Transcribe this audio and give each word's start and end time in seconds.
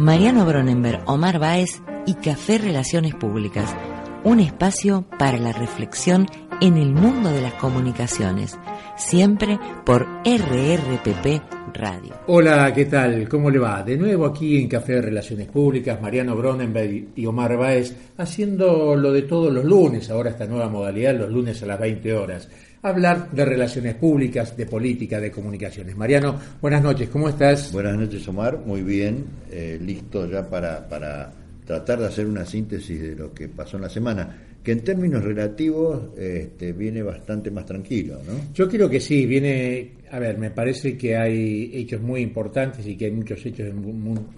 Mariano 0.00 0.46
Bronenberg, 0.46 1.02
Omar 1.04 1.38
Báez 1.38 1.82
y 2.06 2.14
Café 2.14 2.56
Relaciones 2.56 3.14
Públicas, 3.14 3.76
un 4.24 4.40
espacio 4.40 5.04
para 5.18 5.36
la 5.36 5.52
reflexión 5.52 6.26
en 6.62 6.78
el 6.78 6.94
mundo 6.94 7.30
de 7.30 7.42
las 7.42 7.52
comunicaciones, 7.52 8.58
siempre 8.96 9.58
por 9.84 10.06
RRPP 10.24 11.42
Radio. 11.74 12.14
Hola, 12.28 12.72
¿qué 12.72 12.86
tal? 12.86 13.28
¿Cómo 13.28 13.50
le 13.50 13.58
va? 13.58 13.82
De 13.82 13.98
nuevo 13.98 14.24
aquí 14.24 14.56
en 14.56 14.68
Café 14.68 15.02
Relaciones 15.02 15.48
Públicas, 15.48 16.00
Mariano 16.00 16.34
Bronenberg 16.34 17.08
y 17.14 17.26
Omar 17.26 17.58
Báez, 17.58 17.94
haciendo 18.16 18.96
lo 18.96 19.12
de 19.12 19.22
todos 19.22 19.52
los 19.52 19.66
lunes, 19.66 20.08
ahora 20.08 20.30
esta 20.30 20.46
nueva 20.46 20.70
modalidad, 20.70 21.14
los 21.14 21.30
lunes 21.30 21.62
a 21.62 21.66
las 21.66 21.78
20 21.78 22.14
horas 22.14 22.48
hablar 22.82 23.30
de 23.30 23.44
relaciones 23.44 23.94
públicas, 23.94 24.56
de 24.56 24.66
política, 24.66 25.20
de 25.20 25.30
comunicaciones. 25.30 25.96
Mariano, 25.96 26.38
buenas 26.60 26.82
noches, 26.82 27.08
¿cómo 27.08 27.28
estás? 27.28 27.72
Buenas 27.72 27.96
noches, 27.96 28.26
Omar, 28.28 28.58
muy 28.58 28.82
bien, 28.82 29.26
eh, 29.50 29.78
listo 29.80 30.28
ya 30.28 30.48
para, 30.48 30.88
para 30.88 31.30
tratar 31.64 32.00
de 32.00 32.06
hacer 32.06 32.26
una 32.26 32.44
síntesis 32.46 33.00
de 33.00 33.14
lo 33.14 33.34
que 33.34 33.48
pasó 33.48 33.76
en 33.76 33.82
la 33.82 33.90
semana 33.90 34.49
que 34.62 34.72
en 34.72 34.80
términos 34.80 35.24
relativos 35.24 36.16
este, 36.18 36.72
viene 36.72 37.02
bastante 37.02 37.50
más 37.50 37.64
tranquilo, 37.64 38.20
¿no? 38.26 38.52
Yo 38.52 38.68
creo 38.68 38.90
que 38.90 39.00
sí, 39.00 39.24
viene, 39.24 39.92
a 40.10 40.18
ver, 40.18 40.36
me 40.36 40.50
parece 40.50 40.98
que 40.98 41.16
hay 41.16 41.70
hechos 41.72 42.02
muy 42.02 42.20
importantes 42.20 42.86
y 42.86 42.94
que 42.96 43.06
hay 43.06 43.10
muchos 43.10 43.44
hechos 43.46 43.68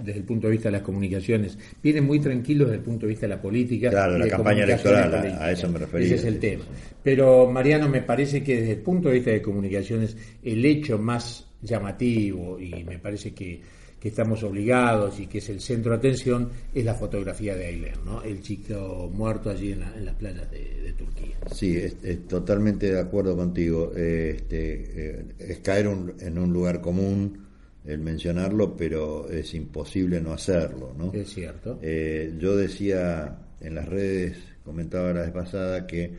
desde 0.04 0.18
el 0.20 0.24
punto 0.24 0.46
de 0.46 0.52
vista 0.52 0.68
de 0.68 0.72
las 0.72 0.82
comunicaciones. 0.82 1.58
Viene 1.82 2.00
muy 2.00 2.20
tranquilo 2.20 2.66
desde 2.66 2.76
el 2.76 2.82
punto 2.82 3.06
de 3.06 3.10
vista 3.10 3.26
de 3.26 3.34
la 3.34 3.42
política. 3.42 3.90
Claro, 3.90 4.16
la 4.16 4.28
campaña 4.28 4.62
electoral, 4.62 5.12
a, 5.14 5.50
eso 5.50 5.68
me 5.68 5.80
refería. 5.80 6.06
Ese 6.06 6.14
es 6.16 6.24
el 6.24 6.38
tema. 6.38 6.64
Pero, 7.02 7.50
Mariano, 7.50 7.88
me 7.88 8.02
parece 8.02 8.45
que 8.45 8.60
desde 8.60 8.73
el 8.73 8.80
punto 8.80 9.09
de 9.09 9.14
vista 9.14 9.30
de 9.32 9.42
comunicaciones, 9.42 10.16
el 10.42 10.64
hecho 10.64 10.98
más 10.98 11.46
llamativo 11.60 12.60
y 12.60 12.84
me 12.84 12.98
parece 12.98 13.32
que 13.32 13.60
que 14.02 14.08
estamos 14.08 14.42
obligados 14.42 15.20
y 15.20 15.28
que 15.28 15.38
es 15.38 15.48
el 15.48 15.60
centro 15.60 15.92
de 15.92 15.98
atención 15.98 16.50
es 16.74 16.84
la 16.84 16.95
fotografía 16.95 17.54
de 17.54 17.66
Ailer, 17.66 17.98
¿no? 18.04 18.20
el 18.20 18.42
chico 18.42 19.08
muerto 19.14 19.48
allí 19.48 19.70
en, 19.70 20.04
las 20.04 20.16
playas 20.16 20.50
de, 20.50 20.92
Turquía. 20.98 21.36
Sí, 21.54 21.76
es, 21.76 22.26
totalmente 22.26 22.92
de 22.92 22.98
acuerdo 22.98 23.36
contigo. 23.36 23.92
Este, 23.95 25.18
eh, 25.20 25.24
es 25.38 25.58
caer 25.60 25.88
en 26.18 26.36
un 26.36 26.52
lugar 26.52 26.80
común 26.80 27.46
el 27.84 28.00
mencionarlo, 28.00 28.76
pero 28.76 29.30
es 29.30 29.54
imposible 29.54 30.20
no 30.20 30.32
hacerlo. 30.32 30.92
¿no? 30.98 31.12
Es 31.12 31.32
cierto. 31.32 31.78
Eh, 31.80 32.34
yo 32.40 32.56
decía 32.56 33.38
en 33.60 33.76
las 33.76 33.88
redes, 33.88 34.36
comentaba 34.64 35.12
la 35.12 35.20
vez 35.23 35.30
pasada, 35.30 35.86
que 35.86 36.10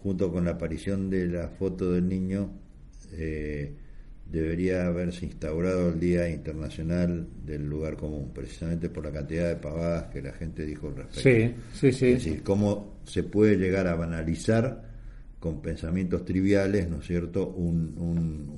junto 0.00 0.30
con 0.30 0.44
la 0.44 0.52
aparición 0.52 1.10
de 1.10 1.26
la 1.26 1.48
foto 1.48 1.90
del 1.90 2.08
niño, 2.08 2.52
eh, 3.14 3.72
debería 4.32 4.86
haberse 4.86 5.26
instaurado 5.26 5.90
el 5.90 6.00
Día 6.00 6.28
Internacional 6.30 7.28
del 7.44 7.68
Lugar 7.68 7.96
Común, 7.98 8.30
precisamente 8.32 8.88
por 8.88 9.04
la 9.04 9.12
cantidad 9.12 9.46
de 9.46 9.56
pavadas 9.56 10.04
que 10.04 10.22
la 10.22 10.32
gente 10.32 10.64
dijo 10.64 10.88
al 10.88 10.96
respecto. 10.96 11.20
Sí, 11.20 11.92
sí, 11.92 11.92
sí. 11.92 12.06
Es 12.06 12.24
decir, 12.24 12.42
cómo 12.42 12.96
se 13.04 13.24
puede 13.24 13.56
llegar 13.56 13.86
a 13.86 13.94
banalizar 13.94 14.90
con 15.38 15.60
pensamientos 15.60 16.24
triviales, 16.24 16.88
¿no 16.88 17.00
es 17.00 17.06
cierto?, 17.06 17.46
un, 17.46 17.94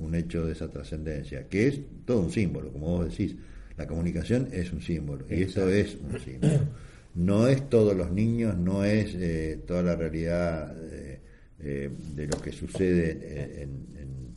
un, 0.01 0.15
hecho 0.15 0.45
de 0.45 0.53
esa 0.53 0.69
trascendencia, 0.69 1.49
que 1.49 1.67
es 1.67 1.81
todo 2.05 2.21
un 2.21 2.31
símbolo, 2.31 2.71
como 2.71 2.97
vos 2.97 3.09
decís. 3.09 3.35
La 3.75 3.85
comunicación 3.85 4.47
es 4.53 4.71
un 4.71 4.81
símbolo, 4.81 5.25
y 5.29 5.43
esto 5.43 5.69
es 5.69 5.97
un 6.01 6.17
símbolo. 6.21 6.61
No 7.15 7.49
es 7.49 7.69
todos 7.69 7.97
los 7.97 8.11
niños, 8.11 8.57
no 8.57 8.85
es 8.85 9.13
eh, 9.15 9.59
toda 9.67 9.83
la 9.83 9.97
realidad 9.97 10.73
eh, 10.89 11.19
eh, 11.59 11.89
de 12.15 12.27
lo 12.27 12.41
que 12.41 12.53
sucede 12.53 13.61
en 13.61 13.95
en 14.05 14.35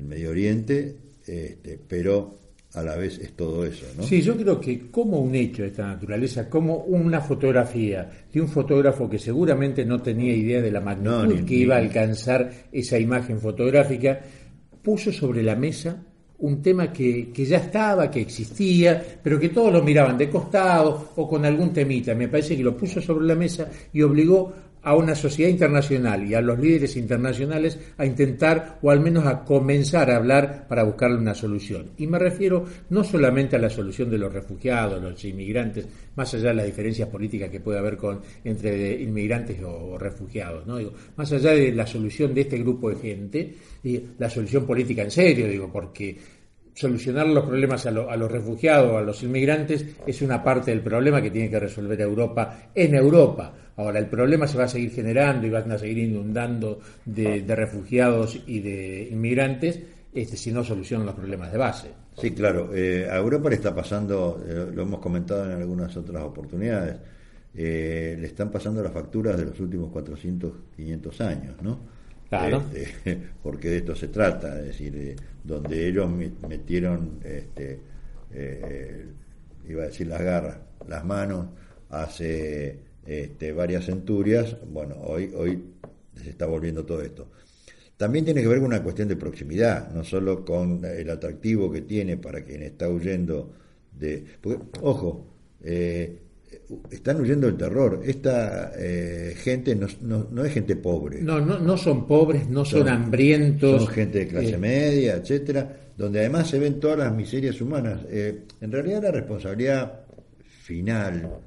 Medio 0.00 0.30
Oriente, 0.30 0.96
este, 1.26 1.78
pero 1.86 2.38
a 2.74 2.82
la 2.82 2.96
vez 2.96 3.18
es 3.18 3.32
todo 3.32 3.64
eso, 3.66 3.84
¿no? 3.96 4.02
Sí, 4.02 4.22
yo 4.22 4.36
creo 4.36 4.58
que 4.58 4.90
como 4.90 5.20
un 5.20 5.34
hecho 5.34 5.62
de 5.62 5.68
esta 5.68 5.86
naturaleza, 5.86 6.48
como 6.48 6.76
una 6.76 7.20
fotografía 7.20 8.10
de 8.32 8.40
un 8.40 8.48
fotógrafo 8.48 9.10
que 9.10 9.18
seguramente 9.18 9.84
no 9.84 10.00
tenía 10.00 10.34
idea 10.34 10.62
de 10.62 10.70
la 10.70 10.80
magnitud 10.80 11.44
que 11.44 11.54
iba 11.54 11.76
a 11.76 11.78
alcanzar 11.78 12.50
esa 12.72 12.98
imagen 12.98 13.40
fotográfica, 13.40 14.20
puso 14.82 15.12
sobre 15.12 15.42
la 15.42 15.54
mesa 15.54 16.02
un 16.38 16.60
tema 16.60 16.92
que, 16.92 17.30
que, 17.30 17.44
ya 17.44 17.58
estaba, 17.58 18.10
que 18.10 18.22
existía, 18.22 19.00
pero 19.22 19.38
que 19.38 19.50
todos 19.50 19.72
lo 19.72 19.82
miraban 19.82 20.18
de 20.18 20.28
costado 20.28 21.12
o 21.14 21.28
con 21.28 21.44
algún 21.44 21.72
temita. 21.72 22.16
Me 22.16 22.26
parece 22.26 22.56
que 22.56 22.64
lo 22.64 22.76
puso 22.76 23.00
sobre 23.00 23.26
la 23.26 23.36
mesa 23.36 23.70
y 23.92 24.02
obligó 24.02 24.52
a 24.82 24.96
una 24.96 25.14
sociedad 25.14 25.50
internacional 25.50 26.26
y 26.28 26.34
a 26.34 26.40
los 26.40 26.58
líderes 26.58 26.96
internacionales 26.96 27.78
a 27.96 28.04
intentar 28.04 28.78
o 28.82 28.90
al 28.90 29.00
menos 29.00 29.26
a 29.26 29.44
comenzar 29.44 30.10
a 30.10 30.16
hablar 30.16 30.66
para 30.68 30.82
buscarle 30.82 31.18
una 31.18 31.34
solución. 31.34 31.90
Y 31.98 32.06
me 32.06 32.18
refiero 32.18 32.64
no 32.90 33.04
solamente 33.04 33.56
a 33.56 33.58
la 33.58 33.70
solución 33.70 34.10
de 34.10 34.18
los 34.18 34.32
refugiados, 34.32 35.02
los 35.02 35.24
inmigrantes, 35.24 35.86
más 36.16 36.34
allá 36.34 36.48
de 36.48 36.54
las 36.54 36.66
diferencias 36.66 37.08
políticas 37.08 37.50
que 37.50 37.60
puede 37.60 37.78
haber 37.78 37.96
con, 37.96 38.20
entre 38.44 39.00
inmigrantes 39.00 39.62
o, 39.62 39.96
refugiados, 39.98 40.66
¿no? 40.66 40.78
Digo, 40.78 40.92
más 41.16 41.32
allá 41.32 41.52
de 41.52 41.72
la 41.72 41.86
solución 41.86 42.34
de 42.34 42.42
este 42.42 42.58
grupo 42.58 42.90
de 42.90 42.96
gente, 42.96 43.54
y 43.84 44.00
la 44.18 44.28
solución 44.28 44.66
política 44.66 45.02
en 45.02 45.10
serio, 45.10 45.48
digo, 45.48 45.70
porque 45.72 46.18
solucionar 46.74 47.26
los 47.26 47.44
problemas 47.44 47.86
a, 47.86 47.90
a, 47.90 48.16
los 48.16 48.30
refugiados, 48.30 48.96
a 48.96 49.02
los 49.02 49.22
inmigrantes, 49.22 49.84
es 50.06 50.22
una 50.22 50.42
parte 50.42 50.70
del 50.70 50.80
problema 50.80 51.20
que 51.20 51.30
tiene 51.30 51.50
que 51.50 51.60
resolver 51.60 52.00
Europa 52.00 52.70
en 52.74 52.94
Europa. 52.94 53.54
Ahora, 53.76 53.98
el 53.98 54.06
problema 54.06 54.46
se 54.46 54.58
va 54.58 54.64
a 54.64 54.68
seguir 54.68 54.90
generando 54.90 55.46
y 55.46 55.50
van 55.50 55.70
a 55.72 55.78
seguir 55.78 55.98
inundando 55.98 56.80
de, 57.04 57.44
refugiados 57.48 58.38
y 58.46 58.60
de 58.60 59.08
inmigrantes 59.10 59.80
este, 60.12 60.36
si 60.36 60.52
no 60.52 60.62
solucionan 60.62 61.06
los 61.06 61.14
problemas 61.14 61.50
de 61.50 61.58
base. 61.58 61.88
Sí, 62.18 62.32
claro. 62.32 62.70
Eh, 62.74 63.08
a 63.10 63.16
Europa 63.16 63.48
le 63.48 63.56
está 63.56 63.74
pasando, 63.74 64.44
eh, 64.46 64.70
lo 64.74 64.82
hemos 64.82 65.00
comentado 65.00 65.50
en 65.50 65.56
algunas 65.56 65.96
otras 65.96 66.22
oportunidades, 66.22 66.96
eh, 67.54 68.16
le 68.20 68.26
están 68.26 68.50
pasando 68.50 68.82
las 68.82 68.92
facturas 68.92 69.38
de 69.38 69.46
los 69.46 69.58
últimos 69.60 69.90
400, 69.90 70.52
500 70.76 71.20
años, 71.22 71.54
¿no? 71.62 71.78
Claro. 72.28 72.62
Este, 72.74 73.18
porque 73.42 73.70
de 73.70 73.76
esto 73.78 73.94
se 73.94 74.08
trata, 74.08 74.58
es 74.60 74.66
decir, 74.66 75.16
donde 75.42 75.88
ellos 75.88 76.10
metieron, 76.46 77.20
este, 77.24 77.80
iba 79.66 79.82
a 79.82 79.86
decir 79.86 80.06
las 80.06 80.20
garras, 80.20 80.58
las 80.86 81.04
manos 81.04 81.46
hace 81.88 82.91
este, 83.06 83.52
varias 83.52 83.86
centurias, 83.86 84.56
bueno, 84.70 84.96
hoy, 85.02 85.30
hoy 85.34 85.62
se 86.22 86.30
está 86.30 86.46
volviendo 86.46 86.84
todo 86.84 87.02
esto. 87.02 87.28
También 87.96 88.24
tiene 88.24 88.42
que 88.42 88.48
ver 88.48 88.58
con 88.58 88.66
una 88.66 88.82
cuestión 88.82 89.08
de 89.08 89.16
proximidad, 89.16 89.92
no 89.92 90.02
solo 90.02 90.44
con 90.44 90.84
el 90.84 91.08
atractivo 91.10 91.70
que 91.70 91.82
tiene 91.82 92.16
para 92.16 92.42
quien 92.42 92.62
está 92.62 92.88
huyendo 92.88 93.52
de... 93.98 94.24
ojo, 94.80 95.26
eh, 95.62 96.18
están 96.90 97.20
huyendo 97.20 97.46
del 97.46 97.56
terror. 97.56 98.00
Esta 98.04 98.72
eh, 98.76 99.34
gente 99.36 99.76
no, 99.76 99.86
no, 100.30 100.44
es 100.44 100.52
gente 100.52 100.76
pobre. 100.76 101.22
No, 101.22 101.40
no, 101.40 101.58
no 101.58 101.76
son 101.76 102.06
pobres, 102.06 102.48
no 102.48 102.64
son, 102.64 102.88
hambrientos. 102.88 103.84
Son 103.84 103.92
gente 103.92 104.20
de 104.20 104.28
clase 104.28 104.54
eh, 104.54 104.58
media, 104.58 105.14
etcétera, 105.14 105.92
donde 105.96 106.20
además 106.20 106.48
se 106.48 106.58
ven 106.58 106.80
todas 106.80 106.98
las 106.98 107.14
miserias 107.14 107.60
humanas. 107.60 108.00
en 108.10 108.72
realidad 108.72 109.02
la 109.02 109.12
responsabilidad 109.12 110.00
final 110.62 111.40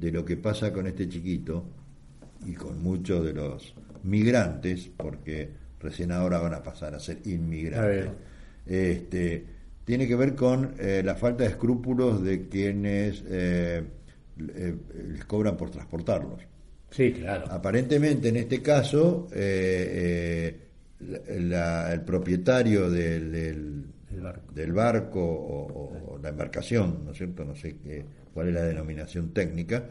de 0.00 0.10
lo 0.10 0.24
que 0.24 0.38
pasa 0.38 0.72
con 0.72 0.86
este 0.86 1.08
chiquito 1.08 1.64
y 2.46 2.54
con 2.54 2.82
muchos 2.82 3.24
de 3.24 3.34
los 3.34 3.74
migrantes, 4.02 4.90
porque 4.96 5.50
recién 5.78 6.10
ahora 6.10 6.38
van 6.38 6.54
a 6.54 6.62
pasar 6.62 6.94
a 6.94 6.98
ser 6.98 7.18
inmigrantes, 7.26 8.08
este, 8.64 9.44
tiene 9.84 10.08
que 10.08 10.16
ver 10.16 10.34
con 10.34 10.74
eh, 10.78 11.02
la 11.04 11.16
falta 11.16 11.44
de 11.44 11.50
escrúpulos 11.50 12.22
de 12.22 12.48
quienes 12.48 13.22
eh, 13.28 13.82
eh, 14.38 14.74
les 15.12 15.24
cobran 15.26 15.58
por 15.58 15.70
transportarlos. 15.70 16.40
Sí, 16.90 17.12
claro. 17.12 17.46
Aparentemente, 17.50 18.30
en 18.30 18.36
este 18.36 18.62
caso, 18.62 19.28
el 19.32 20.56
propietario 22.06 22.90
del, 22.90 23.84
barco, 24.72 25.20
o, 25.22 26.14
o, 26.14 26.18
la 26.18 26.30
embarcación, 26.30 27.04
¿no 27.04 27.12
es 27.12 27.18
cierto? 27.18 27.44
No 27.44 27.54
sé 27.54 27.76
qué 27.76 28.19
cuál 28.32 28.48
es 28.48 28.54
la 28.54 28.62
denominación 28.62 29.32
técnica, 29.32 29.84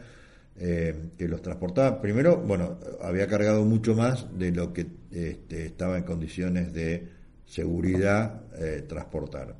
eh, 0.58 0.94
que 1.16 1.28
los 1.28 1.40
transportaba. 1.40 2.00
Primero, 2.00 2.36
bueno, 2.36 2.78
había 3.02 3.26
cargado 3.26 3.64
mucho 3.64 3.94
más 3.94 4.26
de 4.38 4.52
lo 4.52 4.72
que 4.72 4.86
este, 5.10 5.66
estaba 5.66 5.96
en 5.96 6.04
condiciones 6.04 6.72
de 6.72 7.08
seguridad 7.46 8.42
eh, 8.58 8.84
transportar. 8.86 9.56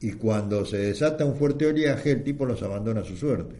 Y 0.00 0.12
cuando 0.12 0.64
se 0.64 0.78
desata 0.78 1.24
un 1.24 1.36
fuerte 1.36 1.66
oleaje, 1.66 2.10
el 2.10 2.24
tipo 2.24 2.44
los 2.44 2.62
abandona 2.62 3.00
a 3.02 3.04
su 3.04 3.16
suerte. 3.16 3.54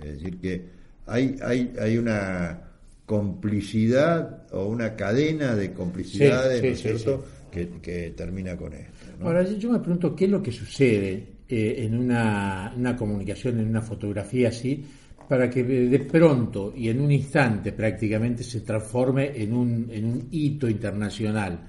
Es 0.00 0.14
decir, 0.14 0.38
que 0.38 0.64
hay, 1.06 1.36
hay, 1.42 1.74
hay 1.80 1.98
una 1.98 2.62
complicidad 3.06 4.46
o 4.52 4.66
una 4.66 4.96
cadena 4.96 5.54
de 5.54 5.72
complicidades, 5.72 6.62
¿no 6.62 6.68
es 6.68 6.80
cierto?, 6.80 7.24
que, 7.50 8.12
termina 8.16 8.56
con 8.56 8.72
esto. 8.72 8.92
Ahora, 9.22 9.42
yo 9.44 9.70
me 9.70 9.78
pregunto 9.78 10.14
qué 10.14 10.24
es 10.24 10.30
lo 10.30 10.42
que 10.42 10.50
sucede 10.50 11.33
eh, 11.48 11.76
en 11.78 11.98
una, 11.98 12.96
comunicación, 12.96 13.60
en 13.60 13.68
una 13.68 13.82
fotografía 13.82 14.48
así, 14.48 14.84
para 15.28 15.48
que 15.48 15.64
de 15.64 16.00
pronto 16.00 16.72
y 16.76 16.88
en 16.88 17.00
un 17.00 17.10
instante 17.10 17.72
prácticamente 17.72 18.42
se 18.42 18.60
transforme 18.60 19.32
en 19.34 19.54
un, 19.54 19.88
en 19.90 20.04
un 20.04 20.28
hito 20.30 20.68
internacional. 20.68 21.60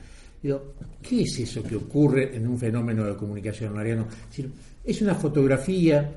¿Qué 1.02 1.22
es 1.22 1.40
eso 1.40 1.64
que 1.64 1.76
ocurre 1.76 2.36
en 2.36 2.48
un 2.48 2.58
fenómeno 2.58 3.06
de 3.06 3.16
comunicación, 3.16 3.74
Mariano? 3.74 4.08
Es 4.84 5.02
una 5.02 5.16
fotografía, 5.16 6.12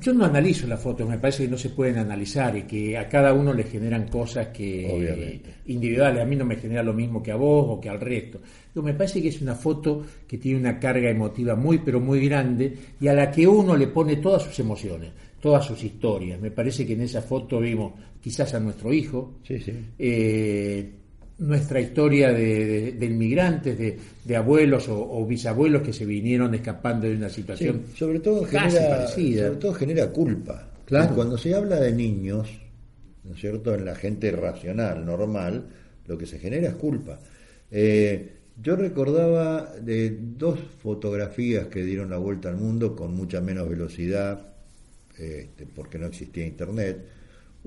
yo 0.00 0.12
no 0.12 0.24
analizo 0.24 0.66
las 0.66 0.80
fotos, 0.80 1.08
me 1.08 1.18
parece 1.18 1.44
que 1.44 1.50
no 1.50 1.56
se 1.56 1.70
pueden 1.70 1.98
analizar 1.98 2.56
y 2.56 2.62
que 2.62 2.96
a 2.96 3.08
cada 3.08 3.32
uno 3.32 3.52
le 3.52 3.64
generan 3.64 4.08
cosas 4.08 4.48
que 4.48 5.40
individuales. 5.66 6.22
A 6.22 6.26
mí 6.26 6.36
no 6.36 6.44
me 6.44 6.56
genera 6.56 6.82
lo 6.82 6.92
mismo 6.92 7.22
que 7.22 7.32
a 7.32 7.36
vos 7.36 7.66
o 7.68 7.80
que 7.80 7.88
al 7.88 8.00
resto. 8.00 8.38
Pero 8.72 8.84
me 8.84 8.94
parece 8.94 9.22
que 9.22 9.28
es 9.28 9.40
una 9.40 9.54
foto 9.54 10.04
que 10.26 10.38
tiene 10.38 10.60
una 10.60 10.78
carga 10.78 11.08
emotiva 11.08 11.56
muy, 11.56 11.78
pero 11.78 12.00
muy 12.00 12.26
grande 12.26 12.76
y 13.00 13.08
a 13.08 13.14
la 13.14 13.30
que 13.30 13.46
uno 13.46 13.76
le 13.76 13.88
pone 13.88 14.16
todas 14.16 14.42
sus 14.42 14.58
emociones, 14.58 15.10
todas 15.40 15.64
sus 15.64 15.82
historias. 15.82 16.38
Me 16.40 16.50
parece 16.50 16.86
que 16.86 16.92
en 16.92 17.02
esa 17.02 17.22
foto 17.22 17.58
vimos 17.58 17.94
quizás 18.20 18.52
a 18.54 18.60
nuestro 18.60 18.92
hijo. 18.92 19.38
Sí, 19.42 19.58
sí. 19.58 19.72
Eh, 19.98 20.92
nuestra 21.38 21.80
historia 21.80 22.32
de, 22.32 22.92
de, 22.92 23.06
inmigrantes, 23.06 23.78
de, 23.78 24.36
abuelos 24.36 24.86
o, 24.88 25.24
bisabuelos 25.24 25.82
que 25.82 25.92
se 25.92 26.04
vinieron 26.04 26.54
escapando 26.54 27.06
de 27.06 27.14
una 27.14 27.28
situación 27.28 27.84
sobre 27.94 28.20
todo 28.20 28.44
genera, 28.44 29.06
Sobre 29.08 29.50
todo 29.56 29.72
genera 29.74 30.10
culpa. 30.10 30.68
Claro. 30.84 31.14
cuando 31.14 31.36
se 31.36 31.54
habla 31.54 31.78
de 31.78 31.92
niños, 31.92 32.48
¿no 33.24 33.34
es 33.34 33.40
cierto?, 33.40 33.74
en 33.74 33.84
la 33.84 33.94
gente 33.94 34.32
racional, 34.32 35.04
normal, 35.04 35.66
lo 36.06 36.16
que 36.16 36.26
se 36.26 36.38
genera 36.38 36.68
es 36.68 36.74
culpa. 36.74 37.20
Eh, 37.70 38.32
yo 38.60 38.74
recordaba 38.74 39.74
de 39.80 40.18
dos 40.18 40.58
fotografías 40.82 41.66
que 41.66 41.84
dieron 41.84 42.10
la 42.10 42.16
vuelta 42.16 42.48
al 42.48 42.56
mundo 42.56 42.96
con 42.96 43.14
mucha 43.14 43.40
menos 43.42 43.68
velocidad, 43.68 44.54
este, 45.18 45.66
porque 45.66 45.98
no 45.98 46.06
existía 46.06 46.46
internet 46.46 47.17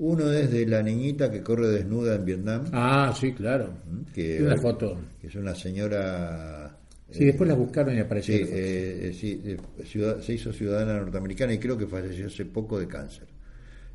uno 0.02 0.32
es 0.32 0.50
de 0.50 0.66
la 0.66 0.82
niñita 0.82 1.30
que 1.30 1.42
corre 1.42 1.68
desnuda 1.68 2.16
en 2.16 2.24
Vietnam. 2.24 2.64
Ah, 2.72 3.14
sí, 3.16 3.32
claro. 3.32 3.72
Que, 4.12 4.42
una 4.42 4.56
foto. 4.56 4.98
Que 5.20 5.28
es 5.28 5.34
una 5.36 5.54
señora. 5.54 6.76
Sí, 7.08 7.24
después 7.24 7.48
la 7.48 7.54
buscaron 7.54 7.96
y 7.96 8.00
apareció. 8.00 8.36
Sí, 8.36 8.42
eh, 8.48 9.12
sí 9.14 10.00
se 10.20 10.32
hizo 10.34 10.52
ciudadana 10.52 10.98
norteamericana 10.98 11.54
y 11.54 11.58
creo 11.58 11.78
que 11.78 11.86
falleció 11.86 12.26
hace 12.26 12.44
poco 12.46 12.80
de 12.80 12.88
cáncer. 12.88 13.28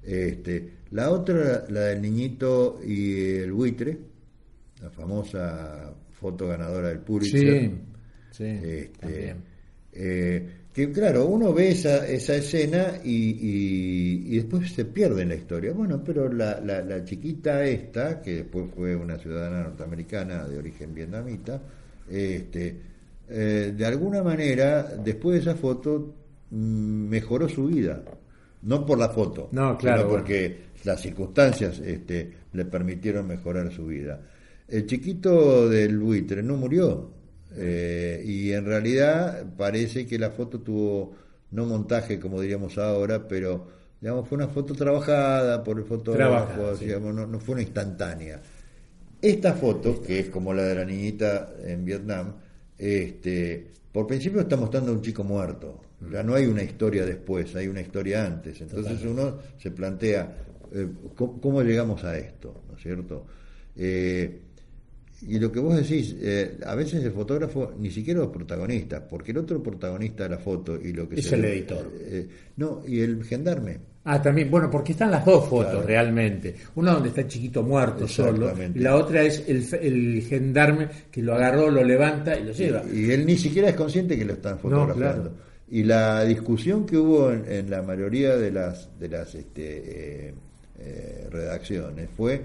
Este, 0.01 0.75
la 0.92 1.09
otra, 1.09 1.65
la 1.68 1.81
del 1.81 2.01
niñito 2.01 2.80
y 2.86 3.39
el 3.39 3.51
buitre, 3.51 3.98
la 4.81 4.89
famosa 4.89 5.94
foto 6.12 6.48
ganadora 6.48 6.88
del 6.88 7.00
Pulitzer. 7.00 7.42
Sí, 7.42 7.71
sí. 8.31 8.45
Este, 8.45 9.36
eh, 9.92 10.50
que 10.77 10.91
claro, 10.91 11.25
uno 11.25 11.56
ve 11.56 11.71
esa, 11.71 12.07
esa 12.07 12.35
escena 12.35 13.00
y, 13.03 14.29
y, 14.31 14.35
después 14.35 14.71
se 14.71 14.85
pierde 14.85 15.24
en 15.24 15.29
la 15.29 15.33
historia. 15.33 15.74
Bueno, 15.74 16.03
pero 16.06 16.31
la, 16.31 16.59
la, 16.62 17.03
chiquita 17.03 17.65
esta, 17.65 18.21
que 18.21 18.35
después 18.35 18.68
fue 18.75 18.95
una 18.95 19.18
ciudadana 19.18 19.63
norteamericana 19.63 20.47
de 20.47 20.56
origen 20.56 20.94
vietnamita, 20.94 21.59
este, 22.07 22.79
eh, 23.27 23.74
de 23.75 23.85
alguna 23.88 24.21
manera, 24.21 24.83
después 25.03 25.44
de 25.44 25.50
esa 25.50 25.59
foto, 25.59 26.13
mm, 26.51 27.07
mejoró 27.09 27.50
su 27.50 27.65
vida. 27.65 28.03
No 28.62 28.85
por 28.85 29.00
la 29.00 29.09
foto, 29.09 29.50
no, 29.53 29.75
claro, 29.79 30.03
sino 30.03 30.09
porque 30.12 30.57
las 30.83 31.01
circunstancias 31.01 31.79
este, 31.79 32.31
le 32.53 32.65
permitieron 32.65 33.25
mejorar 33.25 33.74
su 33.74 33.88
vida. 33.88 34.21
El 34.68 34.85
chiquito 34.85 35.68
del 35.68 35.97
buitre 35.97 36.44
no 36.44 36.56
murió, 36.56 37.17
eh, 37.56 38.24
y 38.26 38.52
en 38.52 38.66
realidad 38.66 39.46
parece 39.58 40.06
que 40.06 40.20
la 40.20 40.32
foto 40.32 40.60
tuvo, 40.60 41.16
no 41.52 41.66
montaje 41.66 42.20
como 42.20 42.42
diríamos 42.42 42.78
ahora, 42.78 43.28
pero 43.28 43.68
digamos, 44.02 44.28
fue 44.28 44.38
una 44.38 44.48
foto 44.48 44.74
trabajada 44.74 45.64
por 45.64 45.80
el 45.80 45.86
fotógrafo, 45.86 46.76
digamos, 46.76 47.14
no, 47.14 47.40
fue 47.40 47.54
una 47.54 47.62
instantánea. 47.64 48.42
Esta 49.22 49.54
foto, 49.54 50.02
que 50.02 50.20
es 50.20 50.30
como 50.30 50.54
la 50.54 50.64
de 50.64 50.76
la 50.76 50.86
niñita 50.86 51.54
en 51.64 51.84
Vietnam, 51.84 52.34
este, 52.78 53.72
por 53.92 54.06
principio 54.06 54.42
está 54.42 54.56
mostrando 54.56 54.92
a 54.92 54.96
un 54.96 55.02
chico 55.02 55.24
muerto. 55.24 55.82
Ya 56.12 56.22
no 56.22 56.36
hay 56.36 56.46
una 56.46 56.62
historia 56.62 57.04
después, 57.06 57.56
hay 57.56 57.68
una 57.68 57.82
historia 57.82 58.26
antes. 58.26 58.62
Entonces 58.62 59.04
uno 59.04 59.40
se 59.58 59.72
plantea, 59.72 60.38
eh, 60.72 60.88
¿cómo, 61.16 61.64
llegamos 61.64 62.04
a 62.04 62.16
esto? 62.16 62.62
¿No 62.70 62.76
es 62.76 62.84
cierto? 62.84 63.26
Eh, 63.76 64.42
y 65.22 65.40
lo 65.40 65.52
que 65.52 65.60
vos 65.60 65.75
decís, 65.75 66.16
eh, 66.22 66.58
a 66.64 66.75
veces 66.75 67.04
el 67.04 67.12
fotógrafo 67.12 67.74
ni 67.80 67.90
siquiera 67.90 68.19
los 68.19 68.30
protagonistas, 68.30 69.02
porque 69.10 69.31
el 69.31 69.40
otro 69.40 69.64
protagonista 69.64 70.24
de 70.24 70.30
la 70.30 70.38
foto 70.38 70.80
y 70.80 70.94
lo 70.94 71.10
que 71.10 71.19
es 71.19 71.31
el 71.31 71.44
editor. 71.44 71.92
Eh, 72.00 72.28
no, 72.58 72.84
y 72.88 73.00
el 73.00 73.24
gendarme. 73.24 73.80
Ah, 74.04 74.22
también, 74.22 74.50
bueno, 74.52 74.69
porque 74.69 74.92
están 74.92 75.10
las 75.12 75.25
dos 75.25 75.50
fotos 75.50 75.84
realmente. 75.86 76.56
Una 76.75 76.94
donde 76.94 77.10
está 77.10 77.22
el 77.22 77.28
chiquito 77.28 77.64
muerto 77.64 78.08
solo, 78.08 78.54
y 78.74 78.80
la 78.80 78.96
otra 78.96 79.24
es 79.24 79.44
el, 79.48 79.66
el, 79.81 80.22
gendarme 80.22 80.88
que 81.12 81.22
lo 81.22 81.34
agarró, 81.34 81.70
lo 81.70 81.84
levanta 81.84 82.38
y 82.38 82.44
lo 82.44 82.54
lleva. 82.54 82.84
Y, 82.94 83.12
él 83.12 83.25
ni 83.25 83.38
siquiera 83.38 83.70
es 83.70 83.75
consciente 83.75 84.18
que 84.18 84.24
lo 84.24 84.34
están 84.34 84.60
fotografiando. 84.60 85.34
Y 85.70 85.84
la 85.84 86.24
discusión 86.24 86.86
que 86.86 86.96
hubo 86.96 87.31
en, 87.31 87.70
la 87.70 87.81
mayoría 87.81 88.38
de 88.38 88.52
las, 88.52 88.98
de 88.98 89.10
las 89.10 89.36
este, 89.36 90.34
eh, 90.80 91.28
redacciones 91.30 92.10
fue 92.16 92.40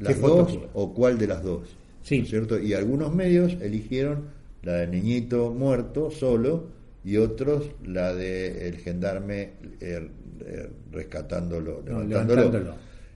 las 0.00 0.20
dos 0.20 0.58
o 0.74 0.92
cuál 0.92 1.18
de 1.18 1.26
las 1.26 1.42
dos. 1.42 1.76
Sí. 2.02 2.24
¿cierto? 2.24 2.58
Y 2.58 2.72
algunos 2.74 3.14
medios 3.14 3.56
eligieron 3.60 4.24
la 4.62 4.74
del 4.74 4.90
niñito 4.90 5.50
muerto 5.50 6.10
solo 6.10 6.68
y 7.04 7.16
otros 7.16 7.70
la 7.84 8.14
de 8.14 8.68
el 8.68 8.76
gendarme 8.78 9.50
eh, 9.80 10.08
eh, 10.44 10.68
rescatándolo, 10.92 11.82
levantándolo. 11.86 12.74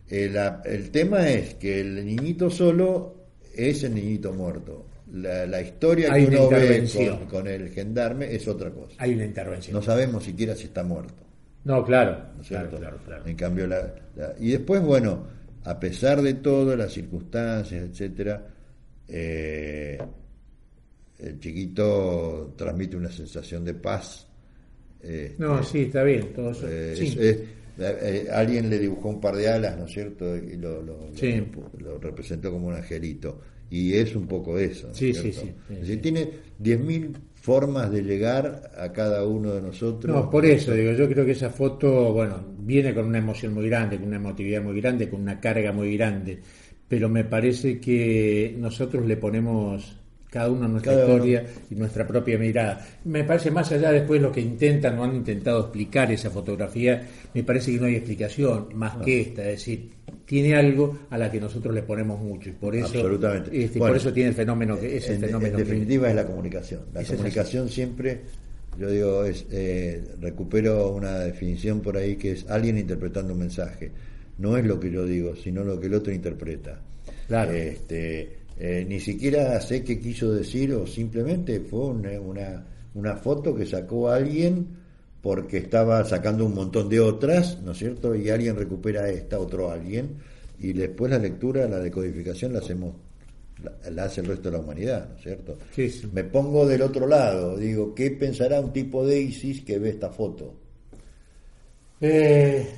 Eh, 0.08 0.34
el 0.64 0.90
tema 0.90 1.28
es 1.28 1.54
que 1.54 1.81
el 1.81 2.04
niñito 2.04 2.50
solo 2.50 3.14
es 3.54 3.84
el 3.84 3.94
niñito 3.94 4.32
muerto. 4.32 4.87
La, 5.12 5.60
historia 5.60 6.12
que 6.12 6.26
uno 6.26 6.48
ve 6.48 6.88
con, 7.30 7.46
el 7.46 7.69
gendarme 7.70 8.34
es 8.34 8.48
otra 8.48 8.70
cosa. 8.70 8.96
Hay 8.98 9.14
una 9.14 9.25
intervención. 9.25 9.75
No 9.75 9.82
sabemos 9.82 10.25
siquiera 10.25 10.56
si 10.56 10.64
está 10.64 10.82
muerto. 10.82 11.22
No, 11.64 11.84
claro. 11.84 12.19
claro, 12.46 12.70
claro, 12.70 12.98
En 13.25 13.37
cambio, 13.37 13.66
la, 13.66 13.94
y 14.38 14.50
después, 14.50 14.82
bueno, 14.82 15.25
a 15.64 15.81
pesar 15.81 16.20
de 16.20 16.34
todo, 16.34 16.76
las 16.76 16.93
circunstancias, 16.93 17.88
etcétera, 17.90 18.46
eh, 19.08 19.99
el 21.19 21.38
chiquito 21.40 22.55
transmite 22.56 22.96
una 22.96 23.11
sensación 23.11 23.64
de 23.64 23.75
paz. 23.75 24.26
Este, 25.00 25.37
no, 25.38 25.62
sí, 25.62 25.82
está 25.82 26.02
bien. 26.02 26.32
Todo 26.34 26.50
eso, 26.50 26.66
eh, 26.69 27.49
eh, 27.78 28.28
alguien 28.31 28.70
le 28.70 28.78
dibujó 28.78 29.08
un 29.08 29.20
par 29.20 29.37
de 29.37 29.49
alas, 29.49 29.76
¿no 29.78 29.87
es 29.87 29.93
cierto? 29.93 30.37
Y 30.37 30.56
lo, 30.56 30.82
lo, 30.82 31.99
representó 31.99 32.50
como 32.50 32.69
un 32.69 32.75
angelito. 32.75 33.40
Y 33.70 33.94
es 33.94 34.14
un 34.14 34.26
poco 34.26 34.59
eso. 34.59 34.88
¿no 34.88 34.94
sí, 34.94 35.14
sí, 35.14 35.33
sí, 35.33 35.50
sí, 35.83 35.97
Tiene 35.97 36.30
10.000 36.62 37.12
formas 37.44 37.90
de 37.90 38.02
llegar 38.02 38.72
a 38.74 38.90
cada 38.90 39.26
uno 39.26 39.52
de 39.52 39.60
nosotros. 39.60 40.16
No, 40.16 40.30
por 40.30 40.46
eso 40.46 40.72
digo, 40.72 40.92
yo 40.92 41.06
creo 41.06 41.26
que 41.26 41.32
esa 41.32 41.50
foto, 41.50 42.10
bueno, 42.10 42.42
viene 42.60 42.94
con 42.94 43.04
una 43.04 43.18
emoción 43.18 43.52
muy 43.52 43.68
grande, 43.68 43.98
con 43.98 44.08
una 44.08 44.16
emotividad 44.16 44.62
muy 44.62 44.80
grande, 44.80 45.10
con 45.10 45.20
una 45.20 45.38
carga 45.38 45.70
muy 45.70 45.94
grande, 45.94 46.40
pero 46.88 47.10
me 47.10 47.24
parece 47.24 47.78
que 47.78 48.56
nosotros 48.58 49.04
le 49.04 49.18
ponemos 49.18 49.94
cada 50.35 50.50
uno 50.50 50.67
nuestra 50.67 50.95
historia 50.95 51.47
y 51.71 51.76
nuestra 51.76 52.05
propia 52.05 52.37
mirada. 52.37 52.85
Me 53.05 53.23
parece 53.23 53.53
más 53.53 53.71
allá 53.71 53.93
después 53.93 54.21
lo 54.21 54.33
que 54.33 54.41
intentan 54.41 54.99
o 54.99 55.05
han 55.05 55.14
intentado 55.14 55.61
explicar 55.61 56.11
esa 56.11 56.29
fotografía, 56.29 57.07
me 57.33 57.45
parece 57.45 57.71
que 57.71 57.79
no 57.79 57.87
hay 57.87 57.95
explicación 57.95 58.67
más 58.75 58.97
que 58.97 59.21
esta, 59.21 59.43
es 59.43 59.59
decir, 59.61 59.91
tiene 60.26 60.57
algo 60.57 60.99
a 61.09 61.19
la 61.19 61.31
que 61.31 61.41
nosotros 61.41 61.73
le 61.73 61.83
ponemos 61.83 62.21
mucho 62.21 62.49
y 62.49 62.53
por 62.53 62.75
eso 62.75 62.87
Absolutamente. 62.87 63.64
Este, 63.64 63.79
por 63.79 63.95
eso 63.97 64.12
tiene 64.12 64.31
el 64.31 64.35
fenómeno 64.35 64.76
que 64.81 64.97
es 64.97 65.09
en, 65.09 65.21
fenómeno 65.21 65.57
definitiva 65.57 66.09
es 66.09 66.17
la 66.17 66.26
comunicación. 66.26 66.81
La 66.93 67.05
comunicación 67.05 67.69
siempre 67.69 68.23
yo 68.76 68.91
digo 68.91 69.25
es 69.25 69.47
eh, 69.53 70.03
recupero 70.21 70.91
una 70.91 71.21
definición 71.21 71.81
por 71.81 71.97
ahí 71.97 72.17
que 72.17 72.33
es 72.33 72.50
alguien 72.50 72.76
interpretando 72.76 73.35
un 73.35 73.38
mensaje. 73.38 73.93
No 74.38 74.57
es 74.57 74.67
lo 74.67 74.81
que 74.81 74.91
yo 74.91 75.07
digo, 75.07 75.37
sino 75.37 75.62
lo 75.62 75.79
que 75.79 75.87
el 75.87 75.95
otro 75.95 76.12
interpreta. 76.12 76.81
Claro. 77.29 77.53
Este, 77.53 78.43
eh, 78.58 78.84
ni 78.88 79.00
siquiera 79.00 79.61
sé 79.61 79.82
qué 79.82 79.99
quiso 79.99 80.32
decir 80.32 80.73
o 80.75 80.87
simplemente 80.87 81.61
fue 81.61 81.87
una, 81.87 82.64
una, 82.94 83.16
foto 83.16 83.54
que 83.54 83.66
sacó 83.66 84.08
alguien 84.08 84.66
porque 85.20 85.58
estaba 85.58 86.04
sacando 86.04 86.46
un 86.46 86.54
montón 86.54 86.88
de 86.88 87.00
otras, 87.00 87.61
¿no 87.62 87.73
es 87.73 87.78
cierto? 87.78 88.14
Y 88.14 88.30
alguien 88.30 88.56
recupera 88.56 89.08
esta, 89.08 89.40
otro 89.40 89.70
alguien, 89.70 90.18
y 90.61 90.73
después 90.73 91.11
la 91.11 91.18
lectura, 91.18 91.66
la 91.66 91.78
decodificación 91.78 92.52
la 92.52 92.58
hacemos, 92.61 92.94
la, 93.90 94.04
hace 94.04 94.20
el 94.20 94.28
resto 94.28 94.50
de 94.50 94.58
la 94.58 94.62
humanidad, 94.62 95.08
¿no 95.08 95.16
es 95.16 95.23
cierto? 95.23 95.58
Me 96.12 96.25
pongo 96.25 96.66
del 96.66 96.82
otro 96.82 97.06
lado, 97.06 97.56
digo, 97.56 97.94
¿qué 97.94 98.11
pensará 98.11 98.61
un 98.61 98.73
tipo 98.73 99.04
de 99.04 99.18
ISIS 99.18 99.62
que 99.62 99.78
ve 99.78 99.90
esta 99.90 100.11
foto? 100.11 100.54
Eh, 102.00 102.68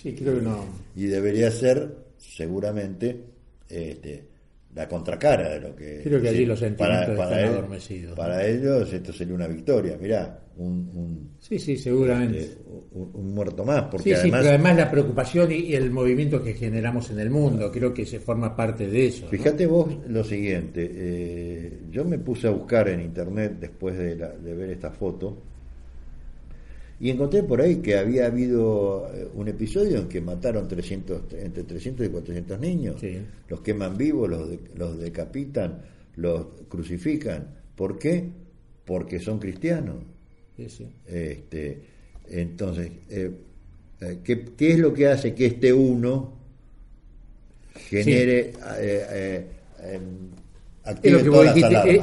sí, 0.00 0.14
creo 0.14 0.36
que 0.36 0.42
no. 0.42 0.64
Y 0.94 1.06
debería 1.06 1.50
ser, 1.50 1.92
seguramente, 2.18 3.20
este, 3.68 4.35
la 4.76 4.86
contracara 4.86 5.48
de 5.48 5.60
lo 5.60 5.74
que... 5.74 6.02
Creo 6.04 6.20
que 6.20 6.28
allí 6.28 6.44
los 6.44 6.58
sentimientos 6.58 7.16
para, 7.16 7.40
están 7.40 7.54
adormecidos. 7.54 8.14
Para 8.14 8.46
ellos 8.46 8.92
esto 8.92 9.10
sería 9.10 9.34
una 9.34 9.46
victoria, 9.46 9.96
mirá, 9.98 10.38
un... 10.58 11.30
sí, 11.38 11.58
sí, 11.58 11.78
seguramente. 11.78 12.40
Este, 12.40 12.62
un, 12.92 13.34
muerto 13.34 13.64
más, 13.64 13.84
porque 13.84 14.04
sí, 14.04 14.12
además... 14.12 14.24
Sí, 14.24 14.30
pero 14.44 14.48
además 14.50 14.76
la 14.76 14.90
preocupación 14.90 15.50
y, 15.50 15.74
el 15.74 15.90
movimiento 15.90 16.42
que 16.42 16.52
generamos 16.52 17.10
en 17.10 17.20
el 17.20 17.30
mundo, 17.30 17.72
creo 17.72 17.94
que 17.94 18.04
se 18.04 18.20
forma 18.20 18.54
parte 18.54 18.86
de 18.86 19.06
eso. 19.06 19.26
Fíjate 19.28 19.66
vos 19.66 19.96
lo 20.08 20.22
siguiente, 20.22 20.90
eh, 20.92 21.80
yo 21.90 22.04
me 22.04 22.18
puse 22.18 22.46
a 22.46 22.50
buscar 22.50 22.90
en 22.90 23.00
internet 23.00 23.56
después 23.58 23.96
de, 23.96 24.14
de 24.14 24.54
ver 24.54 24.68
esta 24.68 24.90
foto, 24.90 25.42
Y 26.98 27.10
encontré 27.10 27.42
por 27.42 27.60
ahí 27.60 27.76
que 27.76 27.98
había 27.98 28.26
habido 28.26 29.10
eh, 29.12 29.28
un 29.34 29.48
episodio 29.48 29.98
en 29.98 30.08
que 30.08 30.20
mataron 30.20 30.66
300, 30.66 31.32
entre 31.34 31.64
300 31.64 32.06
y 32.06 32.08
400 32.08 32.58
niños. 32.58 33.02
Los 33.48 33.60
queman 33.60 33.96
vivos, 33.96 34.30
los, 34.30 34.48
los 34.76 34.98
decapitan, 34.98 35.82
los 36.16 36.46
crucifican. 36.68 37.54
¿Por 37.74 37.98
qué? 37.98 38.24
Porque 38.84 39.20
son 39.20 39.38
cristianos. 39.38 39.96
Este, 40.56 41.82
entonces, 42.30 42.90
eh, 43.10 43.30
eh, 44.00 44.18
¿qué, 44.24 44.44
¿qué, 44.56 44.72
es 44.72 44.78
lo 44.78 44.94
que 44.94 45.08
hace 45.08 45.34
que 45.34 45.46
este 45.46 45.72
uno 45.72 46.32
genere 47.74 48.52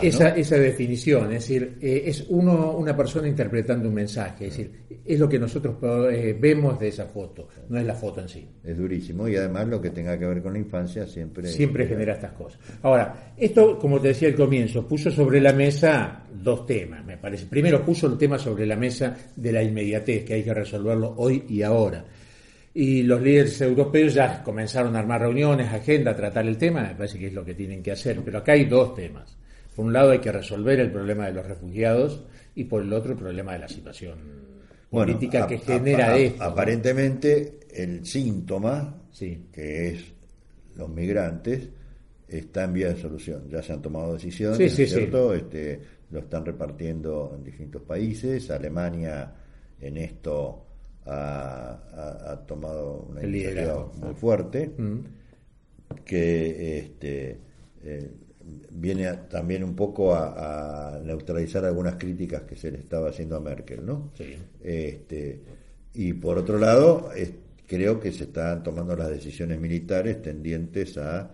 esa, 0.02 0.30
esa, 0.30 0.58
definición, 0.58 1.26
es 1.26 1.48
decir, 1.48 1.78
eh, 1.82 2.04
es 2.06 2.26
uno, 2.30 2.76
una 2.78 2.96
persona 2.96 3.28
interpretando 3.28 3.88
un 3.88 3.96
mensaje, 3.96 4.48
es 4.48 4.58
decir, 4.58 4.72
es 5.06 5.20
lo 5.20 5.30
que 5.30 5.40
nosotros 5.40 5.76
eh, 6.12 6.36
vemos 6.40 6.80
de 6.80 6.90
esa 6.90 7.06
foto, 7.06 7.48
no 7.70 7.80
es 7.80 7.86
la 7.86 7.96
foto 7.96 8.22
en 8.22 8.30
sí. 8.30 8.48
Es 8.64 8.78
durísimo 8.78 9.28
y 9.28 9.36
además 9.36 9.68
lo 9.68 9.82
que 9.82 9.90
tenga 9.90 10.18
que 10.18 10.26
ver 10.26 10.42
con 10.42 10.54
la 10.54 10.60
infancia 10.60 11.06
siempre... 11.08 11.48
Siempre 11.48 11.88
genera 11.88 12.14
estas 12.14 12.34
cosas. 12.34 12.60
Ahora, 12.82 13.34
esto, 13.38 13.78
como 13.80 14.00
te 14.00 14.10
decía 14.10 14.28
al 14.28 14.36
comienzo, 14.36 14.88
puso 14.88 15.10
sobre 15.12 15.40
la 15.40 15.54
mesa 15.54 16.24
dos 16.34 16.66
temas, 16.66 17.06
me 17.06 17.18
parece. 17.18 17.46
Primero 17.46 17.84
puso 17.86 18.08
el 18.08 18.18
tema 18.18 18.38
sobre 18.38 18.66
la 18.66 18.76
mesa 18.76 19.16
de 19.36 19.52
la 19.52 19.64
inmediatez, 19.64 20.26
que 20.26 20.34
hay 20.36 20.44
que 20.44 20.54
resolverlo 20.54 21.14
hoy 21.18 21.46
y 21.48 21.62
ahora 21.62 22.04
y 22.74 23.04
los 23.04 23.22
líderes 23.22 23.62
europeos 23.62 24.14
ya 24.14 24.42
comenzaron 24.42 24.96
a 24.96 25.00
armar 25.00 25.22
reuniones, 25.22 25.72
agenda, 25.72 26.12
a 26.12 26.16
tratar 26.16 26.48
el 26.48 26.58
tema, 26.58 26.82
me 26.82 26.96
parece 26.96 27.20
que 27.20 27.28
es 27.28 27.34
lo 27.34 27.46
que 27.46 27.54
tienen 27.54 27.84
que 27.84 27.92
hacer, 27.92 28.22
pero 28.26 28.40
acá 28.40 28.54
hay 28.54 28.66
dos 28.66 28.96
temas. 28.96 29.38
Por 29.76 29.86
un 29.86 29.94
lado 29.94 30.12
hay 30.12 30.20
que 30.20 30.32
resolver 30.32 30.80
el 30.80 30.92
problema 30.92 31.28
de 31.28 31.34
los 31.34 31.46
refugiados 31.46 32.24
y 32.56 32.64
por 32.64 32.82
el 32.82 32.94
otro 32.94 33.14
el 33.14 33.18
problema 33.18 33.54
de 33.54 33.60
la 33.60 33.68
situación 33.68 34.18
política 34.90 35.48
que 35.48 35.58
genera 35.60 36.18
esto. 36.18 36.44
Aparentemente 36.44 37.60
el 37.74 38.06
síntoma, 38.06 39.02
que 39.52 39.88
es 39.88 40.14
los 40.76 40.90
migrantes, 40.90 41.70
está 42.28 42.64
en 42.64 42.74
vía 42.74 42.90
de 42.90 43.02
solución. 43.02 43.50
Ya 43.50 43.62
se 43.62 43.74
han 43.74 43.82
tomado 43.82 44.14
decisiones, 44.14 44.76
¿cierto? 44.76 45.34
Este, 45.34 45.80
lo 46.12 46.20
están 46.20 46.46
repartiendo 46.46 47.34
en 47.36 47.44
distintos 47.44 47.82
países. 47.82 48.50
Alemania 48.52 49.34
en 49.80 49.98
esto 49.98 50.66
ha, 51.06 52.44
tomado 52.48 53.08
una 53.10 53.24
iniciativa 53.24 53.92
muy 53.96 54.14
fuerte 54.14 54.74
mm. 54.78 55.00
que 56.06 56.80
este, 56.80 57.40
eh, 57.84 58.12
viene 58.72 59.12
también 59.30 59.64
un 59.64 59.76
poco 59.76 60.14
a, 60.16 61.00
neutralizar 61.04 61.66
algunas 61.66 61.96
críticas 61.96 62.44
que 62.44 62.56
se 62.56 62.72
le 62.72 62.80
estaba 62.80 63.10
haciendo 63.10 63.36
a 63.36 63.40
Merkel, 63.40 63.86
¿no? 63.86 64.12
Este, 64.62 65.42
y 65.94 66.14
por 66.14 66.38
otro 66.38 66.58
lado, 66.58 67.10
creo 67.68 68.00
que 68.00 68.12
se 68.12 68.26
están 68.26 68.64
tomando 68.64 68.96
las 68.96 69.10
decisiones 69.10 69.60
militares 69.60 70.22
tendientes 70.22 70.98
a 70.98 71.30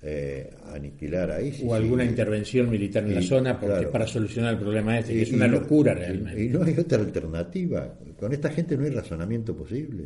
eh, 0.00 0.48
aniquilar 0.72 1.32
ahí. 1.32 1.60
o 1.66 1.74
alguna 1.74 2.04
intervención 2.04 2.70
militar 2.70 3.02
en 3.02 3.16
la 3.16 3.22
zona 3.22 3.58
porque 3.58 3.88
para 3.88 4.06
solucionar 4.06 4.54
el 4.54 4.60
problema 4.60 4.96
este, 4.96 5.12
que 5.12 5.22
es 5.22 5.32
una 5.32 5.48
locura 5.48 5.92
realmente. 5.92 6.44
Y, 6.44 6.48
no 6.50 6.62
hay 6.62 6.78
otra 6.78 6.98
alternativa. 6.98 7.98
Con 8.16 8.32
esta 8.32 8.48
gente 8.50 8.76
no 8.76 8.84
hay 8.84 8.90
razonamiento 8.90 9.56
posible. 9.56 10.04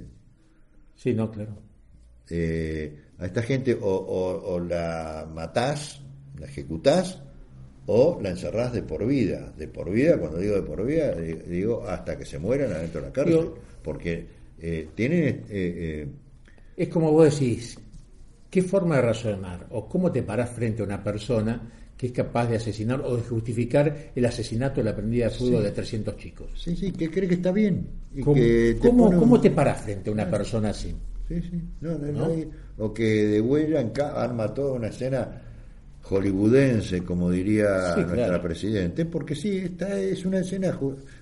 Sí, 0.96 1.12
no, 1.12 1.30
claro. 1.30 1.58
Eh, 2.30 2.96
a 3.18 3.26
esta 3.26 3.42
gente 3.42 3.76
o, 3.78 4.58
la 4.66 5.28
matás, 5.30 6.00
la 6.38 6.46
ejecutás, 6.46 7.22
o 7.84 8.18
la 8.22 8.30
encerrás 8.30 8.72
de 8.72 8.82
por 8.82 9.06
vida. 9.06 9.52
De 9.58 9.68
por 9.68 9.90
vida, 9.90 10.16
cuando 10.16 10.38
digo 10.38 10.54
de 10.54 10.62
por 10.62 10.86
vida, 10.86 11.14
digo 11.14 11.84
hasta 11.86 12.16
que 12.16 12.24
se 12.24 12.38
mueran 12.38 12.72
adentro 12.72 13.02
de 13.02 13.08
la 13.08 13.12
cárcel. 13.12 13.50
porque 13.82 14.26
eh, 14.58 14.88
tienen... 14.94 15.44
es 16.76 16.88
como 16.88 17.12
vos 17.12 17.38
decís, 17.38 17.78
¿Qué 18.52 18.60
forma 18.60 18.96
de 18.96 19.00
razonar 19.00 19.66
o 19.70 19.88
cómo 19.88 20.12
te 20.12 20.22
parás 20.22 20.50
frente 20.50 20.82
a 20.82 20.84
una 20.84 21.02
persona 21.02 21.58
que 21.96 22.08
es 22.08 22.12
capaz 22.12 22.48
de 22.48 22.56
asesinar 22.56 23.00
o 23.00 23.16
de 23.16 23.22
justificar 23.22 24.12
el 24.14 24.26
asesinato 24.26 24.82
de 24.82 24.84
la 24.84 24.94
prendida 24.94 25.30
de 25.30 25.30
fuego 25.30 25.62
de 25.62 25.70
300 25.70 26.18
chicos? 26.18 26.48
Sí, 26.54 26.76
sí, 26.76 26.92
que 26.92 27.10
cree 27.10 27.26
que 27.26 27.36
está 27.36 27.50
bien. 27.50 27.88
¿Cómo, 28.22 28.34
te, 28.34 28.78
¿cómo, 28.78 29.40
te 29.40 29.50
parás 29.52 29.80
frente 29.80 30.10
a 30.10 30.12
una 30.12 30.30
persona 30.30 30.68
así? 30.68 30.94
Sí, 31.28 31.40
sí. 31.40 31.62
No, 31.80 31.96
no, 31.96 32.28
o 32.76 32.92
que 32.92 33.26
de 33.26 33.40
huella 33.40 33.90
arma 34.14 34.52
toda 34.52 34.74
una 34.74 34.88
escena 34.88 35.40
hollywoodense, 36.02 37.04
como 37.04 37.30
diría 37.30 37.96
nuestra 38.06 38.42
presidente, 38.42 39.06
porque 39.06 39.34
sí, 39.34 39.56
esta 39.56 39.98
es 39.98 40.26
una 40.26 40.40
escena 40.40 40.78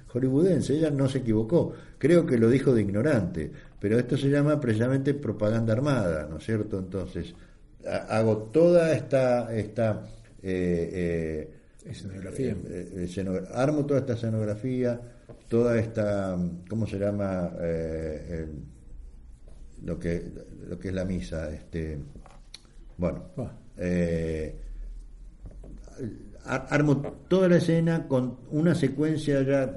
hollywoodense, 0.08 0.78
ella 0.78 0.90
no 0.90 1.08
se 1.08 1.18
equivocó, 1.18 1.74
creo 1.96 2.26
que 2.26 2.36
lo 2.38 2.50
dijo 2.50 2.74
de 2.74 2.82
ignorante, 2.82 3.52
pero 3.80 3.98
esto 3.98 4.16
se 4.16 4.28
llama 4.28 4.60
precisamente 4.60 5.14
propaganda 5.14 5.72
armada, 5.72 6.26
¿no 6.28 6.36
es 6.36 6.44
cierto? 6.44 6.78
Entonces, 6.78 7.34
hago 8.08 8.36
toda 8.52 8.92
esta, 8.92 9.54
esta 9.56 10.06
eh, 10.42 10.90
eh, 10.92 11.50
escenografía, 11.86 12.54
eh, 12.68 13.08
armo 13.54 13.86
toda 13.86 14.00
esta 14.00 14.12
escenografía, 14.12 15.00
toda 15.48 15.78
esta, 15.78 16.38
¿cómo 16.68 16.86
se 16.86 16.98
llama? 16.98 17.52
lo 19.82 19.98
que 19.98 20.30
lo 20.68 20.78
que 20.78 20.88
es 20.88 20.94
la 20.94 21.06
misa, 21.06 21.50
este, 21.50 21.98
bueno, 22.98 23.24
armo 26.44 26.96
toda 27.28 27.48
la 27.48 27.56
escena 27.56 28.06
con 28.06 28.40
una 28.50 28.74
secuencia 28.74 29.42
ya 29.42 29.74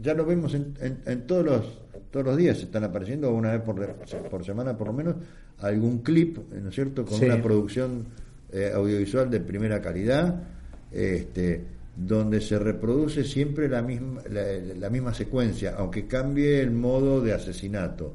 ya 0.00 0.14
lo 0.14 0.24
vemos 0.24 0.54
en, 0.54 0.74
en, 1.04 1.26
todos 1.26 1.44
los 1.44 1.78
todos 2.10 2.26
los 2.26 2.36
días 2.36 2.58
están 2.60 2.84
apareciendo 2.84 3.32
una 3.32 3.52
vez 3.52 3.60
por, 3.62 3.94
por 4.30 4.44
semana 4.44 4.76
por 4.76 4.88
lo 4.88 4.92
menos 4.92 5.16
algún 5.58 5.98
clip 5.98 6.38
no 6.52 6.68
es 6.68 6.74
cierto 6.74 7.04
con 7.04 7.22
una 7.22 7.40
producción 7.40 8.06
eh, 8.52 8.72
audiovisual 8.74 9.30
de 9.30 9.40
primera 9.40 9.80
calidad 9.80 10.42
este 10.90 11.64
donde 11.96 12.40
se 12.40 12.58
reproduce 12.58 13.24
siempre 13.24 13.68
la 13.68 13.82
misma 13.82 14.22
la, 14.30 14.90
misma 14.90 15.14
secuencia 15.14 15.74
aunque 15.76 16.06
cambie 16.06 16.60
el 16.60 16.70
modo 16.70 17.20
de 17.20 17.32
asesinato 17.32 18.14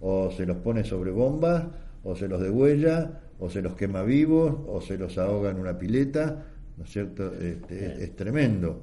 o 0.00 0.30
se 0.30 0.46
los 0.46 0.58
pone 0.58 0.84
sobre 0.84 1.10
bombas 1.10 1.64
o 2.04 2.14
se 2.14 2.28
los 2.28 2.40
degüella 2.40 3.20
o 3.38 3.48
se 3.48 3.62
los 3.62 3.74
quema 3.74 4.02
vivos 4.02 4.54
o 4.66 4.80
se 4.80 4.98
los 4.98 5.16
ahoga 5.18 5.50
en 5.50 5.58
una 5.58 5.78
pileta 5.78 6.44
no 6.80 6.84
es 6.86 6.92
cierto 6.92 7.34
este, 7.34 8.04
es 8.04 8.16
tremendo. 8.16 8.82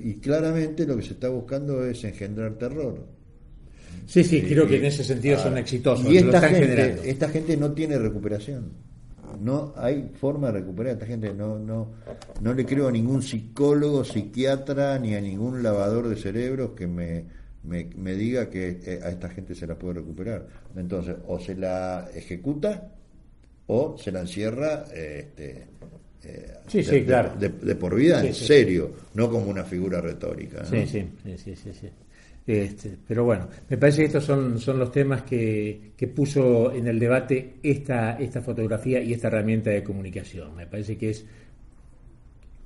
Y 0.00 0.14
claramente 0.14 0.84
lo 0.84 0.96
que 0.96 1.02
se 1.02 1.12
está 1.12 1.28
buscando 1.28 1.84
es 1.84 2.02
engendrar 2.02 2.54
terror. 2.54 3.06
Sí, 4.06 4.24
sí, 4.24 4.42
creo 4.42 4.66
que 4.66 4.76
en 4.78 4.86
ese 4.86 5.04
sentido 5.04 5.38
son 5.38 5.56
ah, 5.56 5.60
exitosos. 5.60 6.10
Y 6.10 6.16
esta 6.18 6.40
gente, 6.40 7.10
esta 7.10 7.28
gente 7.28 7.56
no 7.56 7.72
tiene 7.72 7.98
recuperación. 7.98 8.72
No 9.40 9.72
hay 9.76 10.10
forma 10.20 10.48
de 10.48 10.60
recuperar 10.60 10.90
a 10.90 10.92
esta 10.94 11.06
gente. 11.06 11.32
No, 11.32 11.58
no, 11.58 11.92
no 12.40 12.54
le 12.54 12.66
creo 12.66 12.88
a 12.88 12.92
ningún 12.92 13.22
psicólogo, 13.22 14.04
psiquiatra, 14.04 14.98
ni 14.98 15.14
a 15.14 15.20
ningún 15.20 15.62
lavador 15.62 16.08
de 16.08 16.16
cerebros 16.16 16.70
que 16.76 16.86
me, 16.86 17.24
me, 17.62 18.14
diga 18.14 18.50
que 18.50 18.80
eh, 18.84 19.00
a 19.02 19.10
esta 19.10 19.28
gente 19.28 19.54
se 19.54 19.66
la 19.66 19.78
puede 19.78 19.94
recuperar. 19.94 20.46
Entonces, 20.76 21.16
o 21.26 21.38
se 21.38 21.54
la 21.54 22.08
ejecuta 22.14 22.92
o 23.66 23.96
se 23.96 24.10
la 24.10 24.20
encierra 24.20 24.86
este, 24.92 25.68
eh, 26.22 26.54
sí, 26.66 26.82
sí, 26.82 27.02
claro. 27.04 27.32
de, 27.38 27.48
por 27.76 27.94
vida 27.94 28.24
en 28.24 28.34
serio, 28.34 28.92
no 29.14 29.30
como 29.30 29.46
una 29.50 29.64
figura 29.64 30.00
retórica. 30.00 30.64
Sí, 30.66 30.86
sí, 30.86 31.08
sí, 31.24 31.56
sí, 31.56 31.88
este, 32.58 32.96
pero 33.06 33.24
bueno, 33.24 33.48
me 33.68 33.76
parece 33.76 34.02
que 34.02 34.06
estos 34.06 34.24
son, 34.24 34.58
son 34.58 34.78
los 34.78 34.90
temas 34.90 35.22
que, 35.22 35.92
que, 35.96 36.08
puso 36.08 36.72
en 36.72 36.86
el 36.86 36.98
debate 36.98 37.54
esta, 37.62 38.18
esta 38.18 38.40
fotografía 38.40 39.00
y 39.00 39.12
esta 39.12 39.28
herramienta 39.28 39.70
de 39.70 39.82
comunicación. 39.82 40.54
Me 40.56 40.66
parece 40.66 40.96
que 40.96 41.10
es 41.10 41.26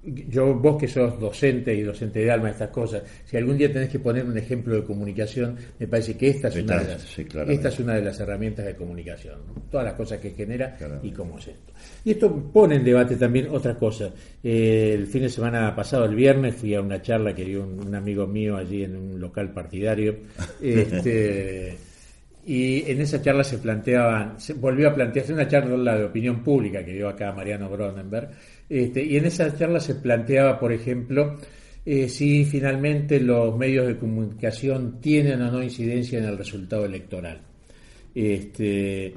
yo, 0.05 0.55
vos 0.55 0.77
que 0.79 0.87
sos 0.87 1.19
docente 1.19 1.75
y 1.75 1.83
docente 1.83 2.21
de 2.21 2.31
alma, 2.31 2.51
estas 2.51 2.71
cosas, 2.71 3.03
si 3.25 3.37
algún 3.37 3.57
día 3.57 3.73
tenés 3.73 3.89
que 3.89 3.99
poner 3.99 4.25
un 4.25 4.37
ejemplo 4.37 4.75
de 4.75 4.85
comunicación, 4.85 5.57
me 5.79 5.87
parece 5.87 6.17
que 6.17 6.29
esta 6.29 6.49
es, 6.49 6.57
una, 6.57 6.79
de 6.79 6.89
las, 6.89 7.19
esta 7.19 7.69
es 7.69 7.81
una 7.81 7.95
de 7.95 8.03
las 8.03 8.21
herramientas 8.21 8.67
de 8.67 8.77
comunicación, 8.77 9.41
todas 9.71 9.87
las 9.87 9.95
cosas 9.95 10.19
que 10.19 10.31
genera 10.31 10.77
y 11.03 11.11
cómo 11.11 11.39
es 11.39 11.49
esto. 11.49 11.73
Y 12.05 12.13
esto 12.13 12.35
pone 12.53 12.77
en 12.77 12.85
debate 12.85 13.17
también 13.17 13.49
otra 13.51 13.75
cosa. 13.75 14.13
Eh, 14.43 14.93
el 14.95 15.07
fin 15.07 15.23
de 15.23 15.31
semana 15.31 15.75
pasado, 15.75 16.05
el 16.05 16.15
viernes, 16.15 16.55
fui 16.57 16.75
a 16.75 16.81
una 16.81 17.01
charla 17.01 17.35
que 17.35 17.45
dio 17.45 17.65
un, 17.65 17.95
amigo 17.95 18.27
mío 18.27 18.57
allí 18.57 18.85
en 18.85 18.97
un 18.97 19.21
local 19.21 19.53
partidario. 19.53 20.17
Este, 20.61 21.77
y 22.47 22.91
en 22.91 23.01
esa 23.01 23.23
charla 23.23 23.43
se 23.43 23.59
planteaban, 23.59 24.39
se 24.39 24.53
volvió 24.55 24.89
a 24.89 24.95
plantearse 24.95 25.33
una 25.33 25.49
charla 25.49 25.97
de 25.97 26.05
opinión 26.05 26.43
pública 26.43 26.85
que 26.85 26.93
dio 26.93 27.09
acá 27.09 27.33
Mariano 27.33 27.71
Gronenberg 27.71 28.31
este, 28.69 29.05
y 29.05 29.17
en 29.17 29.27
esa 29.27 29.57
charla 29.57 29.81
se 29.81 29.97
planteaba, 29.97 30.59
por 30.59 30.73
ejemplo, 30.73 31.39
eh, 31.87 32.09
si 32.09 32.45
finalmente 32.45 33.21
los 33.21 33.57
medios 33.57 33.87
de 33.87 33.99
comunicación 33.99 35.01
tienen 35.01 35.43
o 35.43 35.51
no 35.51 35.63
incidencia 35.63 36.19
en 36.19 36.25
el 36.25 36.39
resultado 36.39 36.85
electoral. 36.87 37.41
Este, 38.15 39.13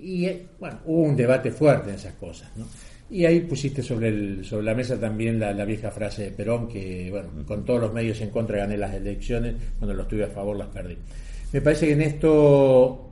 y 0.00 0.26
eh, 0.26 0.46
bueno, 0.60 0.80
hubo 0.84 1.02
un 1.02 1.16
debate 1.16 1.50
fuerte 1.50 1.90
en 1.90 1.96
esas 1.96 2.14
cosas. 2.14 2.50
Y 3.10 3.24
ahí 3.24 3.40
pusiste 3.40 3.82
sobre, 3.82 4.08
el, 4.08 4.44
sobre 4.44 4.64
la 4.64 4.74
mesa 4.74 4.98
también 4.98 5.38
la, 5.38 5.52
vieja 5.64 5.90
frase 5.90 6.24
de 6.24 6.30
Perón, 6.30 6.68
que 6.68 7.10
bueno, 7.10 7.28
con 7.46 7.64
todos 7.64 7.80
los 7.80 7.92
medios 7.92 8.20
en 8.20 8.30
contra 8.30 8.58
gané 8.58 8.76
las 8.76 8.94
elecciones, 8.94 9.54
cuando 9.78 9.94
los 9.94 10.08
tuve 10.08 10.24
a 10.24 10.28
favor 10.28 10.56
las 10.56 10.68
perdí. 10.68 10.96
Me 11.52 11.60
parece 11.60 11.86
que 11.86 11.92
en 11.92 12.02
esto 12.02 13.10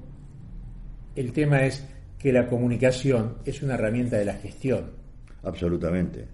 el 1.14 1.32
tema 1.32 1.64
es 1.64 1.84
que 2.18 2.32
la 2.32 2.46
comunicación 2.46 3.38
es 3.44 3.62
una 3.62 3.74
herramienta 3.74 4.16
de 4.16 4.24
la 4.24 4.34
gestión. 4.34 5.01
Absolutamente 5.42 6.26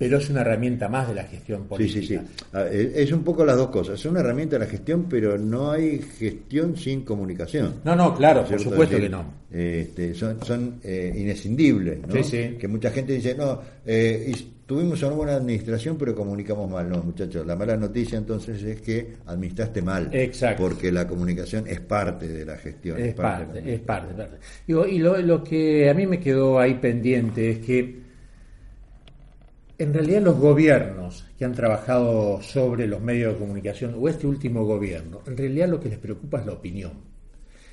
pero 0.00 0.16
es 0.16 0.30
una 0.30 0.40
herramienta 0.40 0.88
más 0.88 1.08
de 1.08 1.14
la 1.14 1.24
gestión 1.24 1.64
política. 1.64 2.00
Sí, 2.00 2.06
sí, 2.06 2.16
sí. 2.16 2.44
Ah, 2.54 2.64
es 2.72 3.12
un 3.12 3.22
poco 3.22 3.44
las 3.44 3.58
dos 3.58 3.68
cosas. 3.68 4.00
Es 4.00 4.06
una 4.06 4.20
herramienta 4.20 4.56
de 4.56 4.64
la 4.64 4.70
gestión, 4.70 5.04
pero 5.10 5.36
no 5.36 5.72
hay 5.72 5.98
gestión 5.98 6.74
sin 6.74 7.02
comunicación. 7.02 7.74
No, 7.84 7.94
no, 7.94 8.14
claro, 8.14 8.42
por 8.46 8.58
supuesto 8.58 8.96
que 8.96 9.10
no. 9.10 9.24
Este, 9.52 10.14
son 10.14 10.42
son 10.42 10.80
eh, 10.82 11.12
inescindibles, 11.14 12.00
¿no? 12.06 12.14
Sí, 12.14 12.24
sí. 12.24 12.56
Que 12.58 12.66
mucha 12.66 12.90
gente 12.90 13.12
dice, 13.12 13.34
no, 13.34 13.60
eh, 13.84 14.32
tuvimos 14.64 15.02
una 15.02 15.12
buena 15.12 15.34
administración, 15.34 15.98
pero 15.98 16.14
comunicamos 16.14 16.70
mal. 16.70 16.88
No, 16.88 17.02
muchachos, 17.02 17.46
la 17.46 17.54
mala 17.54 17.76
noticia 17.76 18.16
entonces 18.16 18.62
es 18.62 18.80
que 18.80 19.16
administraste 19.26 19.82
mal. 19.82 20.08
Exacto. 20.12 20.62
Porque 20.62 20.90
la 20.90 21.06
comunicación 21.06 21.66
es 21.66 21.80
parte 21.80 22.26
de 22.26 22.46
la 22.46 22.56
gestión. 22.56 22.98
Es, 22.98 23.12
parte, 23.12 23.74
es 23.74 23.80
parte, 23.80 24.14
Y, 24.66 24.98
lo, 24.98 25.18
lo 25.18 25.44
que 25.44 25.90
a 25.90 25.92
mí 25.92 26.06
me 26.06 26.18
quedó 26.18 26.58
ahí 26.58 26.74
pendiente 26.74 27.50
es 27.50 27.58
que 27.58 28.09
en 29.80 29.94
realidad 29.94 30.22
los 30.22 30.38
gobiernos 30.38 31.24
que 31.38 31.44
han 31.44 31.54
trabajado 31.54 32.40
sobre 32.42 32.86
los 32.86 33.00
medios 33.00 33.32
de 33.32 33.38
comunicación, 33.38 33.94
o 33.98 34.08
este 34.08 34.26
último 34.26 34.64
gobierno, 34.64 35.22
en 35.26 35.36
realidad 35.36 35.68
lo 35.68 35.80
que 35.80 35.88
les 35.88 35.98
preocupa 35.98 36.40
es 36.40 36.46
la 36.46 36.52
opinión. 36.52 36.92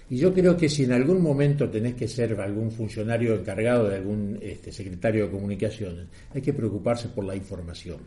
Y 0.10 0.18
yo 0.18 0.34
creo 0.34 0.56
que 0.56 0.70
si 0.70 0.86
en 0.86 0.94
algún 0.94 1.22
momento 1.22 1.70
tenés 1.70 1.96
que 1.96 2.08
ser 2.08 2.40
algún 2.40 2.72
funcionario 2.72 3.36
encargado 3.36 3.90
de 3.90 3.98
algún 3.98 4.40
este, 4.42 4.72
secretario 4.72 5.26
de 5.26 5.32
comunicaciones, 5.32 6.08
hay 6.34 6.42
que 6.42 6.54
preocuparse 6.54 7.10
por 7.10 7.26
la 7.26 7.36
información. 7.36 7.98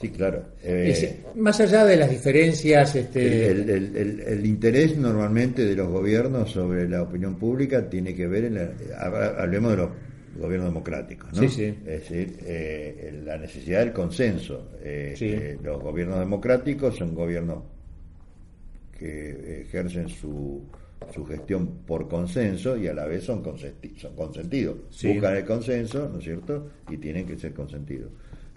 Sí, 0.00 0.10
claro. 0.10 0.44
Eh, 0.62 1.24
más 1.34 1.58
allá 1.58 1.84
de 1.84 1.96
las 1.96 2.08
diferencias... 2.08 2.94
Este... 2.94 3.50
El, 3.50 4.46
interés 4.46 4.96
normalmente 4.96 5.64
de 5.64 5.74
los 5.74 5.88
gobiernos 5.88 6.52
sobre 6.52 6.88
la 6.88 7.02
opinión 7.02 7.36
pública 7.36 7.90
tiene 7.90 8.14
que 8.14 8.28
ver, 8.28 8.44
en 8.44 8.58
hablemos 8.96 9.72
de 9.72 9.76
los 9.76 9.88
gobierno 10.38 10.66
democrático, 10.66 11.26
¿no? 11.32 11.40
Sí, 11.40 11.48
sí. 11.48 11.64
Es 11.64 12.08
decir, 12.08 12.38
eh, 12.44 13.20
la 13.24 13.38
necesidad 13.38 13.80
del 13.80 13.92
consenso. 13.92 14.70
Eh, 14.82 15.14
eh, 15.20 15.58
los 15.62 15.82
gobiernos 15.82 16.18
democráticos 16.18 16.96
son 16.96 17.14
gobiernos 17.14 17.64
que 18.98 19.62
ejercen 19.62 20.08
su, 20.08 20.62
su 21.12 21.24
gestión 21.24 21.80
por 21.86 22.08
consenso 22.08 22.76
y 22.76 22.88
a 22.88 22.94
la 22.94 23.06
vez 23.06 23.24
son, 23.24 23.42
son 23.44 24.14
consentidos. 24.16 24.76
Buscan 25.02 25.36
el 25.36 25.44
consenso, 25.44 26.08
¿no 26.08 26.18
es 26.18 26.24
cierto? 26.24 26.70
Y 26.88 26.96
tienen 26.96 27.26
que 27.26 27.38
ser 27.38 27.52
consentidos. 27.52 28.10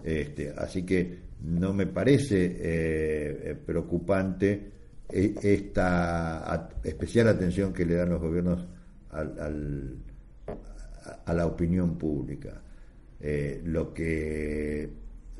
Este, 0.04 0.52
así 0.56 0.84
que 0.84 1.18
no 1.44 1.72
me 1.72 1.86
parece 1.86 3.56
preocupante 3.64 4.70
esta 5.08 6.70
especial 6.82 7.28
atención 7.28 7.72
que 7.72 7.84
le 7.84 7.94
dan 7.94 8.10
los 8.10 8.20
gobiernos 8.20 8.66
al 9.10 10.01
a 11.24 11.32
la 11.32 11.46
opinión 11.46 11.96
pública. 11.96 12.60
Eh, 13.20 13.60
lo 13.64 13.94
que 13.94 14.90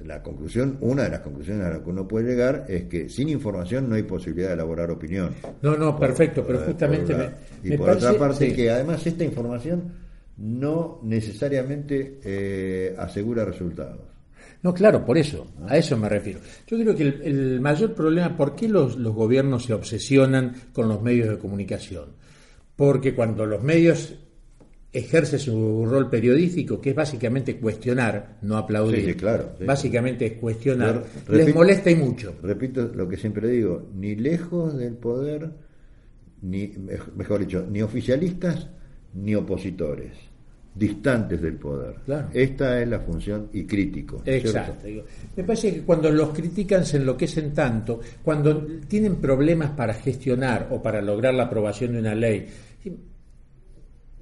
la 0.05 0.23
conclusión, 0.23 0.79
una 0.81 1.05
de 1.05 1.11
las 1.11 1.21
conclusiones 1.21 1.67
a 1.67 1.71
la 1.71 1.83
que 1.83 1.91
uno 1.91 2.07
puede 2.07 2.31
llegar 2.31 2.65
es 2.69 2.85
que 2.85 3.09
sin 3.09 3.29
información 3.29 3.89
no 3.89 3.95
hay 3.95 4.03
posibilidad 4.03 4.49
de 4.49 4.55
elaborar 4.55 4.91
opinión. 4.91 5.35
No, 5.63 5.77
no, 5.77 5.99
perfecto, 5.99 6.45
pero 6.47 6.61
justamente 6.61 7.15
y 7.63 7.77
por 7.77 7.91
otra 7.91 8.15
parte 8.15 8.53
que 8.53 8.71
además 8.71 9.07
esta 9.07 9.25
información 9.25 9.93
no 10.39 11.01
necesariamente 11.03 12.21
eh, 12.25 12.95
asegura 12.99 13.45
resultados. 13.45 14.01
No, 14.63 14.73
claro, 14.73 15.05
por 15.05 15.19
eso, 15.19 15.49
a 15.67 15.77
eso 15.77 15.97
me 15.97 16.09
refiero. 16.09 16.39
Yo 16.67 16.79
creo 16.79 16.95
que 16.95 17.03
el, 17.03 17.61
mayor 17.61 17.95
problema, 17.95 18.37
¿por 18.37 18.55
qué 18.55 18.69
los, 18.69 18.97
los 18.97 19.13
gobiernos 19.13 19.65
se 19.65 19.75
obsesionan 19.75 20.55
con 20.73 20.89
los 20.89 21.03
medios 21.03 21.29
de 21.29 21.39
comunicación? 21.39 22.11
Porque 22.77 23.15
cuando 23.15 23.45
los 23.45 23.63
medios 23.63 24.15
ejerce 24.93 25.39
su 25.39 25.87
rol 25.87 26.11
periodístico, 26.11 26.81
que 26.81 26.91
es 26.91 26.97
básicamente 26.97 27.57
cuestionar, 27.57 28.37
no 28.43 28.57
aplaudir. 28.57 29.17
claro. 29.17 29.53
Básicamente 29.65 30.27
es 30.27 30.33
cuestionar. 30.35 31.03
Les 31.29 31.55
molesta 31.55 31.91
y 31.91 31.97
mucho. 31.97 32.35
Repito 32.43 32.91
lo 32.95 33.09
que 33.09 33.17
siempre 33.17 33.49
digo, 33.49 33.89
ni 33.95 34.15
lejos 34.17 34.77
del 34.77 34.95
poder, 34.95 35.51
ni 36.43 36.73
mejor 37.17 37.41
dicho, 37.41 37.67
ni 37.71 37.81
oficialistas 37.81 38.69
ni 39.15 39.35
opositores, 39.35 40.13
distantes 40.75 41.41
del 41.41 41.57
poder. 41.57 41.97
Esta 42.33 42.81
es 42.81 42.89
la 42.89 43.01
función 43.01 43.49
y 43.53 43.65
crítico. 43.65 44.23
Exacto. 44.25 44.87
Me 45.37 45.45
parece 45.45 45.75
que 45.75 45.83
cuando 45.83 46.11
los 46.11 46.31
critican 46.31 46.85
se 46.85 46.99
enloquecen 46.99 47.53
tanto, 47.53 48.01
cuando 48.23 48.67
tienen 48.89 49.17
problemas 49.17 49.71
para 49.71 49.95
gestionar 49.95 50.69
o 50.71 50.83
para 50.83 51.01
lograr 51.01 51.35
la 51.35 51.45
aprobación 51.45 51.93
de 51.93 51.99
una 52.01 52.15
ley 52.15 52.47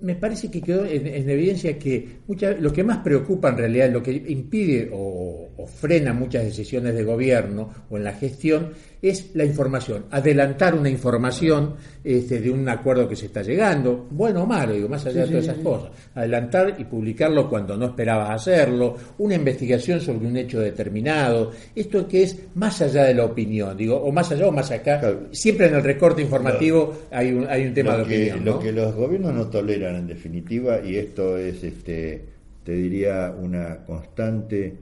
me 0.02 0.14
parece 0.14 0.50
que 0.50 0.62
quedó 0.62 0.84
en, 0.86 1.28
evidencia 1.28 1.78
que 1.78 2.20
lo 2.58 2.72
que 2.72 2.84
más 2.84 2.98
preocupa 2.98 3.50
en 3.50 3.58
realidad, 3.58 3.90
lo 3.90 4.02
que 4.02 4.12
impide 4.12 4.90
o, 4.92 5.48
frena 5.66 6.12
muchas 6.12 6.44
decisiones 6.44 6.94
de 6.94 7.04
gobierno 7.04 7.70
o 7.90 7.96
en 7.96 8.04
la 8.04 8.12
gestión, 8.12 8.70
es 9.02 9.34
la 9.34 9.44
información. 9.44 10.06
Adelantar 10.10 10.74
una 10.74 10.90
información 10.90 11.74
este, 12.04 12.40
de 12.40 12.50
un 12.50 12.68
acuerdo 12.68 13.08
que 13.08 13.16
se 13.16 13.26
está 13.26 13.42
llegando, 13.42 14.06
bueno 14.10 14.42
o 14.42 14.46
malo, 14.46 14.74
digo, 14.74 14.88
más 14.88 15.04
allá 15.06 15.22
de 15.22 15.28
todas 15.28 15.44
esas 15.44 15.58
cosas. 15.58 15.90
Adelantar 16.14 16.76
y 16.78 16.84
publicarlo 16.84 17.48
cuando 17.48 17.76
no 17.76 17.86
esperabas 17.86 18.30
hacerlo, 18.30 18.96
una 19.18 19.34
investigación 19.34 20.00
sobre 20.00 20.26
un 20.26 20.36
hecho 20.36 20.60
determinado, 20.60 21.50
esto 21.74 22.06
que 22.06 22.24
es 22.24 22.38
más 22.54 22.80
allá 22.82 23.04
de 23.04 23.14
la 23.14 23.24
opinión, 23.24 23.76
digo, 23.76 23.96
o 23.96 24.12
más 24.12 24.30
allá 24.32 24.48
o 24.48 24.52
más 24.52 24.70
acá. 24.70 25.00
Siempre 25.30 25.66
en 25.68 25.74
el 25.74 25.82
recorte 25.82 26.22
informativo 26.22 27.04
hay, 27.10 27.32
un, 27.32 27.46
hay 27.48 27.66
un 27.66 27.74
tema 27.74 27.96
de 27.96 28.02
opinión. 28.02 28.44
Lo 28.44 28.58
que 28.58 28.72
los 28.72 28.94
gobiernos 28.94 29.34
no 29.34 29.46
toleran 29.48 29.96
en 29.96 30.06
definitiva, 30.06 30.80
y 30.84 30.96
esto 30.96 31.38
es, 31.38 31.64
este, 31.64 32.24
te 32.64 32.72
diría, 32.72 33.34
una 33.36 33.78
constante, 33.84 34.74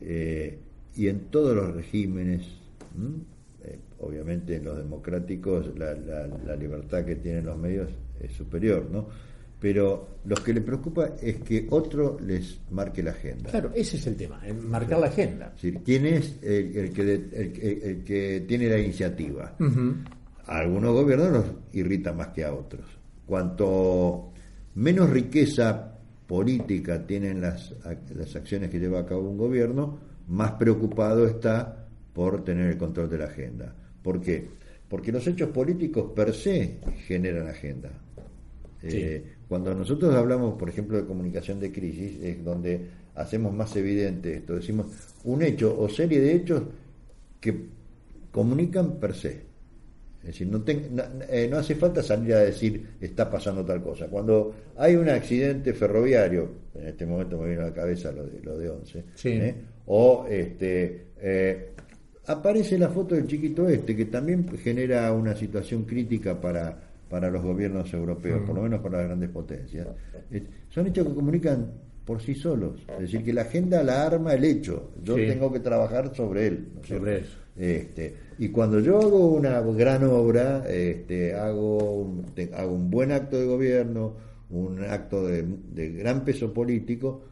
eh, 0.00 0.58
y 0.96 1.08
en 1.08 1.20
todos 1.30 1.56
los 1.56 1.74
regímenes, 1.74 2.42
obviamente 4.04 4.56
en 4.56 4.64
los 4.64 4.76
democráticos 4.76 5.76
la, 5.78 5.94
la, 5.94 6.56
libertad 6.56 7.04
que 7.04 7.16
tienen 7.16 7.46
los 7.46 7.58
medios 7.58 7.90
es 8.20 8.32
superior, 8.32 8.88
¿no? 8.90 9.08
Pero 9.60 10.18
lo 10.24 10.36
que 10.36 10.52
les 10.52 10.62
preocupa 10.62 11.12
es 11.20 11.36
que 11.36 11.66
otro 11.70 12.18
les 12.20 12.60
marque 12.70 13.02
la 13.02 13.12
agenda. 13.12 13.50
Claro, 13.50 13.72
ese 13.74 13.96
es 13.96 14.06
el 14.06 14.16
tema, 14.16 14.40
marcar 14.62 14.98
la 14.98 15.06
agenda. 15.06 15.54
¿Quién 15.84 16.06
es 16.06 16.38
el, 16.42 16.92
que, 16.92 17.12
el, 17.32 18.04
que 18.04 18.44
tiene 18.46 18.68
la 18.68 18.78
iniciativa? 18.78 19.54
A 20.46 20.58
algunos 20.58 20.92
gobiernos 20.92 21.32
los 21.32 21.44
irrita 21.72 22.12
más 22.12 22.28
que 22.28 22.44
a 22.44 22.52
otros. 22.52 22.84
Cuanto 23.24 24.32
menos 24.74 25.08
riqueza 25.08 25.94
política 26.26 27.06
tienen 27.06 27.40
las, 27.40 27.74
las 28.14 28.36
acciones 28.36 28.70
que 28.70 28.78
lleva 28.78 29.00
a 29.00 29.06
cabo 29.06 29.30
un 29.30 29.38
gobierno, 29.38 29.98
más 30.28 30.52
preocupado 30.52 31.26
está 31.26 31.86
por 32.12 32.44
tener 32.44 32.70
el 32.70 32.78
control 32.78 33.10
de 33.10 33.18
la 33.18 33.24
agenda. 33.26 33.74
¿Por 34.04 34.20
qué? 34.20 34.46
Porque 34.86 35.10
los 35.10 35.26
hechos 35.26 35.48
políticos 35.48 36.12
per 36.14 36.34
se 36.34 36.76
generan 37.06 37.48
agenda. 37.48 37.90
Eh, 38.82 39.24
cuando 39.48 39.74
nosotros 39.74 40.14
hablamos, 40.14 40.58
por 40.58 40.68
ejemplo, 40.68 40.98
de 40.98 41.06
comunicación 41.06 41.58
de 41.58 41.72
crisis, 41.72 42.22
es 42.22 42.44
donde 42.44 42.80
hacemos 43.14 43.54
más 43.54 43.74
evidente 43.76 44.36
esto. 44.36 44.56
Decimos 44.56 44.88
un 45.24 45.42
hecho 45.42 45.74
o 45.80 45.88
serie 45.88 46.20
de 46.20 46.34
hechos 46.34 46.62
que 47.40 47.54
comunican 48.30 49.00
per 49.00 49.14
se. 49.14 49.54
Es 50.20 50.28
decir, 50.28 50.48
no, 50.48 50.62
eh, 50.66 51.48
no, 51.50 51.58
hace 51.58 51.74
falta 51.74 52.02
salir 52.02 52.34
a 52.34 52.40
decir 52.40 52.96
está 53.00 53.30
pasando 53.30 53.64
tal 53.64 53.82
cosa. 53.82 54.06
Cuando 54.08 54.54
hay 54.76 54.96
un 54.96 55.08
accidente 55.08 55.72
ferroviario, 55.72 56.48
en 56.74 56.88
este 56.88 57.06
momento 57.06 57.38
me 57.38 57.48
viene 57.48 57.62
a 57.62 57.66
la 57.66 57.74
cabeza 57.74 58.12
lo 58.12 58.26
de, 58.26 58.40
lo 58.42 58.58
de 58.58 58.68
Once, 58.68 59.04
¿eh? 59.24 59.54
o 59.86 60.26
este, 60.28 61.06
eh, 61.20 61.72
aparece 62.26 62.78
la 62.78 62.88
foto 62.88 63.14
del 63.14 63.26
chiquito 63.26 63.68
este, 63.68 63.94
que 63.94 64.06
también 64.06 64.46
genera 64.58 65.12
una 65.12 65.34
situación 65.34 65.84
crítica 65.84 66.40
para, 66.40 66.76
para 67.08 67.30
los 67.30 67.42
gobiernos 67.42 67.92
europeos, 67.92 68.42
por 68.46 68.54
lo 68.56 68.62
menos 68.62 68.80
para 68.80 68.98
las 68.98 69.06
grandes 69.06 69.30
potencias. 69.30 69.88
son 70.70 70.86
hechos 70.86 71.06
que 71.06 71.14
comunican 71.14 71.72
por 72.04 72.20
sí 72.20 72.34
solos. 72.34 72.80
Es 72.94 73.00
decir, 73.00 73.24
que 73.24 73.32
la 73.32 73.42
agenda 73.42 73.82
la 73.82 74.06
arma 74.06 74.34
el 74.34 74.44
hecho. 74.44 74.90
Yo 75.02 75.14
tengo 75.14 75.52
que 75.52 75.60
trabajar 75.60 76.14
sobre 76.14 76.46
él. 76.46 76.68
sobre 76.86 77.18
eso. 77.20 77.38
Este, 77.56 78.14
y 78.38 78.48
cuando 78.48 78.80
yo 78.80 78.98
hago 78.98 79.28
una 79.28 79.60
gran 79.60 80.02
obra, 80.04 80.64
este, 80.68 81.34
hago, 81.34 82.00
un, 82.00 82.26
hago 82.52 82.74
un 82.74 82.90
buen 82.90 83.12
acto 83.12 83.38
de 83.38 83.46
gobierno, 83.46 84.14
un 84.50 84.82
acto 84.82 85.26
de, 85.26 85.44
gran 85.92 86.24
peso 86.24 86.52
político, 86.52 87.22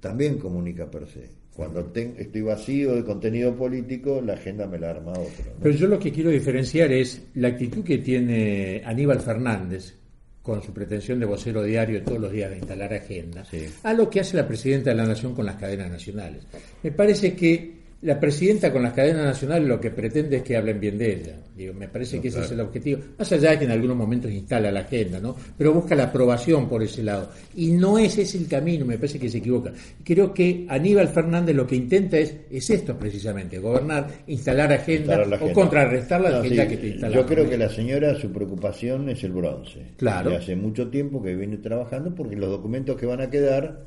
también 0.00 0.38
comunica 0.38 0.90
per 0.90 1.08
se. 1.08 1.41
Cuando 1.54 1.92
estoy 1.94 2.40
vacío 2.40 2.94
de 2.94 3.04
contenido 3.04 3.54
político, 3.54 4.22
la 4.22 4.34
agenda 4.34 4.66
me 4.66 4.78
la 4.78 4.90
arma 4.90 5.12
otro. 5.12 5.52
Pero 5.62 5.74
yo 5.74 5.86
lo 5.86 5.98
que 5.98 6.10
quiero 6.10 6.30
diferenciar 6.30 6.90
es 6.92 7.26
la 7.34 7.48
actitud 7.48 7.84
que 7.84 7.98
tiene 7.98 8.82
Aníbal 8.84 9.20
Fernández 9.20 9.94
con 10.40 10.62
su 10.62 10.72
pretensión 10.72 11.20
de 11.20 11.26
vocero 11.26 11.62
diario 11.62 12.02
todos 12.02 12.20
los 12.20 12.32
días 12.32 12.50
de 12.50 12.56
instalar 12.56 12.92
agenda, 12.92 13.44
a 13.82 13.92
lo 13.92 14.10
que 14.10 14.20
hace 14.20 14.36
la 14.36 14.48
presidenta 14.48 14.90
de 14.90 14.96
la 14.96 15.06
Nación 15.06 15.34
con 15.34 15.46
las 15.46 15.56
cadenas 15.56 15.90
nacionales. 15.90 16.46
Me 16.82 16.90
parece 16.90 17.34
que 17.36 17.81
la 18.02 18.18
presidenta 18.18 18.72
con 18.72 18.82
las 18.82 18.92
cadenas 18.94 19.24
nacionales 19.24 19.68
lo 19.68 19.80
que 19.80 19.90
pretende 19.90 20.38
es 20.38 20.42
que 20.42 20.56
hablen 20.56 20.80
bien 20.80 20.98
de 20.98 21.12
ella. 21.12 21.36
Digo, 21.56 21.72
me 21.72 21.86
parece 21.86 22.20
que 22.20 22.28
ese 22.28 22.40
es 22.40 22.50
el 22.50 22.58
objetivo. 22.58 23.00
Más 23.16 23.30
allá 23.30 23.52
de 23.52 23.60
que 23.60 23.64
en 23.64 23.70
algunos 23.70 23.96
momentos 23.96 24.28
instala 24.32 24.72
la 24.72 24.80
agenda, 24.80 25.20
¿no? 25.20 25.36
Pero 25.56 25.72
busca 25.72 25.94
la 25.94 26.04
aprobación 26.04 26.68
por 26.68 26.82
ese 26.82 27.04
lado. 27.04 27.30
Y 27.54 27.70
no 27.70 27.98
ese 27.98 28.22
es 28.22 28.34
el 28.34 28.48
camino, 28.48 28.84
me 28.84 28.96
parece 28.96 29.20
que 29.20 29.28
se 29.28 29.38
equivoca. 29.38 29.72
Creo 30.02 30.34
que 30.34 30.66
Aníbal 30.68 31.08
Fernández 31.08 31.54
lo 31.54 31.64
que 31.64 31.76
intenta 31.76 32.18
es, 32.18 32.34
es 32.50 32.70
esto 32.70 32.98
precisamente, 32.98 33.60
gobernar, 33.60 34.08
instalar 34.26 34.72
agenda, 34.72 35.24
o 35.40 35.52
contrarrestar 35.52 36.22
la 36.22 36.40
agenda 36.40 36.66
que 36.66 36.76
te 36.78 36.88
instala. 36.88 37.14
Yo 37.14 37.24
creo 37.24 37.48
que 37.48 37.56
la 37.56 37.68
señora, 37.68 38.16
su 38.16 38.32
preocupación 38.32 39.08
es 39.10 39.22
el 39.22 39.30
bronce. 39.30 39.78
Claro. 39.96 40.32
Y 40.32 40.34
hace 40.34 40.56
mucho 40.56 40.88
tiempo 40.88 41.22
que 41.22 41.36
viene 41.36 41.58
trabajando 41.58 42.12
porque 42.12 42.34
los 42.34 42.50
documentos 42.50 42.96
que 42.96 43.06
van 43.06 43.20
a 43.20 43.30
quedar 43.30 43.84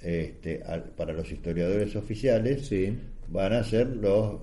este, 0.00 0.62
para 0.96 1.12
los 1.12 1.30
historiadores 1.30 1.94
oficiales 1.94 2.66
sí 2.66 2.96
van 3.30 3.52
a 3.52 3.64
ser 3.64 3.88
los 3.88 4.40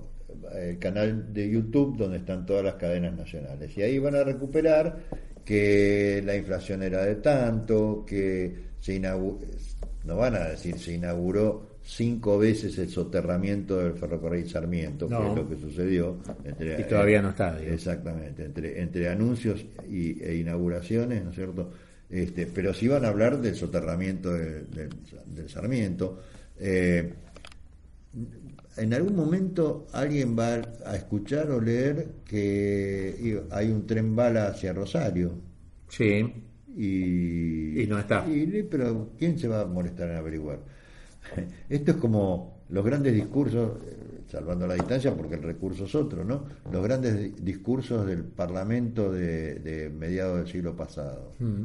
el 0.54 0.78
canal 0.78 1.32
de 1.32 1.50
YouTube 1.50 1.96
donde 1.96 2.18
están 2.18 2.46
todas 2.46 2.64
las 2.64 2.74
cadenas 2.74 3.16
nacionales 3.16 3.76
y 3.76 3.82
ahí 3.82 3.98
van 3.98 4.14
a 4.14 4.22
recuperar 4.22 4.98
que 5.44 6.22
la 6.24 6.36
inflación 6.36 6.82
era 6.82 7.04
de 7.04 7.16
tanto 7.16 8.04
que 8.06 8.54
se 8.80 8.94
inauguró 8.94 9.38
no 10.04 10.16
van 10.16 10.36
a 10.36 10.48
decir 10.48 10.78
se 10.78 10.94
inauguró 10.94 11.76
cinco 11.86 12.38
veces 12.38 12.76
el 12.78 12.88
soterramiento 12.88 13.78
del 13.78 13.92
ferrocarril 13.94 14.48
Sarmiento, 14.48 15.06
que 15.08 15.14
es 15.14 15.36
lo 15.36 15.48
que 15.48 15.56
sucedió. 15.56 16.18
Entre, 16.44 16.80
y 16.80 16.84
todavía 16.84 17.22
no 17.22 17.30
está. 17.30 17.62
Exactamente, 17.62 18.44
entre, 18.44 18.80
entre 18.80 19.08
anuncios 19.08 19.64
y, 19.88 20.20
e 20.22 20.36
inauguraciones, 20.36 21.22
¿no 21.22 21.30
es 21.30 21.36
cierto? 21.36 21.70
Este, 22.10 22.46
pero 22.46 22.74
sí 22.74 22.88
van 22.88 23.04
a 23.04 23.08
hablar 23.08 23.40
del 23.40 23.54
soterramiento 23.54 24.32
del 24.32 25.48
Sarmiento. 25.48 26.20
Eh, 26.58 27.12
en 28.76 28.92
algún 28.92 29.16
momento 29.16 29.86
alguien 29.92 30.38
va 30.38 30.60
a 30.84 30.96
escuchar 30.96 31.50
o 31.50 31.60
leer 31.60 32.16
que 32.24 33.42
hay 33.50 33.70
un 33.70 33.86
tren 33.86 34.14
bala 34.14 34.48
hacia 34.48 34.72
Rosario. 34.72 35.32
Sí. 35.88 36.42
Y, 36.76 37.86
no 37.88 37.98
está. 37.98 38.26
pero 38.70 39.12
¿quién 39.18 39.38
se 39.38 39.48
va 39.48 39.62
a 39.62 39.66
molestar 39.66 40.10
en 40.10 40.16
averiguar? 40.16 40.60
Esto 41.68 41.92
es 41.92 41.96
como 41.96 42.64
los 42.68 42.84
grandes 42.84 43.14
discursos, 43.14 43.78
eh, 43.86 44.24
salvando 44.28 44.66
la 44.66 44.74
distancia 44.74 45.14
porque 45.14 45.36
el 45.36 45.42
recurso 45.42 45.86
es 45.86 45.94
otro, 45.94 46.24
¿no? 46.24 46.44
Los 46.70 46.82
grandes 46.82 47.42
discursos 47.42 48.06
del 48.06 48.24
Parlamento 48.24 49.10
de, 49.10 49.90
mediados 49.96 50.38
del 50.38 50.48
siglo 50.48 50.76
pasado. 50.76 51.32
Mm. 51.38 51.64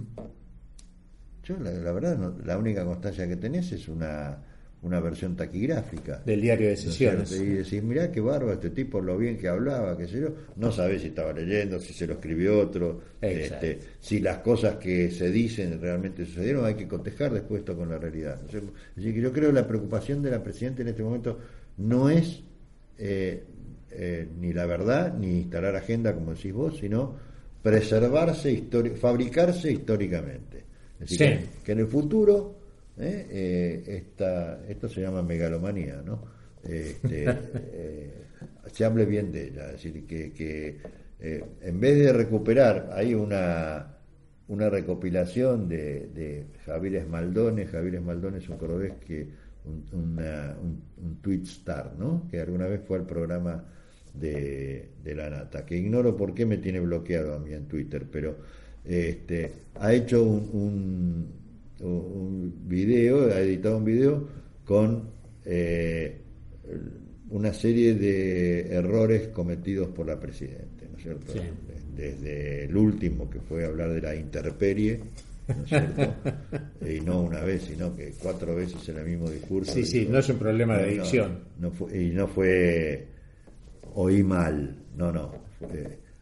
Yo, 1.44 1.58
la, 1.58 1.72
la 1.72 1.92
verdad, 1.92 2.34
la 2.46 2.58
única 2.58 2.86
constancia 2.86 3.28
que 3.28 3.36
tenés 3.36 3.72
es 3.72 3.90
una 3.90 4.38
una 4.84 5.00
versión 5.00 5.36
taquigráfica. 5.36 6.22
Del 6.26 6.42
diario 6.42 6.70
de 6.70 6.78
sesiones. 6.78 7.32
y 7.32 7.46
decís, 7.46 7.84
mirá 7.84 8.12
qué 8.12 8.20
barba 8.20 8.54
este 8.54 8.72
tipo, 8.72 9.00
lo 9.00 9.18
bien 9.18 9.38
que 9.38 9.48
hablaba, 9.48 9.96
qué 9.96 10.08
sé 10.08 10.22
yo. 10.22 10.30
No 10.56 10.72
sabés 10.72 11.02
si 11.02 11.10
estaba 11.10 11.32
leyendo, 11.34 11.80
si 11.80 11.94
se 11.94 12.08
lo 12.08 12.14
escribió 12.14 12.60
otro, 12.60 13.00
este, 13.22 13.80
si 14.00 14.20
las 14.20 14.40
cosas 14.40 14.76
que 14.76 15.12
se 15.12 15.30
dicen 15.30 15.80
realmente 15.80 16.26
sucedieron, 16.26 16.66
hay 16.66 16.76
que 16.76 16.88
cotejar 16.88 17.32
después 17.32 17.60
esto 17.60 17.76
con 17.76 17.90
la 17.90 18.00
realidad. 18.00 18.42
Así 18.48 19.14
que 19.14 19.22
yo 19.22 19.32
creo 19.32 19.50
que 19.50 19.54
la 19.54 19.68
preocupación 19.68 20.22
de 20.22 20.32
la 20.32 20.44
Presidenta 20.44 20.82
en 20.82 20.88
este 20.88 21.04
momento 21.04 21.38
no 21.78 22.10
es 22.10 22.42
eh, 22.98 23.44
eh, 23.92 24.28
ni 24.40 24.54
la 24.54 24.66
verdad, 24.66 25.14
ni 25.14 25.42
instalar 25.42 25.76
agenda, 25.76 26.14
como 26.14 26.34
decís 26.34 26.54
vos, 26.54 26.78
sino 26.80 27.16
preservarse, 27.62 28.64
fabricarse 29.00 29.72
históricamente. 29.72 30.64
Es 31.00 31.10
decir, 31.10 31.50
que 31.64 31.72
en 31.72 31.80
el 31.80 31.88
futuro 31.88 32.61
¿eh? 33.02 33.28
Eh, 33.30 33.84
esta, 33.88 34.66
esto 34.68 34.88
se 34.88 35.02
llama 35.02 35.22
megalomanía, 35.22 36.02
¿no? 36.06 36.24
Este, 36.64 37.26
eh, 37.56 38.14
se 38.72 38.86
hable 38.86 39.06
bien 39.06 39.32
de 39.32 39.48
ella, 39.48 39.66
es 39.68 39.84
decir, 39.84 40.06
que, 40.06 40.32
que 40.32 40.78
en 41.20 41.80
vez 41.80 41.98
de 42.00 42.14
recuperar, 42.14 42.90
hay 42.94 43.14
una, 43.14 43.98
una 44.48 44.70
recopilación 44.70 45.70
de, 45.70 46.08
de 46.08 46.48
Javier 46.66 46.96
Esmaldones, 46.96 47.70
Javier 47.70 47.96
Esmaldones 47.96 48.44
es 48.44 48.50
un 48.50 48.58
cordobés 48.58 48.94
que 49.06 49.28
un, 49.66 49.86
un, 49.94 51.22
tweet 51.22 51.44
star, 51.44 51.94
¿no? 51.98 52.28
Que 52.30 52.42
alguna 52.42 52.68
vez 52.68 52.82
fue 52.88 52.98
al 52.98 53.06
programa 53.06 53.64
de, 54.14 54.90
de, 55.04 55.16
la 55.16 55.30
nata, 55.30 55.66
que 55.66 55.78
ignoro 55.78 56.18
por 56.18 56.34
qué 56.34 56.46
me 56.46 56.58
tiene 56.58 56.80
bloqueado 56.80 57.36
a 57.36 57.40
mí 57.40 57.54
en 57.54 57.68
Twitter, 57.68 58.06
pero 58.12 58.38
este, 58.84 59.52
ha 59.76 59.94
hecho 59.94 60.24
un, 60.24 61.41
un 61.82 62.68
video, 62.68 63.26
ha 63.26 63.40
editado 63.40 63.78
un 63.78 63.86
video 63.86 64.28
con 64.66 65.10
eh, 65.46 66.22
una 67.30 67.54
serie 67.54 67.94
de 67.96 68.74
errores 68.74 69.30
cometidos 69.30 69.90
por 69.90 70.06
la 70.08 70.20
Presidenta, 70.20 70.86
¿no 70.90 70.98
es 70.98 71.04
cierto? 71.04 71.34
Desde 71.96 72.66
el 72.66 72.76
último, 72.76 73.30
que 73.30 73.40
fue 73.40 73.66
hablar 73.66 73.92
de 73.92 74.02
la 74.02 74.16
interperie, 74.16 75.00
¿no 75.48 75.64
es 75.64 75.70
cierto? 75.70 76.14
y 76.86 77.00
no 77.02 77.22
una 77.22 77.42
vez, 77.42 77.64
sino 77.64 77.96
que 77.96 78.14
cuatro 78.22 78.56
veces 78.56 78.88
en 78.90 78.98
el 78.98 79.06
mismo 79.06 79.30
discurso. 79.30 79.74
Sí, 79.74 79.86
sí, 79.86 80.08
no 80.10 80.20
es 80.20 80.30
un 80.30 80.38
problema 80.38 80.78
de 80.78 80.84
adicción. 80.84 81.40
No, 81.60 81.72
fue, 81.72 82.04
y 82.04 82.10
no 82.10 82.28
fue 82.28 83.08
oí 83.94 84.24
mal, 84.24 84.76
no, 84.96 85.12
no. 85.12 85.32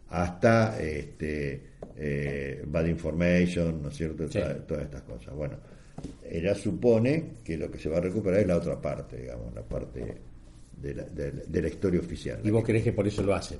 Hasta 0.10 0.80
este 0.82 1.62
eh, 1.96 2.64
bad 2.66 2.86
information, 2.86 3.82
¿no 3.82 3.90
es 3.90 3.96
cierto? 3.96 4.26
Todas 4.28 4.84
estas 4.84 5.02
cosas. 5.04 5.34
Bueno, 5.36 5.56
ella 6.30 6.56
supone 6.56 7.32
que 7.44 7.58
lo 7.58 7.70
que 7.70 7.78
se 7.78 7.90
va 7.90 7.98
a 7.98 8.02
recuperar 8.02 8.42
es 8.42 8.48
la 8.48 8.58
otra 8.58 8.82
parte, 8.82 9.18
digamos, 9.18 9.54
la 9.54 9.64
parte 9.64 10.16
de 10.82 10.96
la, 10.96 11.04
de, 11.04 11.62
la 11.62 11.68
historia 11.68 12.00
oficial. 12.00 12.40
¿Y 12.44 12.50
vos 12.52 12.64
crees 12.64 12.84
que 12.84 12.94
por 12.94 13.08
eso 13.08 13.22
lo 13.24 13.36
hace? 13.36 13.58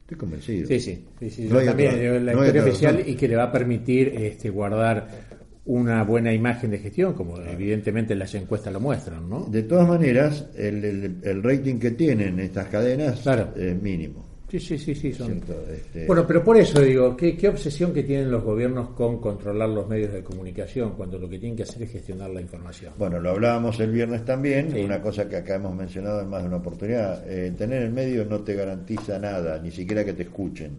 Estoy 0.00 0.16
convencido. 0.16 0.66
Sí, 0.66 0.80
sí, 0.80 1.48
también, 1.48 2.24
la 2.24 2.32
historia 2.32 2.62
oficial 2.62 3.02
y 3.06 3.14
que 3.14 3.28
le 3.28 3.36
va 3.36 3.44
a 3.44 3.52
permitir 3.52 4.08
este, 4.08 4.50
guardar 4.50 5.38
una 5.66 6.02
buena 6.02 6.32
imagen 6.32 6.70
de 6.70 6.78
gestión, 6.78 7.12
como 7.12 7.38
evidentemente 7.42 8.14
las 8.14 8.34
encuestas 8.34 8.72
lo 8.72 8.80
muestran, 8.80 9.28
¿no? 9.28 9.44
De 9.44 9.64
todas 9.64 9.86
maneras, 9.86 10.46
el, 10.56 11.20
el, 11.22 11.42
rating 11.42 11.78
que 11.78 11.90
tienen 11.90 12.40
estas 12.40 12.68
cadenas 12.68 13.22
es 13.54 13.82
mínimo. 13.82 14.27
Sí, 14.50 14.58
sí, 14.58 14.78
sí, 14.78 14.94
sí. 14.94 15.12
Son... 15.12 15.42
Este, 15.70 16.06
bueno, 16.06 16.26
pero 16.26 16.42
por 16.42 16.56
eso 16.56 16.80
digo, 16.80 17.14
¿qué, 17.14 17.36
¿qué, 17.36 17.48
obsesión 17.48 17.92
que 17.92 18.02
tienen 18.02 18.30
los 18.30 18.42
gobiernos 18.42 18.90
con 18.90 19.20
controlar 19.20 19.68
los 19.68 19.86
medios 19.86 20.12
de 20.12 20.22
comunicación 20.22 20.92
cuando 20.96 21.18
lo 21.18 21.28
que 21.28 21.38
tienen 21.38 21.54
que 21.54 21.64
hacer 21.64 21.82
es 21.82 21.92
gestionar 21.92 22.30
la 22.30 22.40
información? 22.40 22.94
Bueno, 22.96 23.20
lo 23.20 23.30
hablábamos 23.30 23.78
el 23.80 23.90
viernes 23.90 24.24
también, 24.24 24.74
una 24.74 25.02
cosa 25.02 25.28
que 25.28 25.36
acá 25.36 25.56
hemos 25.56 25.76
mencionado 25.76 26.22
en 26.22 26.30
más 26.30 26.42
de 26.42 26.48
una 26.48 26.56
oportunidad, 26.56 27.30
eh, 27.30 27.52
tener 27.58 27.82
el 27.82 27.92
medio 27.92 28.24
no 28.24 28.40
te 28.40 28.54
garantiza 28.54 29.18
nada, 29.18 29.60
ni 29.60 29.70
siquiera 29.70 30.02
que 30.02 30.14
te 30.14 30.22
escuchen, 30.22 30.78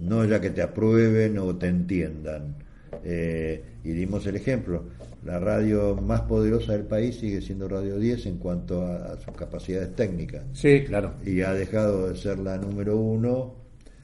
no 0.00 0.26
ya 0.26 0.38
que 0.38 0.50
te 0.50 0.60
aprueben 0.60 1.38
o 1.38 1.56
te 1.56 1.68
entiendan. 1.68 2.54
Eh, 3.02 3.62
y 3.82 3.92
dimos 3.92 4.26
el 4.26 4.36
ejemplo, 4.36 4.84
la 5.24 5.38
radio 5.38 5.96
más 5.96 6.22
poderosa 6.22 6.72
del 6.72 6.84
país 6.84 7.16
sigue 7.16 7.40
siendo 7.40 7.66
Radio 7.66 7.98
10 7.98 8.26
en 8.26 8.38
cuanto 8.38 8.84
a, 8.84 9.18
sus 9.18 9.34
capacidades 9.34 9.94
técnicas. 9.96 10.44
Sí, 10.52 10.84
claro. 10.86 11.14
Y 11.24 11.40
ha 11.40 11.54
dejado 11.54 12.08
de 12.08 12.16
ser 12.16 12.38
la 12.38 12.58
número 12.58 12.96
uno, 12.96 13.54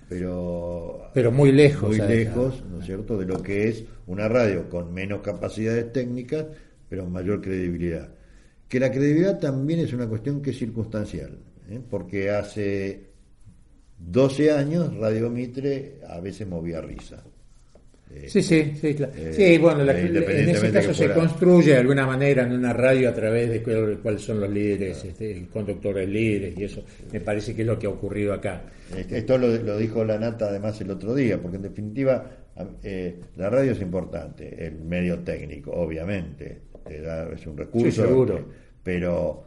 pero... 0.08 1.10
Pero 1.12 1.30
muy 1.30 1.52
lejos. 1.52 1.90
Muy 1.90 1.98
lejos, 1.98 2.64
¿no 2.70 2.80
es 2.80 2.86
cierto?, 2.86 3.18
de 3.18 3.26
lo 3.26 3.42
que 3.42 3.68
es 3.68 3.84
una 4.06 4.28
radio 4.28 4.68
con 4.70 4.94
menos 4.94 5.20
capacidades 5.20 5.92
técnicas, 5.92 6.46
pero 6.88 7.06
mayor 7.06 7.42
credibilidad. 7.42 8.08
Que 8.66 8.80
la 8.80 8.90
credibilidad 8.90 9.38
también 9.38 9.80
es 9.80 9.92
una 9.92 10.08
cuestión 10.08 10.40
que 10.40 10.50
es 10.50 10.58
circunstancial, 10.58 11.38
¿eh? 11.68 11.80
porque 11.90 12.30
hace 12.30 13.10
12 13.98 14.52
años 14.52 14.96
Radio 14.96 15.28
Mitre 15.28 16.00
a 16.08 16.18
veces 16.20 16.48
movía 16.48 16.80
risa. 16.80 17.22
Sí, 18.26 18.42
sí, 18.42 18.72
sí, 18.80 18.94
claro. 18.94 19.12
Eh, 19.16 19.32
sí, 19.32 19.58
bueno, 19.58 19.82
en 19.82 20.48
ese 20.48 20.70
caso 20.72 20.92
se 20.92 21.12
construye 21.12 21.72
de 21.72 21.78
alguna 21.78 22.06
manera 22.06 22.44
en 22.44 22.52
una 22.52 22.72
radio 22.72 23.08
a 23.08 23.14
través 23.14 23.50
de 23.50 23.62
cuáles 24.02 24.22
son 24.22 24.40
los 24.40 24.50
líderes, 24.50 25.04
este, 25.04 25.46
conductores 25.52 26.08
líderes 26.08 26.58
y 26.58 26.64
eso. 26.64 26.84
Me 27.12 27.20
parece 27.20 27.54
que 27.54 27.62
es 27.62 27.68
lo 27.68 27.78
que 27.78 27.86
ha 27.86 27.90
ocurrido 27.90 28.32
acá. 28.32 28.62
Este, 28.96 29.18
esto 29.18 29.38
lo, 29.38 29.76
dijo 29.78 30.04
la 30.04 30.18
Nata 30.18 30.48
además 30.48 30.80
el 30.80 30.90
otro 30.90 31.14
día, 31.14 31.40
porque 31.40 31.56
en 31.56 31.62
definitiva 31.62 32.30
eh, 32.82 33.16
la 33.36 33.48
radio 33.48 33.72
es 33.72 33.80
importante, 33.80 34.66
el 34.66 34.80
medio 34.80 35.20
técnico, 35.20 35.70
obviamente, 35.72 36.62
es 36.88 37.46
un 37.46 37.56
recurso, 37.56 38.06
seguro. 38.06 38.44
pero 38.82 39.44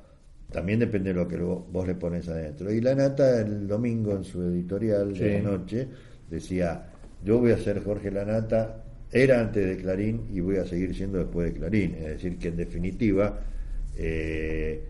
también 0.51 0.79
depende 0.79 1.13
de 1.13 1.19
lo 1.19 1.27
que 1.27 1.37
vos 1.37 1.85
le 1.85 1.95
pones 1.95 2.29
adentro. 2.29 2.71
Y 2.71 2.79
la 2.79 2.95
Nata 2.95 3.41
el 3.41 3.67
domingo 3.67 4.15
en 4.15 4.23
su 4.23 4.41
editorial 4.43 5.13
de 5.13 5.41
la 5.41 5.51
noche 5.51 5.87
decía 6.29 6.92
yo 7.23 7.39
voy 7.39 7.51
a 7.51 7.57
ser 7.57 7.83
Jorge 7.83 8.11
Lanata, 8.11 8.83
era 9.11 9.39
antes 9.39 9.65
de 9.65 9.77
Clarín 9.77 10.27
y 10.31 10.39
voy 10.39 10.57
a 10.57 10.65
seguir 10.65 10.95
siendo 10.95 11.19
después 11.19 11.53
de 11.53 11.59
Clarín. 11.59 11.95
Es 11.95 12.07
decir, 12.07 12.37
que 12.37 12.47
en 12.49 12.57
definitiva 12.57 13.39
eh, 13.95 14.87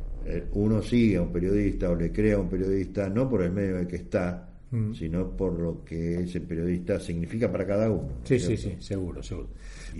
uno 0.53 0.81
sigue 0.81 1.17
a 1.17 1.21
un 1.21 1.31
periodista 1.31 1.89
o 1.89 1.95
le 1.95 2.11
crea 2.11 2.35
a 2.35 2.39
un 2.39 2.49
periodista 2.49 3.09
no 3.09 3.29
por 3.29 3.41
el 3.41 3.51
medio 3.51 3.75
en 3.75 3.81
el 3.81 3.87
que 3.87 3.97
está, 3.97 4.52
mm. 4.73 4.93
sino 4.93 5.29
por 5.29 5.59
lo 5.59 5.83
que 5.85 6.23
ese 6.23 6.41
periodista 6.41 6.99
significa 6.99 7.51
para 7.51 7.65
cada 7.65 7.89
uno. 7.89 8.09
Sí, 8.23 8.39
sí, 8.39 8.57
sí, 8.57 8.75
seguro, 8.79 9.21
seguro. 9.21 9.49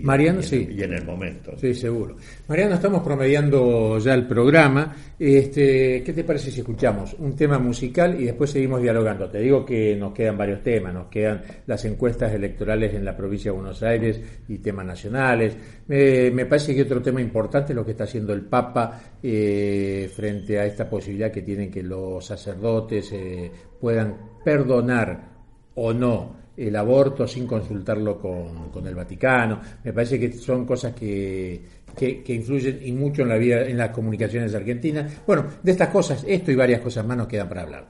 Mariano, 0.02 0.42
sí. 0.42 0.68
Y 0.70 0.82
en 0.82 0.92
el 0.92 1.04
momento. 1.04 1.52
Sí, 1.56 1.74
seguro. 1.74 2.16
Mariano, 2.48 2.74
estamos 2.74 3.02
promediando 3.02 3.98
ya 3.98 4.14
el 4.14 4.26
programa. 4.26 4.94
Este, 5.18 6.02
¿Qué 6.02 6.12
te 6.12 6.24
parece 6.24 6.50
si 6.50 6.60
escuchamos 6.60 7.14
un 7.18 7.36
tema 7.36 7.58
musical 7.58 8.20
y 8.20 8.24
después 8.24 8.50
seguimos 8.50 8.82
dialogando? 8.82 9.30
Te 9.30 9.38
digo 9.38 9.64
que 9.64 9.94
nos 9.96 10.12
quedan 10.12 10.36
varios 10.36 10.62
temas, 10.62 10.92
nos 10.92 11.06
quedan 11.06 11.42
las 11.66 11.84
encuestas 11.84 12.32
electorales 12.32 12.94
en 12.94 13.04
la 13.04 13.16
provincia 13.16 13.52
de 13.52 13.56
Buenos 13.56 13.82
Aires 13.82 14.20
y 14.48 14.58
temas 14.58 14.86
nacionales. 14.86 15.56
me 15.86 16.46
parece 16.46 16.74
que 16.74 16.82
otro 16.82 17.00
tema 17.00 17.20
importante 17.20 17.72
es 17.72 17.76
lo 17.76 17.84
que 17.84 17.92
está 17.92 18.04
haciendo 18.04 18.32
el 18.32 18.42
Papa 18.42 19.00
eh, 19.22 20.10
frente 20.14 20.58
a 20.58 20.66
esta 20.66 20.88
posibilidad 20.88 21.30
que 21.30 21.42
tienen 21.42 21.70
que 21.70 21.82
los 21.82 22.24
sacerdotes 22.24 23.12
eh, 23.12 23.50
puedan 23.84 24.16
perdonar 24.42 25.28
o 25.74 25.92
no 25.92 26.36
el 26.56 26.74
aborto 26.74 27.28
sin 27.28 27.46
consultarlo 27.46 28.18
con, 28.18 28.86
el 28.86 28.94
Vaticano. 28.94 29.60
Me 29.84 29.92
parece 29.92 30.18
que 30.18 30.32
son 30.32 30.64
cosas 30.64 30.94
que, 30.94 31.60
que, 31.94 32.34
influyen 32.34 32.80
y 32.82 32.92
mucho 32.92 33.20
en 33.20 33.28
la 33.28 33.36
vida, 33.36 33.60
en 33.60 33.76
las 33.76 33.90
comunicaciones 33.90 34.54
argentinas. 34.54 35.20
Bueno, 35.26 35.44
de 35.62 35.70
estas 35.70 35.90
cosas, 35.90 36.24
esto 36.26 36.50
y 36.50 36.54
varias 36.54 36.80
cosas 36.80 37.04
más 37.04 37.18
nos 37.18 37.28
quedan 37.28 37.46
para 37.46 37.60
hablar. 37.60 37.86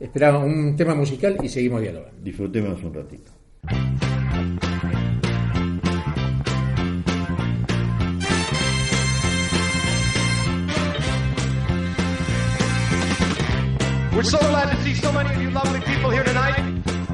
Esperamos 0.00 0.44
un 0.44 0.74
tema 0.76 0.94
musical 0.94 1.36
y 1.42 1.48
seguimos 1.50 1.82
dialogando. 1.82 2.22
Disfrutemos 2.22 2.82
un 2.82 2.94
ratito. 2.94 3.30
We're 14.14 14.22
so 14.22 14.38
glad 14.38 14.70
to 14.70 14.80
see 14.84 14.94
so 14.94 15.10
many 15.10 15.34
of 15.34 15.42
you 15.42 15.50
lovely 15.50 15.80
people 15.80 16.08
here 16.08 16.22
tonight. 16.22 16.56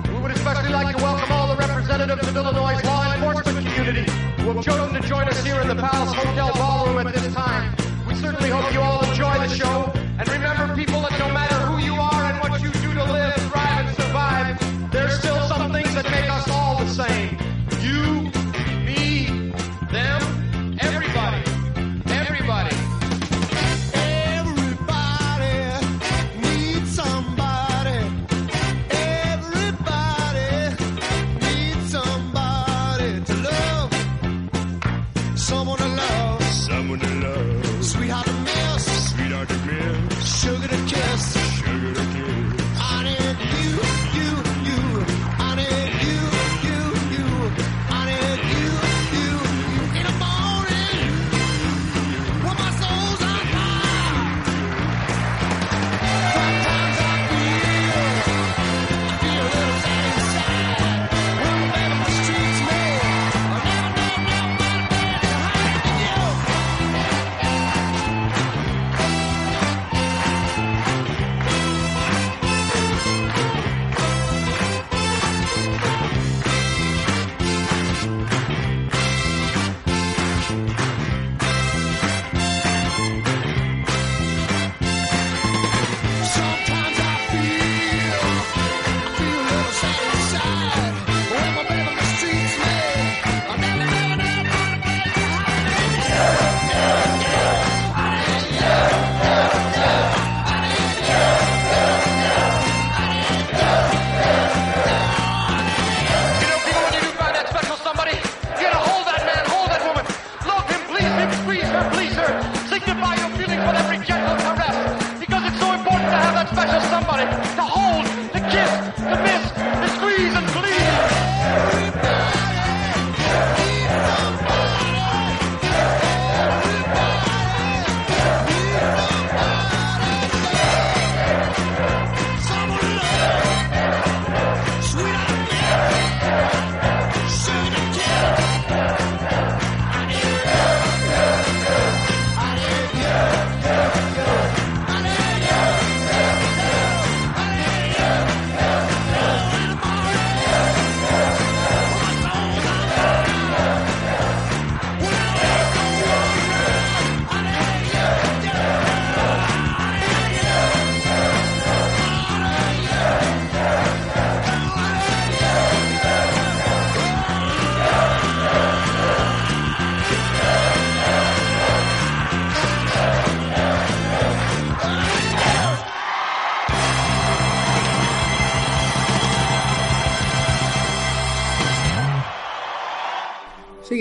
We 0.06 0.20
would 0.20 0.32
especially 0.32 0.68
like 0.68 0.94
to 0.94 1.02
welcome 1.02 1.32
all 1.32 1.48
the 1.48 1.56
representatives 1.56 2.28
of 2.28 2.36
Illinois' 2.36 2.84
law 2.84 3.14
enforcement 3.14 3.66
community 3.66 4.04
who 4.36 4.52
have 4.52 4.62
chosen 4.62 5.00
to 5.00 5.08
join 5.08 5.26
us 5.26 5.42
here 5.42 5.58
in 5.62 5.68
the 5.68 5.76
Palace 5.76 6.12
Hotel 6.12 6.52
Ballroom 6.52 7.06
at 7.06 7.14
this 7.14 7.32
time. 7.32 7.74
We 8.06 8.14
certainly 8.16 8.50
hope 8.50 8.70
you 8.74 8.80
all 8.80 9.02
enjoy 9.02 9.32
the 9.38 9.48
show. 9.48 9.90
And 10.18 10.28
remember, 10.28 10.76
people, 10.76 11.00
that 11.00 11.18
no 11.18 11.32
matter 11.32 11.56
who 11.68 11.82
you 11.82 11.94
are 11.94 12.22
and 12.22 12.38
what 12.40 12.60
you 12.60 12.68
do 12.68 12.92
to 12.92 13.04
live, 13.04 13.34
thrive, 13.48 13.86
and 13.86 13.96
survive, 13.96 14.92
there's 14.92 15.18
still 15.18 15.40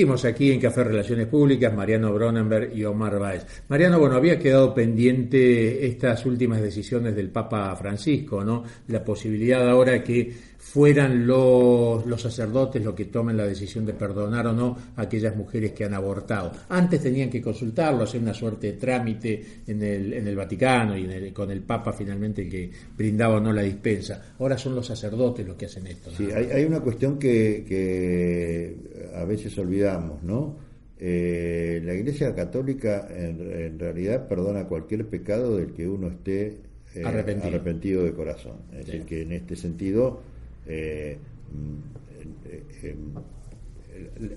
Seguimos 0.09 0.25
aquí 0.25 0.51
en 0.51 0.59
Café 0.59 0.83
Relaciones 0.83 1.27
Públicas, 1.27 1.71
Mariano 1.71 2.11
Bronenberg 2.11 2.75
y 2.75 2.83
Omar 2.83 3.19
Báez. 3.19 3.45
Mariano, 3.67 3.99
bueno, 3.99 4.15
había 4.15 4.39
quedado 4.39 4.73
pendiente 4.73 5.85
estas 5.85 6.25
últimas 6.25 6.63
decisiones 6.63 7.15
del 7.15 7.29
Papa 7.29 7.75
Francisco, 7.75 8.43
¿no? 8.43 8.63
La 8.87 9.03
posibilidad 9.03 9.69
ahora 9.69 10.03
que 10.03 10.33
fueran 10.69 11.25
los, 11.25 12.05
los 12.05 12.21
sacerdotes 12.21 12.83
los 12.83 12.93
que 12.93 13.05
tomen 13.05 13.35
la 13.35 13.47
decisión 13.47 13.87
de 13.87 13.93
perdonar 13.93 14.45
o 14.45 14.53
no 14.53 14.77
a 14.97 15.01
aquellas 15.01 15.35
mujeres 15.35 15.71
que 15.71 15.83
han 15.83 15.95
abortado. 15.95 16.51
Antes 16.69 17.01
tenían 17.01 17.27
que 17.27 17.41
consultarlo, 17.41 18.03
hacer 18.03 18.21
una 18.21 18.35
suerte 18.35 18.67
de 18.67 18.73
trámite 18.73 19.43
en 19.65 19.81
el, 19.81 20.13
en 20.13 20.27
el 20.27 20.35
Vaticano 20.35 20.95
y 20.95 21.31
con 21.31 21.49
el 21.49 21.61
Papa 21.61 21.91
finalmente 21.91 22.43
el 22.43 22.49
que 22.51 22.69
brindaba 22.95 23.37
o 23.37 23.39
no 23.39 23.51
la 23.51 23.63
dispensa. 23.63 24.35
Ahora 24.37 24.59
son 24.59 24.75
los 24.75 24.85
sacerdotes 24.85 25.43
los 25.47 25.55
que 25.55 25.65
hacen 25.65 25.87
esto. 25.87 26.11
Sí, 26.11 26.27
hay, 26.31 26.51
hay, 26.51 26.65
una 26.65 26.81
cuestión 26.81 27.17
que, 27.17 27.65
que 27.67 28.77
a 29.15 29.23
veces 29.23 29.57
olvidamos, 29.57 30.21
¿no? 30.21 30.55
Eh, 30.99 31.81
la 31.83 31.95
Iglesia 31.95 32.35
Católica 32.35 33.07
en, 33.09 33.79
realidad 33.79 34.27
perdona 34.27 34.65
cualquier 34.65 35.07
pecado 35.07 35.57
del 35.57 35.71
que 35.71 35.87
uno 35.87 36.09
esté 36.09 36.57
eh, 36.93 37.03
arrepentido. 37.03 38.03
de 38.03 38.13
corazón. 38.13 38.57
Es 38.73 38.85
decir, 38.85 39.05
que 39.05 39.23
en 39.23 39.31
este 39.31 39.55
sentido 39.55 40.21
eh, 40.69 41.17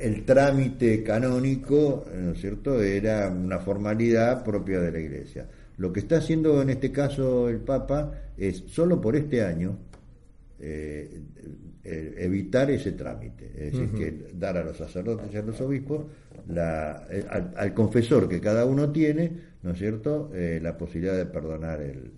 el, 0.01 0.25
trámite 0.25 1.03
canónico, 1.03 2.07
¿no 2.15 2.33
es 2.33 2.41
cierto?, 2.41 2.83
era 2.83 3.29
una 3.29 3.59
formalidad 3.59 4.43
propia 4.43 4.81
de 4.81 4.91
la 4.93 4.99
Iglesia. 4.99 5.47
Lo 5.77 5.93
que 5.93 6.01
está 6.01 6.17
haciendo 6.17 6.63
en 6.63 6.71
este 6.71 6.91
caso 6.91 7.49
el 7.49 7.59
Papa 7.59 8.13
es, 8.37 8.65
solo 8.69 9.01
por 9.01 9.15
este 9.15 9.43
año, 9.43 9.79
evitar 11.85 12.71
ese 12.71 12.93
trámite, 12.93 13.47
es 13.55 13.73
decir, 13.73 13.91
que 13.91 14.33
dar 14.35 14.57
a 14.57 14.65
los 14.65 14.77
sacerdotes 14.77 15.33
y 15.33 15.37
a 15.37 15.43
los 15.43 15.61
obispos, 15.61 16.07
la, 16.49 17.07
al, 17.57 17.75
confesor 17.75 18.29
que 18.29 18.41
cada 18.41 18.65
uno 18.65 18.91
tiene, 18.91 19.33
¿no 19.63 19.73
es 19.73 19.79
cierto?, 19.79 20.31
la 20.33 20.79
posibilidad 20.79 21.17
de 21.17 21.27
perdonar 21.27 21.83
el, 21.83 22.13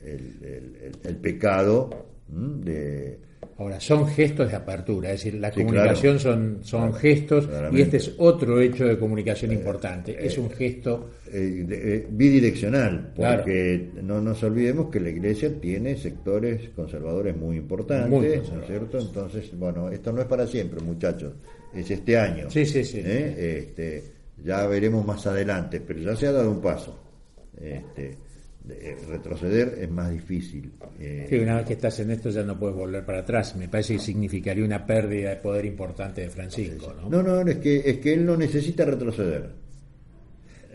el, 0.00 0.92
el 1.02 1.16
pecado 1.16 2.10
de 2.30 3.18
Ahora, 3.60 3.78
son 3.78 4.08
gestos 4.08 4.50
de 4.50 4.56
apertura, 4.56 5.12
es 5.12 5.22
decir, 5.22 5.38
la 5.38 5.50
comunicación 5.50 6.18
son, 6.18 6.60
son 6.62 6.94
gestos 6.94 7.46
y 7.72 7.82
este 7.82 7.98
es 7.98 8.14
otro 8.16 8.58
hecho 8.58 8.86
de 8.86 8.98
comunicación 8.98 9.52
importante. 9.52 10.16
es 10.18 10.38
un 10.38 10.50
gesto. 10.50 11.10
Eh, 11.32 11.66
eh, 11.70 12.06
bidireccional, 12.10 13.12
porque 13.14 13.90
no 14.02 14.20
nos 14.20 14.42
olvidemos 14.42 14.90
que 14.90 14.98
la 14.98 15.10
Iglesia 15.10 15.60
tiene 15.60 15.96
sectores 15.96 16.70
conservadores 16.70 17.36
muy 17.36 17.58
importantes, 17.58 18.50
¿no 18.50 18.60
es 18.62 18.66
cierto? 18.66 18.98
Entonces, 18.98 19.50
bueno, 19.56 19.90
esto 19.90 20.10
no 20.10 20.22
es 20.22 20.26
para 20.26 20.46
siempre, 20.46 20.80
muchachos, 20.80 21.34
es 21.74 21.90
este 21.90 22.18
año. 22.18 22.50
Sí, 22.50 22.64
sí, 22.64 22.82
sí. 22.82 23.02
¿eh? 23.04 23.58
Este, 23.58 24.04
ya 24.42 24.66
veremos 24.66 25.04
más 25.04 25.26
adelante, 25.26 25.80
pero 25.86 26.00
ya 26.00 26.16
se 26.16 26.26
ha 26.26 26.32
dado 26.32 26.50
un 26.50 26.62
paso. 26.62 26.98
Este, 27.60 28.16
eh, 28.68 28.96
retroceder 29.08 29.78
es 29.80 29.90
más 29.90 30.10
difícil. 30.10 30.70
Eh, 30.98 31.40
una 31.42 31.56
vez 31.56 31.66
que 31.66 31.72
estás 31.72 31.98
en 32.00 32.10
esto 32.10 32.28
ya 32.30 32.42
no 32.42 32.58
puedes 32.58 32.76
volver 32.76 33.04
para 33.04 33.20
atrás. 33.20 33.56
Me 33.56 33.68
parece 33.68 33.94
que 33.94 34.00
significaría 34.00 34.64
una 34.64 34.84
pérdida 34.84 35.30
de 35.30 35.36
poder 35.36 35.64
importante 35.64 36.20
de 36.20 36.30
Francisco. 36.30 36.94
No, 37.08 37.22
no, 37.22 37.40
es, 37.40 37.56
que, 37.56 37.82
es 37.84 37.98
que 37.98 38.12
él 38.12 38.26
no 38.26 38.36
necesita 38.36 38.84
retroceder. 38.84 39.50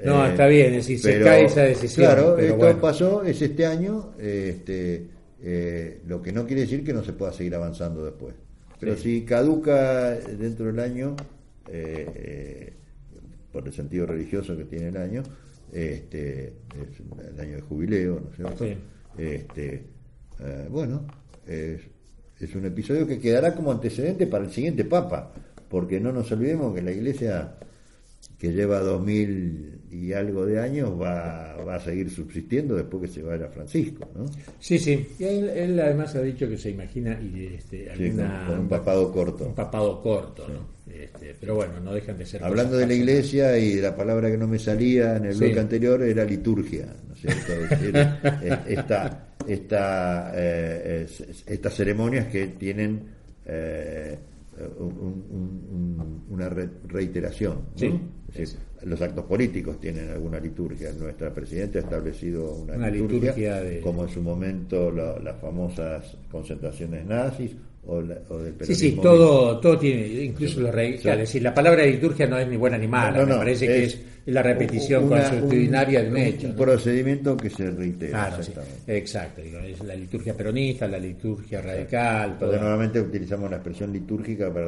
No, 0.03 0.25
eh, 0.25 0.31
está 0.31 0.47
bien, 0.47 0.73
es 0.73 0.87
decir, 0.87 0.99
se 0.99 1.21
cae 1.21 1.45
esa 1.45 1.61
decisión. 1.61 2.07
Claro, 2.07 2.37
esto 2.37 2.81
pasó, 2.81 3.23
es 3.23 3.41
este 3.41 3.65
año, 3.65 4.13
este, 4.19 5.05
lo 6.07 6.21
que 6.21 6.31
no 6.31 6.45
quiere 6.45 6.61
decir 6.61 6.83
que 6.83 6.93
no 6.93 7.03
se 7.03 7.13
pueda 7.13 7.31
seguir 7.31 7.55
avanzando 7.55 8.03
después. 8.03 8.33
Pero 8.79 8.97
si 8.97 9.21
caduca 9.21 10.11
dentro 10.11 10.65
del 10.65 10.79
año, 10.79 11.15
por 13.51 13.65
el 13.65 13.73
sentido 13.73 14.05
religioso 14.07 14.57
que 14.57 14.65
tiene 14.65 14.89
el 14.89 14.97
año, 14.97 15.23
este, 15.71 16.47
es 16.47 17.29
el 17.33 17.39
año 17.39 17.55
de 17.55 17.61
jubileo, 17.61 18.19
¿no 18.19 18.29
es 18.29 18.35
cierto? 18.35 18.65
Este, 19.17 19.83
eh, 20.39 20.67
bueno, 20.69 21.05
es, 21.47 21.81
es 22.39 22.55
un 22.55 22.65
episodio 22.65 23.07
que 23.07 23.19
quedará 23.19 23.55
como 23.55 23.71
antecedente 23.71 24.27
para 24.27 24.45
el 24.45 24.51
siguiente 24.51 24.85
Papa, 24.85 25.31
porque 25.69 25.99
no 25.99 26.11
nos 26.11 26.31
olvidemos 26.31 26.73
que 26.75 26.81
la 26.81 26.91
Iglesia 26.91 27.55
que 28.37 28.51
lleva 28.51 28.79
dos 28.79 29.01
mil 29.01 29.81
y 30.01 30.13
algo 30.13 30.45
de 30.45 30.59
años 30.59 30.91
va, 30.99 31.55
va 31.63 31.75
a 31.75 31.79
seguir 31.79 32.09
subsistiendo 32.09 32.75
después 32.75 33.03
que 33.03 33.07
se 33.07 33.21
vaya 33.21 33.47
Francisco, 33.47 34.09
¿no? 34.15 34.25
Sí, 34.59 34.77
sí. 34.77 35.07
Y 35.19 35.23
él, 35.23 35.79
además 35.79 36.15
ha 36.15 36.21
dicho 36.21 36.47
que 36.49 36.57
se 36.57 36.71
imagina 36.71 37.19
y 37.21 37.55
este, 37.55 37.89
un 38.49 38.67
papado 38.67 39.11
corto. 39.11 39.45
Un 39.45 39.55
papado 39.55 40.01
corto, 40.01 40.47
¿no? 40.47 40.75
Este, 40.91 41.35
pero 41.39 41.55
bueno, 41.55 41.79
no 41.79 41.93
dejan 41.93 42.17
de 42.17 42.25
ser. 42.25 42.43
Hablando 42.43 42.77
de 42.77 42.87
la 42.87 42.93
iglesia 42.93 43.57
y 43.57 43.75
la 43.75 43.95
palabra 43.95 44.29
que 44.29 44.37
no 44.37 44.47
me 44.47 44.59
salía 44.59 45.17
en 45.17 45.25
el 45.25 45.37
bloque 45.37 45.59
anterior 45.59 46.01
era 46.03 46.23
liturgia, 46.25 46.87
¿no 47.07 47.13
es 47.13 47.21
cierto? 47.21 47.53
esta, 48.67 49.35
esta, 49.47 50.31
eh, 50.35 51.07
estas 51.47 51.73
ceremonias 51.73 52.27
que 52.27 52.47
tienen 52.47 53.01
eh, 53.45 54.17
una 56.29 56.49
reiteración. 56.87 57.59
Los 58.83 59.01
actos 59.01 59.25
políticos 59.25 59.79
tienen 59.79 60.09
alguna 60.09 60.39
liturgia. 60.39 60.91
Nuestra 60.91 61.33
presidenta 61.33 61.79
ha 61.79 61.81
establecido 61.81 62.53
una, 62.53 62.89
liturgia, 62.89 63.61
como 63.81 64.03
en 64.03 64.09
su 64.09 64.21
momento 64.21 64.91
las 64.91 65.39
famosas 65.39 66.17
concentraciones 66.29 67.05
nazis 67.05 67.51
o, 67.87 68.01
del 68.01 68.55
Sí, 68.61 68.75
sí, 68.75 68.99
todo, 69.01 69.59
todo 69.59 69.77
tiene, 69.77 70.07
incluso 70.23 70.59
los 70.59 70.73
reyes. 70.73 71.03
decir, 71.03 71.41
la 71.41 71.53
palabra 71.53 71.85
liturgia 71.85 72.27
no 72.27 72.37
es 72.37 72.47
ni 72.47 72.57
buena 72.57 72.77
ni 72.77 72.87
mala, 72.87 73.25
me 73.25 73.35
parece 73.35 73.67
que 73.67 73.83
es 73.83 73.99
la 74.25 74.41
repetición 74.41 75.07
consuetudinaria 75.07 76.03
de 76.03 76.09
un 76.09 76.17
hecho. 76.17 76.47
Un 76.47 76.55
procedimiento 76.55 77.37
que 77.37 77.49
se 77.49 77.69
reitera. 77.69 78.37
exacto, 78.87 79.41
es 79.41 79.83
la 79.83 79.95
liturgia 79.95 80.35
peronista, 80.35 80.87
la 80.87 80.99
liturgia 80.99 81.61
radical. 81.61 82.37
Porque 82.39 82.57
normalmente 82.57 82.99
utilizamos 82.99 83.49
la 83.49 83.57
expresión 83.57 83.93
litúrgica 83.93 84.51
para 84.51 84.67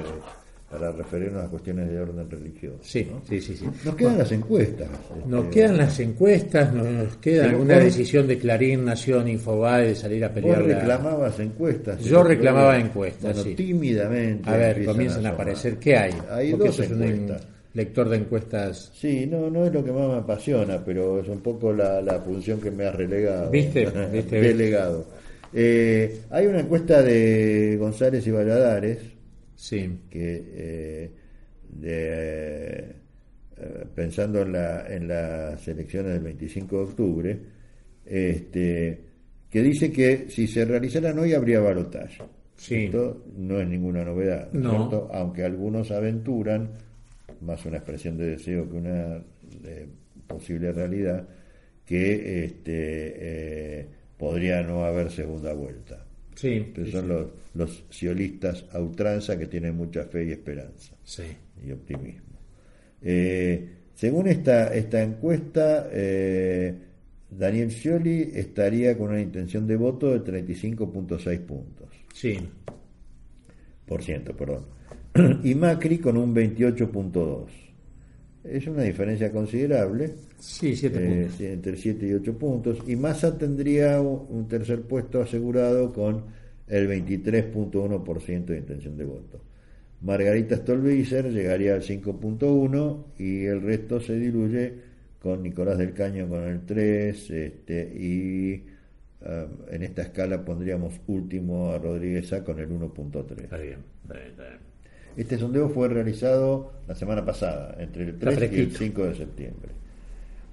para 0.70 0.92
referirnos 0.92 1.46
a 1.46 1.48
cuestiones 1.48 1.90
de 1.90 2.00
orden 2.00 2.30
religioso. 2.30 2.80
Sí, 2.82 3.08
sí, 3.30 3.40
sí, 3.40 3.66
Nos 3.86 3.96
quedan 3.96 4.18
las 4.18 4.32
encuestas. 4.34 4.90
Nos 5.26 5.46
este, 5.46 5.60
quedan 5.60 5.78
las 5.78 6.00
encuestas, 6.00 6.74
nos 6.74 7.18
queda 7.18 7.50
alguna 7.50 7.80
decisión 7.80 8.28
de 8.28 8.38
Clarín, 8.38 8.84
Nación, 8.84 9.30
Infobae 9.30 9.88
de 9.88 9.96
salir 9.96 10.26
a 10.26 10.34
pelear. 10.34 10.60
Vos 10.60 10.68
reclamabas 10.68 11.40
encuestas. 11.40 12.04
Yo 12.04 12.22
reclamaba 12.22 12.78
encuestas, 12.78 13.44
bueno, 13.44 13.56
tímidamente. 13.56 14.50
A 14.50 14.58
ver, 14.58 14.84
comienzan 14.84 15.26
a, 15.26 15.30
aparecer. 15.30 15.78
¿Qué 15.78 15.96
hay? 15.96 16.14
Hay 16.30 16.52
dos 16.52 16.78
encuestas. 16.82 17.48
lector 17.74 18.10
de 18.10 18.18
encuestas. 18.18 18.92
Sí, 18.94 19.26
no, 19.26 19.50
no 19.50 19.66
es 19.66 19.74
lo 19.74 19.86
que 19.86 19.94
más 19.94 20.10
me 20.10 20.16
apasiona, 20.16 20.84
pero 20.84 21.22
es 21.22 21.30
un 21.30 21.40
poco 21.40 21.72
la, 21.72 22.02
la 22.02 22.20
función 22.20 22.60
que 22.60 22.72
me 22.72 22.86
has 22.86 22.96
relegado. 22.96 23.50
¿Viste? 23.50 23.86
¿Viste? 24.12 24.42
Delegado. 24.42 25.06
Eh, 25.54 26.24
hay 26.30 26.46
una 26.46 26.60
encuesta 26.60 27.02
de 27.02 27.78
González 27.80 28.28
y 28.28 28.32
Valladares 28.32 29.17
sí. 29.58 30.00
que 30.10 30.43
eh, 30.56 31.12
eh, 33.60 33.86
pensando 33.93 34.41
en, 34.43 34.54
la, 34.54 34.88
en 34.88 35.08
las 35.08 35.67
elecciones 35.67 36.13
del 36.13 36.24
25 36.24 36.78
de 36.78 36.84
octubre, 36.84 37.39
este, 38.06 39.02
que 39.50 39.62
dice 39.62 39.91
que 39.91 40.30
si 40.30 40.48
se 40.48 40.63
realizaran 40.63 41.20
hoy 41.20 41.34
habría 41.34 41.60
balotaje. 41.60 42.24
Esto 42.70 43.26
no 43.36 43.60
es 43.60 43.67
ninguna 43.67 44.04
novedad, 44.04 44.50
aunque 45.12 45.43
algunos 45.43 45.91
aventuran, 45.91 46.72
más 47.41 47.63
una 47.65 47.78
expresión 47.78 48.17
de 48.17 48.32
deseo 48.32 48.67
que 48.67 48.78
una 48.78 49.22
posible 50.26 50.72
realidad, 50.72 51.28
que 51.86 52.46
este, 52.46 53.80
eh, 53.80 53.88
podría 54.17 54.62
no 54.63 54.84
haber 54.84 55.12
segunda 55.12 55.54
vuelta. 55.54 56.07
Sí, 56.38 56.71
son 56.91 57.08
Los, 57.08 57.28
los 57.56 57.84
siolistas 57.89 58.65
a 58.71 58.80
ultranza 58.80 59.39
que 59.39 59.47
tienen 59.47 59.76
mucha 59.76 60.04
fe 60.04 60.26
y 60.26 60.32
esperanza 60.34 60.93
y 61.65 61.71
optimismo. 61.71 62.38
Eh, 63.02 63.69
según 63.95 64.28
esta, 64.28 64.71
esta 64.76 65.02
encuesta, 65.02 65.89
eh, 65.91 66.76
Daniel 67.32 67.71
Scioli 67.71 68.30
estaría 68.36 68.95
con 68.95 69.10
una 69.10 69.19
intención 69.19 69.65
de 69.65 69.78
voto 69.78 70.12
de 70.12 70.43
35.6 70.43 71.39
puntos. 71.39 71.88
Sí. 72.13 72.38
Por 73.88 74.04
ciento, 74.04 74.36
perdón. 74.38 74.65
Y 75.43 75.56
Macri 75.56 75.97
con 75.97 76.17
un 76.17 76.36
28.2. 76.36 77.67
Es 78.50 78.68
una 78.68 78.84
diferencia 78.84 79.32
considerable. 79.32 80.14
Sí, 80.40 80.74
eh, 80.84 81.30
entre 81.40 81.76
7 81.76 82.08
y 82.08 82.14
8 82.14 82.38
puntos. 82.38 82.80
Y 82.88 82.96
Massa 82.96 83.38
tendría 83.38 84.00
un 84.02 84.48
tercer 84.48 84.82
puesto 84.82 85.22
asegurado 85.22 85.92
con 85.92 86.24
el 86.68 86.88
23.1% 86.88 88.46
de 88.46 88.58
intención 88.58 88.98
de 88.98 89.06
voto. 89.06 89.42
Margarita 90.02 90.58
Stolbizer 90.58 91.32
llegaría 91.32 91.74
al 91.74 91.82
5.1% 91.82 93.04
y 93.18 93.46
el 93.46 93.62
resto 93.62 94.00
se 94.00 94.18
diluye 94.20 94.74
con 95.20 95.42
Nicolás 95.42 95.78
del 95.78 95.94
Caño 95.94 96.28
con 96.28 96.44
el 96.44 96.62
3 96.66 97.32
este, 97.32 97.82
y 97.96 98.64
um, 99.22 99.74
en 99.74 99.84
esta 99.84 100.04
escala 100.04 100.46
pondríamos 100.46 101.02
último 101.08 101.72
a 101.72 101.80
Rodríguez 101.80 102.32
A 102.34 102.44
con 102.44 102.60
el 102.60 102.70
1.3. 102.70 103.44
Está 103.44 103.58
bien, 103.58 103.80
Este 105.18 105.40
sondeo 105.40 105.68
fue 105.70 105.88
realizado 105.90 106.74
la 106.88 106.94
semana 106.94 107.26
pasada, 107.26 107.76
entre 107.80 108.04
el 108.04 108.20
3 108.20 108.54
y 108.54 108.60
el 108.60 108.72
5 108.72 109.04
de 109.04 109.16
septiembre. 109.16 109.72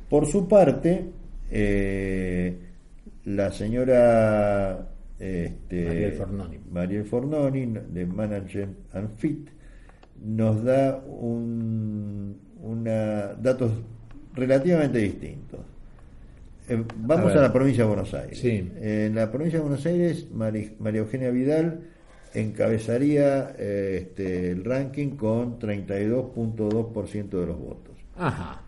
Por 0.09 0.27
su 0.27 0.49
parte, 0.49 1.05
eh, 1.51 2.57
la 3.27 3.53
señora 3.53 4.89
este, 5.19 6.19
Mariel 6.73 7.05
Fornoni. 7.05 7.67
de 7.91 8.07
Management 8.07 8.77
and 8.95 9.15
Fit 9.17 9.49
nos 10.25 10.65
da 10.65 10.97
un, 10.97 12.37
una, 12.63 13.35
datos 13.35 13.71
relativamente 14.35 14.99
distintos. 14.99 15.61
Eh, 16.71 16.83
vamos 16.97 17.37
a, 17.37 17.43
la 17.43 17.53
provincia 17.53 17.85
de 17.85 17.89
Buenos 17.89 18.15
Aires. 18.15 18.43
En 18.43 19.15
la 19.15 19.31
provincia 19.31 19.59
de 19.59 19.63
Buenos 19.63 19.85
Aires, 19.85 20.27
María 20.33 21.01
Eugenia 21.01 21.31
Vidal 21.31 21.81
encabezaría 22.35 23.51
este, 23.51 24.51
el 24.51 24.65
ranking 24.65 25.11
con 25.17 25.59
32.2% 25.59 27.29
de 27.29 27.47
los 27.47 27.59
votos. 27.59 27.97
Ajá 28.17 28.65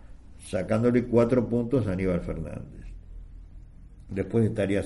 sacándole 0.47 1.05
cuatro 1.05 1.47
puntos 1.47 1.87
a 1.87 1.91
Aníbal 1.91 2.21
Fernández. 2.21 2.85
Después 4.09 4.45
estaría 4.45 4.81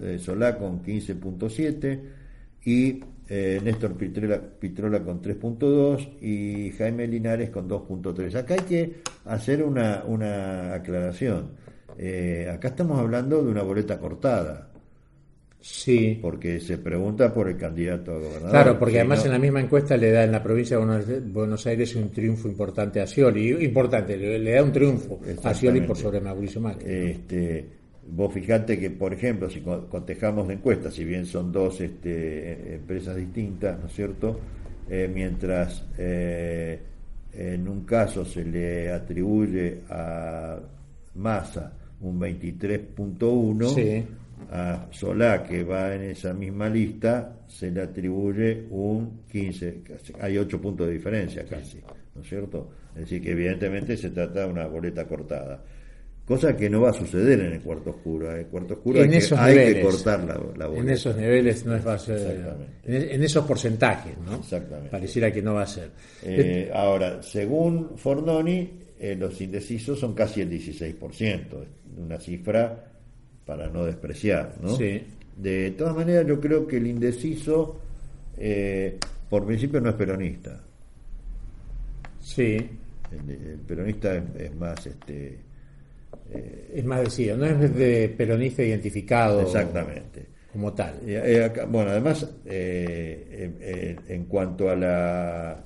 eh, 0.00 0.18
Solá 0.18 0.56
con 0.56 0.82
15.7 0.82 2.00
y 2.64 3.00
eh, 3.28 3.60
Néstor 3.62 3.94
Pitrola, 3.96 5.02
con 5.02 5.20
3.2 5.20 6.22
y 6.22 6.70
Jaime 6.72 7.06
Linares 7.06 7.50
con 7.50 7.68
2.3. 7.68 8.34
Acá 8.36 8.54
hay 8.54 8.60
que 8.60 8.94
hacer 9.26 9.62
una, 9.62 10.02
una 10.06 10.72
aclaración. 10.74 11.50
Eh, 11.98 12.50
acá 12.52 12.68
estamos 12.68 12.98
hablando 12.98 13.44
de 13.44 13.50
una 13.50 13.62
boleta 13.62 13.98
cortada. 13.98 14.70
Sí. 15.64 16.18
Porque 16.20 16.60
se 16.60 16.76
pregunta 16.76 17.32
por 17.32 17.48
el 17.48 17.56
candidato 17.56 18.12
a 18.12 18.18
gobernador. 18.18 18.50
Claro, 18.50 18.78
porque 18.78 18.98
además 18.98 19.24
en 19.24 19.32
la 19.32 19.38
misma 19.38 19.62
encuesta 19.62 19.96
le 19.96 20.10
da 20.10 20.22
en 20.22 20.30
la 20.30 20.42
provincia 20.42 20.78
de 20.78 21.20
Buenos 21.20 21.66
Aires 21.66 21.96
un 21.96 22.10
triunfo 22.10 22.48
importante 22.48 23.00
a 23.00 23.06
Scioli. 23.06 23.64
Importante, 23.64 24.14
le, 24.18 24.52
da 24.52 24.62
un 24.62 24.72
triunfo 24.72 25.20
a 25.42 25.54
Scioli 25.54 25.80
por 25.80 25.96
sobre 25.96 26.20
Mauricio 26.20 26.60
Macri. 26.60 26.84
Este, 26.86 27.66
vos 28.08 28.30
fijate 28.34 28.78
que, 28.78 28.90
por 28.90 29.14
ejemplo, 29.14 29.48
si 29.48 29.60
cotejamos 29.62 30.46
la 30.46 30.52
encuesta, 30.52 30.90
si 30.90 31.02
bien 31.02 31.24
son 31.24 31.50
dos 31.50 31.80
este, 31.80 32.74
empresas 32.74 33.16
distintas, 33.16 33.80
¿no 33.80 33.86
es 33.86 33.92
cierto? 33.94 34.38
Eh, 34.90 35.10
mientras 35.12 35.82
eh, 35.96 36.78
en 37.32 37.66
un 37.66 37.86
caso 37.86 38.26
se 38.26 38.44
le 38.44 38.92
atribuye 38.92 39.80
a 39.88 40.58
Massa 41.14 41.72
un 42.02 42.20
23.1, 42.20 43.74
sí 43.74 44.04
a 44.50 44.86
Solá, 44.90 45.42
que 45.42 45.64
va 45.64 45.94
en 45.94 46.02
esa 46.02 46.32
misma 46.32 46.68
lista, 46.68 47.40
se 47.46 47.70
le 47.70 47.82
atribuye 47.82 48.66
un 48.70 49.24
15, 49.30 49.82
hay 50.20 50.38
8 50.38 50.60
puntos 50.60 50.86
de 50.86 50.94
diferencia 50.94 51.44
casi, 51.44 51.80
¿no 52.14 52.22
es 52.22 52.28
cierto? 52.28 52.70
Es 52.94 53.02
decir, 53.02 53.22
que 53.22 53.32
evidentemente 53.32 53.96
se 53.96 54.10
trata 54.10 54.46
de 54.46 54.52
una 54.52 54.66
boleta 54.66 55.06
cortada. 55.06 55.62
Cosa 56.24 56.56
que 56.56 56.70
no 56.70 56.80
va 56.80 56.90
a 56.90 56.92
suceder 56.94 57.38
en 57.40 57.52
el 57.52 57.60
cuarto 57.60 57.90
oscuro. 57.90 58.30
En 58.30 58.38
el 58.38 58.46
cuarto 58.46 58.74
oscuro 58.74 59.02
hay, 59.02 59.10
que, 59.10 59.82
cortar 59.82 60.24
la, 60.24 60.66
boleta. 60.66 60.80
En 60.80 60.88
esos 60.88 61.16
niveles 61.16 61.66
no 61.66 61.76
es 61.76 61.86
va 61.86 61.98
En, 62.84 63.22
esos 63.22 63.44
porcentajes, 63.44 64.16
¿no? 64.24 64.36
Exactamente. 64.36 64.88
Pareciera 64.88 65.30
que 65.30 65.42
no 65.42 65.54
va 65.54 65.62
a 65.62 65.66
ser. 65.66 65.90
Eh, 66.22 66.70
ahora, 66.72 67.22
según 67.22 67.98
Fornoni, 67.98 68.70
eh, 68.98 69.16
los 69.16 69.38
indecisos 69.38 69.98
son 69.98 70.14
casi 70.14 70.40
el 70.40 70.50
16%. 70.50 71.66
Una 71.98 72.18
cifra 72.18 72.93
para 73.44 73.68
no 73.68 73.84
despreciar, 73.84 74.54
¿no? 74.60 74.76
Sí. 74.76 75.02
De 75.36 75.72
todas 75.72 75.94
maneras, 75.94 76.26
yo 76.26 76.40
creo 76.40 76.66
que 76.66 76.76
el 76.76 76.86
indeciso, 76.86 77.80
eh, 78.38 78.98
por 79.28 79.44
principio, 79.46 79.80
no 79.80 79.90
es 79.90 79.96
peronista. 79.96 80.60
Sí. 82.20 82.56
El, 83.12 83.58
peronista 83.66 84.14
es, 84.14 84.54
más, 84.56 84.86
este, 84.86 85.38
eh, 86.32 86.72
es 86.74 86.84
más 86.84 87.00
decidido, 87.00 87.36
no 87.36 87.46
es 87.46 87.74
de 87.74 88.08
peronista 88.16 88.62
identificado. 88.62 89.42
Exactamente. 89.42 90.26
Como 90.52 90.72
tal. 90.72 91.00
Eh, 91.04 91.50
bueno, 91.68 91.90
además, 91.90 92.28
en 92.44 94.24
cuanto 94.26 94.70
a 94.70 94.76
la, 94.76 95.64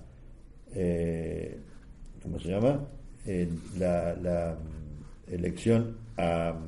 ¿cómo 2.22 2.40
se 2.40 2.48
llama? 2.48 2.88
la, 3.78 4.14
la 4.14 4.56
elección 5.30 5.98
a 6.16 6.58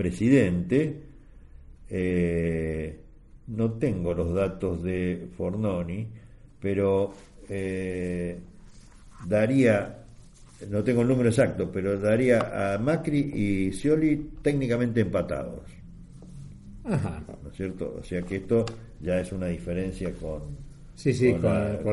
presidente, 0.00 0.96
eh, 1.90 3.00
no 3.48 3.72
tengo 3.72 4.14
los 4.14 4.32
datos 4.32 4.82
de 4.82 5.28
Fornoni, 5.36 6.08
pero 6.58 7.12
eh, 7.50 8.38
daría, 9.26 9.98
no 10.70 10.82
tengo 10.82 11.02
el 11.02 11.08
número 11.08 11.28
exacto, 11.28 11.70
pero 11.70 11.98
daría 11.98 12.74
a 12.74 12.78
Macri 12.78 13.18
y 13.18 13.72
Scioli 13.74 14.30
técnicamente 14.40 15.02
empatados. 15.02 15.64
Ajá. 16.84 17.22
¿No 17.42 17.50
es 17.50 17.56
cierto? 17.58 17.98
O 18.00 18.02
sea 18.02 18.22
que 18.22 18.36
esto 18.36 18.64
ya 19.02 19.20
es 19.20 19.30
una 19.32 19.48
diferencia 19.48 20.14
con, 20.14 20.56
Sí, 20.94 21.12
sí, 21.12 21.32
con, 21.34 21.42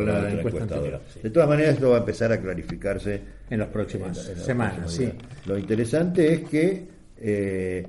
la, 0.05 0.31
encuesta 0.31 0.63
anterior. 0.63 1.01
De 1.21 1.29
todas 1.29 1.49
maneras, 1.49 1.73
esto 1.73 1.89
va 1.89 1.97
a 1.97 1.99
empezar 1.99 2.31
a 2.31 2.39
clarificarse 2.39 3.21
en 3.49 3.59
las 3.59 3.67
próximas 3.67 4.17
semanas. 4.17 4.93
sí. 4.93 5.11
Lo 5.45 5.57
interesante 5.57 6.33
es 6.33 6.49
que 6.49 6.96
eh, 7.19 7.85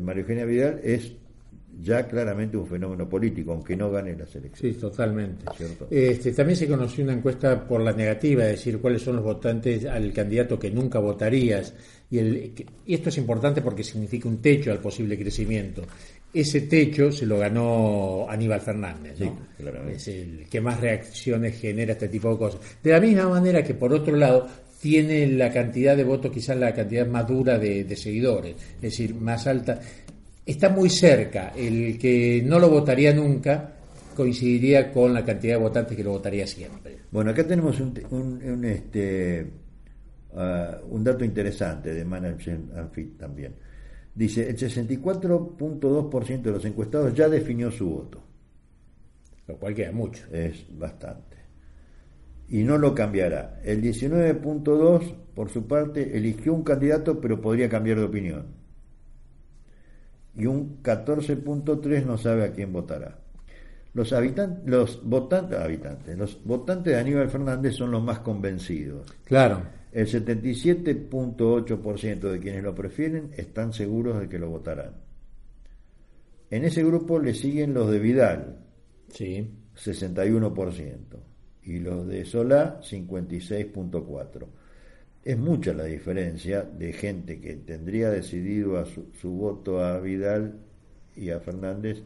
María 0.00 0.22
Eugenia 0.22 0.44
Vidal 0.44 0.80
es 0.82 1.12
ya 1.82 2.06
claramente 2.06 2.56
un 2.56 2.66
fenómeno 2.66 3.08
político, 3.08 3.52
aunque 3.52 3.76
no 3.76 3.90
gane 3.90 4.16
las 4.16 4.34
elecciones. 4.34 4.76
Sí, 4.76 4.80
totalmente. 4.80 5.44
Este, 5.90 6.32
también 6.32 6.56
se 6.56 6.68
conoció 6.68 7.04
una 7.04 7.14
encuesta 7.14 7.66
por 7.66 7.80
la 7.80 7.92
negativa, 7.92 8.44
es 8.44 8.52
decir, 8.52 8.78
cuáles 8.78 9.02
son 9.02 9.16
los 9.16 9.24
votantes 9.24 9.86
al 9.86 10.12
candidato 10.12 10.58
que 10.58 10.70
nunca 10.70 10.98
votarías. 10.98 11.72
Y, 12.10 12.18
el, 12.18 12.52
y 12.86 12.94
esto 12.94 13.08
es 13.08 13.18
importante 13.18 13.62
porque 13.62 13.84
significa 13.84 14.28
un 14.28 14.38
techo 14.42 14.72
al 14.72 14.80
posible 14.80 15.18
crecimiento. 15.18 15.82
Ese 16.32 16.62
techo 16.62 17.10
se 17.10 17.26
lo 17.26 17.38
ganó 17.38 18.26
Aníbal 18.28 18.60
Fernández, 18.60 19.18
¿no? 19.18 19.36
es 19.88 20.06
el 20.08 20.46
que 20.48 20.60
más 20.60 20.80
reacciones 20.80 21.58
genera 21.58 21.92
este 21.92 22.08
tipo 22.08 22.30
de 22.30 22.38
cosas. 22.38 22.60
De 22.82 22.92
la 22.92 23.00
misma 23.00 23.28
manera 23.28 23.64
que, 23.64 23.74
por 23.74 23.92
otro 23.92 24.14
lado, 24.16 24.46
tiene 24.80 25.26
la 25.26 25.52
cantidad 25.52 25.96
de 25.96 26.04
votos, 26.04 26.32
quizás 26.32 26.56
la 26.56 26.74
cantidad 26.74 27.06
más 27.06 27.26
dura 27.26 27.58
de, 27.58 27.94
seguidores, 27.96 28.56
es 28.76 28.80
decir, 28.80 29.14
más 29.14 29.46
alta. 29.46 29.78
Está 30.44 30.70
muy 30.70 30.88
cerca. 30.88 31.52
El 31.54 31.98
que 31.98 32.42
no 32.44 32.58
lo 32.58 32.70
votaría 32.70 33.12
nunca 33.12 33.74
coincidiría 34.16 34.90
con 34.90 35.12
la 35.12 35.24
cantidad 35.24 35.54
de 35.54 35.60
votantes 35.60 35.96
que 35.96 36.02
lo 36.02 36.12
votaría 36.12 36.46
siempre. 36.46 36.96
Bueno, 37.10 37.30
acá 37.30 37.46
tenemos 37.46 37.78
un, 37.78 37.92
un, 38.10 38.64
este, 38.64 39.46
uh, 40.32 40.94
un 40.94 41.04
dato 41.04 41.24
interesante 41.24 41.92
de 41.92 42.04
Management 42.04 42.74
and 42.74 42.90
Fit 42.90 43.18
también. 43.18 43.54
Dice, 44.14 44.48
el 44.48 44.56
64.2% 44.56 46.42
de 46.42 46.50
los 46.50 46.64
encuestados 46.64 47.14
ya 47.14 47.28
definió 47.28 47.70
su 47.70 47.88
voto. 47.88 48.22
Lo 49.46 49.56
cual 49.56 49.74
queda 49.74 49.92
mucho. 49.92 50.24
Es 50.32 50.64
bastante 50.76 51.29
y 52.50 52.64
no 52.64 52.76
lo 52.76 52.94
cambiará. 52.94 53.60
El 53.64 53.80
19.2, 53.80 55.14
por 55.34 55.48
su 55.50 55.66
parte, 55.68 56.16
eligió 56.16 56.52
un 56.52 56.64
candidato 56.64 57.20
pero 57.20 57.40
podría 57.40 57.68
cambiar 57.68 57.98
de 57.98 58.04
opinión. 58.04 58.46
Y 60.36 60.46
un 60.46 60.82
14.3 60.82 62.04
no 62.04 62.18
sabe 62.18 62.44
a 62.44 62.52
quién 62.52 62.72
votará. 62.72 63.18
Los, 63.94 64.12
habitantes, 64.12 64.68
los 64.68 65.00
votantes, 65.04 65.58
habitantes, 65.58 66.18
los 66.18 66.44
votantes 66.44 66.92
de 66.92 67.00
Aníbal 67.00 67.30
Fernández 67.30 67.74
son 67.74 67.92
los 67.92 68.02
más 68.02 68.18
convencidos. 68.20 69.10
Claro. 69.24 69.62
El 69.92 70.06
77.8% 70.06 72.30
de 72.30 72.38
quienes 72.38 72.62
lo 72.62 72.72
prefieren 72.74 73.32
están 73.36 73.72
seguros 73.72 74.20
de 74.20 74.28
que 74.28 74.38
lo 74.38 74.48
votarán. 74.48 74.92
En 76.48 76.64
ese 76.64 76.84
grupo 76.84 77.18
le 77.18 77.34
siguen 77.34 77.74
los 77.74 77.90
de 77.90 77.98
Vidal, 77.98 78.60
sí. 79.08 79.50
61% 79.76 81.29
y 81.64 81.78
los 81.78 82.06
de 82.06 82.24
Solá 82.24 82.80
56.4. 82.82 84.46
Es 85.22 85.36
mucha 85.36 85.74
la 85.74 85.84
diferencia 85.84 86.62
de 86.62 86.92
gente 86.92 87.40
que 87.40 87.56
tendría 87.56 88.10
decidido 88.10 88.78
a 88.78 88.86
su, 88.86 89.30
voto 89.30 89.84
a 89.84 90.00
Vidal 90.00 90.54
y 91.14 91.30
a 91.30 91.40
Fernández 91.40 92.02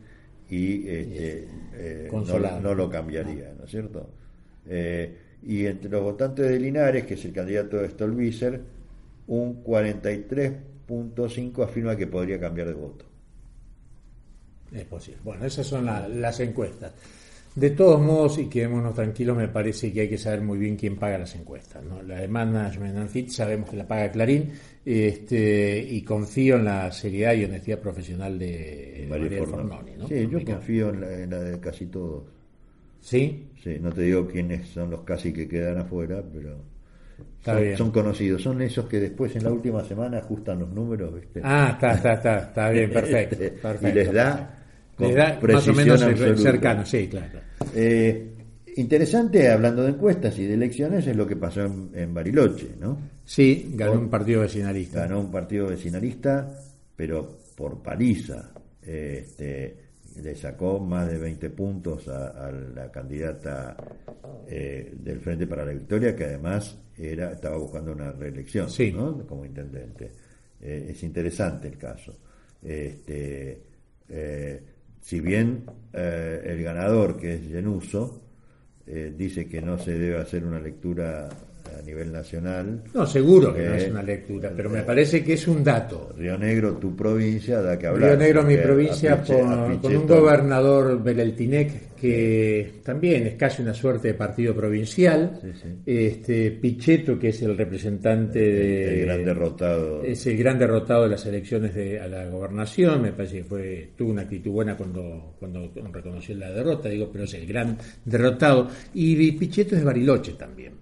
y 0.51 0.89
este, 0.89 1.49
eh, 1.75 2.11
no, 2.63 2.75
lo 2.75 2.91
cambiaría, 2.91 3.55
¿no 3.57 3.65
es 3.65 3.71
cierto? 3.71 4.11
Eh, 4.67 5.17
y 5.43 5.67
entre 5.67 5.91
los 5.91 6.03
votantes 6.03 6.49
de 6.49 6.59
Linares, 6.59 7.07
que 7.07 7.15
es 7.15 7.25
el 7.25 7.33
candidato 7.33 7.77
de 7.77 7.89
Stolbizer, 7.91 8.61
un 9.27 9.63
43.5 9.63 11.65
afirma 11.65 11.97
que 11.97 12.07
podría 12.07 12.39
cambiar 12.41 12.69
de 12.69 12.75
voto. 12.75 13.05
Es 14.73 14.85
posible. 14.85 15.21
Bueno, 15.23 15.45
esas 15.47 15.67
son 15.67 15.87
las 15.87 16.41
encuestas. 16.41 16.93
De 17.55 17.71
todos 17.71 18.01
modos, 18.01 18.39
y 18.39 18.47
quedémonos 18.47 18.95
tranquilos, 18.95 19.37
me 19.37 19.47
parece 19.47 19.93
que 19.93 20.01
hay 20.01 20.09
que 20.09 20.19
saber 20.19 20.41
muy 20.41 20.59
bien 20.59 20.75
quién 20.75 20.97
paga 20.97 21.19
las 21.19 21.37
encuestas. 21.37 21.85
¿no? 21.85 22.03
La 22.03 22.21
de 22.21 22.27
Management 22.27 23.09
Fit 23.09 23.29
sabemos 23.29 23.71
que 23.71 23.77
la 23.77 23.87
paga 23.87 24.11
Clarín 24.11 24.51
este, 24.85 25.79
y 25.89 26.03
confío 26.03 26.57
en 26.57 26.65
la 26.65 26.91
seriedad 26.91 27.33
y 27.35 27.45
honestidad 27.45 27.79
profesional 27.79 28.37
de 28.41 29.07
María 29.09 29.45
Fornoni. 29.45 29.93
¿no? 29.97 30.09
Sí, 30.09 30.27
yo 30.29 30.45
confío 30.45 30.89
en 30.91 31.31
la, 31.31 31.39
de 31.39 31.61
casi 31.61 31.87
todos. 31.87 32.25
¿Sí? 33.01 33.51
Sí, 33.63 33.79
no 33.81 33.93
te 33.93 34.03
digo 34.03 34.27
quiénes 34.27 34.67
son 34.71 34.91
los 34.91 35.03
casi 35.03 35.33
que 35.33 35.47
quedan 35.47 35.79
afuera, 35.79 36.25
pero 36.33 36.57
son, 37.45 37.77
son, 37.77 37.91
conocidos. 37.93 38.43
Son 38.43 38.61
esos 38.63 38.87
que 38.87 38.99
después 38.99 39.37
en 39.37 39.45
la 39.45 39.53
última 39.53 39.85
semana 39.85 40.19
ajustan 40.19 40.59
los 40.59 40.71
números. 40.71 41.15
¿viste? 41.15 41.41
Ah, 41.45 41.71
está, 41.75 41.93
está, 41.93 42.15
está, 42.15 42.39
está 42.39 42.71
bien, 42.71 42.91
perfecto. 42.93 43.37
perfecto. 43.63 43.89
y 43.89 43.93
les 43.93 44.13
da 44.13 44.61
con 44.97 45.53
más 45.53 45.69
o 45.69 45.73
menos 45.73 46.01
cercano, 46.41 46.85
sí, 46.85 47.09
claro. 47.09 47.44
Eh, 47.75 48.35
interesante, 48.77 49.51
hablando 49.51 49.83
de 49.83 49.91
encuestas 49.91 50.39
y 50.39 50.47
de 50.47 50.55
elecciones, 50.55 51.07
es 51.07 51.17
lo 51.17 51.27
que 51.27 51.37
pasó 51.37 51.63
en, 51.63 52.13
Bariloche, 52.13 52.75
¿no? 52.79 52.99
Sí, 53.25 53.73
ganó 53.75 53.93
un 53.93 54.11
partido 54.11 54.43
vecinalista. 54.43 55.01
Ganó 55.01 55.21
un 55.21 55.31
partido 55.31 55.69
vecinalista, 55.69 56.51
pero 56.97 57.39
por 57.57 57.83
paliza. 57.83 58.51
Este, 58.83 59.77
le 60.23 60.35
sacó 60.35 60.79
más 60.79 61.09
de 61.09 61.19
20 61.19 61.51
puntos 61.51 62.09
a, 62.09 62.51
la 62.51 62.91
candidata 62.91 63.77
eh, 64.47 64.93
del 64.97 65.21
Frente 65.21 65.47
para 65.47 65.65
la 65.65 65.73
Victoria, 65.73 66.15
que 66.15 66.25
además 66.25 66.79
era 66.97 67.33
estaba 67.33 67.57
buscando 67.57 67.93
una 67.93 68.13
reelección 68.13 68.69
¿no? 68.95 69.27
como 69.27 69.45
intendente. 69.45 70.11
Eh, 70.61 70.89
es 70.91 71.03
interesante 71.03 71.69
el 71.69 71.79
caso. 71.79 72.17
Este, 72.63 73.63
si 75.01 75.21
bien 75.21 75.65
eh, 75.95 76.43
el 76.45 76.63
ganador, 76.63 77.17
que 77.17 77.35
es 77.35 77.49
Genuso, 77.49 78.21
eh, 78.87 79.15
dice 79.17 79.49
que 79.49 79.63
no 79.63 79.79
se 79.79 79.99
debe 79.99 80.19
hacer 80.19 80.45
una 80.45 80.61
lectura 80.61 81.29
a 81.79 81.83
nivel 81.83 82.13
nacional. 82.13 82.83
No, 82.93 83.07
seguro 83.07 83.55
que 83.55 83.63
no 83.63 83.75
es 83.75 83.89
una 83.89 84.03
lectura, 84.03 84.53
pero 84.55 84.71
me 84.71 84.83
parece 84.83 85.25
que 85.25 85.35
es 85.35 85.49
un 85.49 85.63
dato. 85.63 86.15
Río 86.17 86.39
Negro, 86.39 86.77
tu 86.77 86.95
provincia, 86.95 87.61
da 87.61 87.79
que 87.79 87.87
hablar. 87.87 88.11
Río 88.11 88.19
Negro, 88.19 88.43
mi 88.43 88.57
provincia, 88.57 89.23
con, 89.23 89.95
un 89.95 90.07
gobernador 90.07 91.03
Beleltinec 91.03 91.95
que 92.05 92.81
también 92.83 93.27
es 93.27 93.35
casi 93.37 93.63
una 93.63 93.73
suerte 93.73 94.09
de 94.09 94.15
partido 94.15 94.55
provincial. 94.55 95.41
Este 95.87 96.51
Pichetto, 96.51 97.19
que 97.19 97.29
es 97.29 97.41
el 97.41 97.57
representante 97.57 98.39
de. 98.39 99.01
El 99.01 99.07
gran 99.07 99.25
derrotado. 99.25 100.03
Es 100.03 100.27
el 100.27 100.37
gran 100.37 100.59
derrotado 100.59 101.05
de 101.05 101.09
las 101.11 101.25
elecciones 101.25 101.75
de, 101.75 101.99
a 101.99 102.07
la 102.07 102.27
gobernación. 102.27 103.01
Me 103.01 103.13
parece 103.13 103.39
que 103.39 103.45
fue 103.45 103.89
tuvo 103.97 104.11
una 104.11 104.23
actitud 104.23 104.51
buena 104.51 104.77
cuando, 104.77 105.35
cuando 105.39 105.73
reconoció 105.91 106.37
la 106.37 106.51
derrota, 106.51 106.91
digo, 106.91 107.09
pero 107.11 107.25
es 107.25 107.33
el 107.33 107.47
gran 107.47 107.79
derrotado. 108.05 108.69
Y 108.93 109.33
Pichetto 109.33 109.75
es 109.75 109.81
de 109.81 109.87
Bariloche 109.87 110.33
también. 110.33 110.75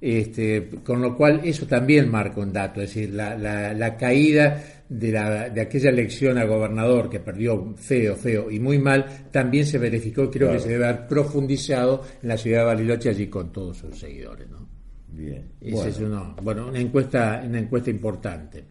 Este, 0.00 0.68
con 0.84 1.02
lo 1.02 1.16
cual 1.16 1.40
eso 1.42 1.66
también 1.66 2.08
marca 2.08 2.40
un 2.40 2.52
dato, 2.52 2.80
es 2.80 2.94
decir, 2.94 3.12
la, 3.12 3.36
la, 3.36 3.96
caída 3.96 4.62
de, 4.88 5.10
la, 5.10 5.48
de 5.48 5.60
aquella 5.60 5.90
elección 5.90 6.38
a 6.38 6.44
gobernador 6.44 7.10
que 7.10 7.18
perdió 7.18 7.74
feo, 7.76 8.14
feo 8.14 8.48
y 8.48 8.60
muy 8.60 8.78
mal, 8.78 9.04
también 9.32 9.66
se 9.66 9.76
verificó, 9.76 10.30
creo 10.30 10.52
que 10.52 10.60
se 10.60 10.68
debe 10.68 10.86
haber 10.86 11.08
profundizado 11.08 12.04
en 12.22 12.28
la 12.28 12.36
ciudad 12.36 12.60
de 12.60 12.64
Bariloche 12.66 13.08
allí 13.08 13.26
con 13.26 13.50
todos 13.50 13.78
sus 13.78 13.98
seguidores. 13.98 14.48
¿no? 14.48 14.68
Bien. 15.08 15.48
bueno. 15.60 15.88
es 15.88 16.44
bueno, 16.44 16.68
una 16.68 16.78
encuesta, 16.78 17.42
una 17.44 17.58
encuesta 17.58 17.90
importante. 17.90 18.64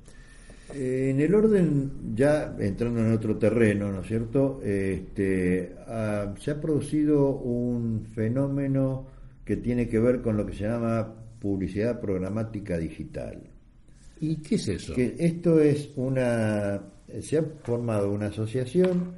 Eh, 0.74 1.10
en 1.12 1.20
el 1.20 1.36
orden, 1.36 2.16
ya 2.16 2.56
entrando 2.60 3.02
en 3.02 3.12
otro 3.12 3.38
terreno, 3.38 3.92
¿no 3.92 4.02
es 4.02 4.08
cierto? 4.08 4.62
Este, 4.64 5.76
ah, 5.88 6.34
se 6.40 6.52
ha 6.52 6.62
producido 6.62 7.32
un 7.32 8.06
fenómeno 8.14 9.17
que 9.48 9.56
tiene 9.56 9.88
que 9.88 9.98
ver 9.98 10.22
con 10.22 10.36
lo 10.36 10.46
que 10.46 10.54
se 10.54 10.66
llama 10.66 11.16
publicidad 11.40 12.02
programática 12.02 12.78
digital. 12.78 13.40
¿Y 14.20 14.36
qué 14.42 14.56
es 14.56 14.68
eso? 14.68 14.94
Que 14.94 15.16
esto 15.18 15.62
es 15.62 15.92
una. 15.96 16.82
Se 17.22 17.38
ha 17.38 17.44
formado 17.64 18.12
una 18.12 18.28
asociación 18.28 19.14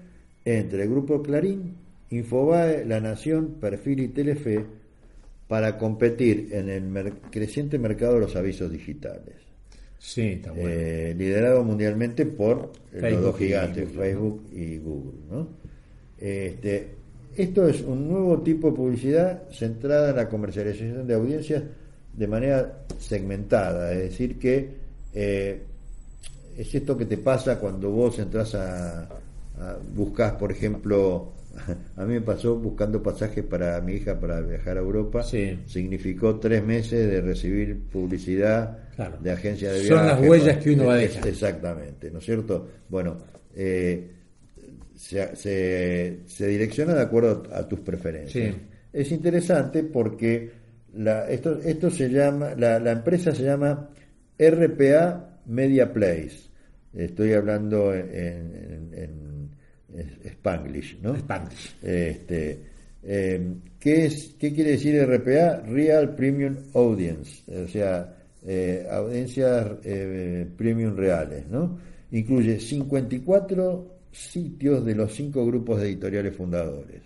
entre 0.46 0.84
el 0.84 0.90
Grupo 0.90 1.24
Clarín, 1.24 1.74
Infobae, 2.12 2.86
La 2.86 3.00
Nación, 3.00 3.56
Perfil 3.60 4.02
y 4.02 4.08
Telefe 4.10 4.64
para 5.48 5.80
competir 5.80 6.50
en 6.52 6.70
el 6.70 7.14
creciente 7.32 7.80
mercado 7.80 8.14
de 8.14 8.20
los 8.20 8.36
avisos 8.36 8.72
digitales. 8.72 9.34
Sí, 9.98 10.34
está 10.34 10.52
bueno. 10.52 10.70
Eh, 10.70 11.16
liderado 11.18 11.64
mundialmente 11.64 12.28
por 12.28 12.72
los 12.94 13.22
dos 13.22 13.36
gigantes, 13.36 13.90
Facebook 13.92 14.44
y 14.54 14.78
Google. 14.78 15.20
¿no? 15.28 15.48
Este, 16.20 16.99
esto 17.44 17.68
es 17.68 17.82
un 17.82 18.10
nuevo 18.10 18.42
tipo 18.42 18.70
de 18.70 18.76
publicidad 18.76 19.44
centrada 19.52 20.10
en 20.10 20.16
la 20.18 20.28
comercialización 20.28 21.08
de 21.08 21.14
audiencias 21.14 21.64
de 22.14 22.28
manera 22.28 22.80
segmentada, 22.98 23.94
es 23.94 24.10
decir, 24.10 24.38
que 24.38 24.70
eh, 25.14 25.62
es 26.58 26.76
esto 26.76 26.98
que 26.98 27.06
te 27.06 27.18
pasa 27.18 27.58
cuando 27.60 27.90
vos 27.92 28.20
entras 28.20 28.56
a, 28.56 29.08
buscar, 29.94 30.38
por 30.38 30.52
ejemplo, 30.52 31.34
a 31.98 32.06
mí 32.06 32.14
me 32.14 32.22
pasó 32.22 32.56
buscando 32.56 33.02
pasajes 33.02 33.44
para 33.44 33.80
mi 33.82 33.94
hija 33.94 34.20
para 34.20 34.42
viajar 34.42 34.78
a 34.78 34.82
Europa, 34.82 35.24
significó 35.24 36.40
tres 36.40 36.64
meses 36.64 37.10
de 37.10 37.22
recibir 37.22 37.80
publicidad 37.92 38.78
de 39.22 39.32
agencia 39.32 39.72
de 39.72 39.80
viajes. 39.82 39.98
Son 39.98 40.08
las 40.08 40.22
huellas 40.22 40.58
que 40.58 40.74
uno 40.74 40.86
va 40.88 40.94
a 40.94 40.98
dejar. 40.98 41.28
Exactamente, 41.28 42.12
¿no 42.12 42.20
es 42.20 42.26
cierto? 42.26 42.68
Bueno, 42.90 43.18
eh, 43.56 44.19
se, 45.00 46.20
se, 46.26 46.48
direcciona 46.48 46.94
de 46.94 47.02
acuerdo 47.02 47.44
a 47.54 47.66
tus 47.68 47.80
preferencias. 47.80 48.56
Es 48.92 49.12
interesante 49.12 49.84
porque 49.84 50.52
la, 50.94 51.30
esto, 51.30 51.58
esto 51.64 51.90
se 51.90 52.10
llama, 52.10 52.54
la, 52.56 52.80
la, 52.80 52.92
empresa 52.92 53.34
se 53.34 53.44
llama 53.44 53.90
RPA 54.38 55.42
Media 55.46 55.94
Place. 55.94 56.50
Estoy 56.94 57.34
hablando 57.34 57.94
en, 57.94 58.92
en, 58.94 59.50
Spanglish, 60.24 61.00
¿no? 61.02 61.16
Spanglish. 61.16 61.78
Este, 61.82 62.60
eh, 63.02 63.54
¿qué, 63.80 64.06
es, 64.06 64.36
¿Qué 64.38 64.54
quiere 64.54 64.72
decir 64.72 65.02
RPA? 65.02 65.62
Real 65.62 66.14
Premium 66.14 66.58
Audience, 66.74 67.44
o 67.64 67.68
sea, 67.68 68.18
eh, 68.46 68.86
audiencias 68.92 69.66
eh, 69.84 70.46
premium 70.58 70.96
reales, 70.96 71.48
¿no? 71.48 71.80
Incluye 72.12 72.60
54 72.60 73.99
sitios 74.12 74.86
de 74.86 74.96
los 74.96 75.14
cinco 75.14 75.46
grupos 75.46 75.82
editoriales 75.82 76.36
fundadores. 76.36 77.02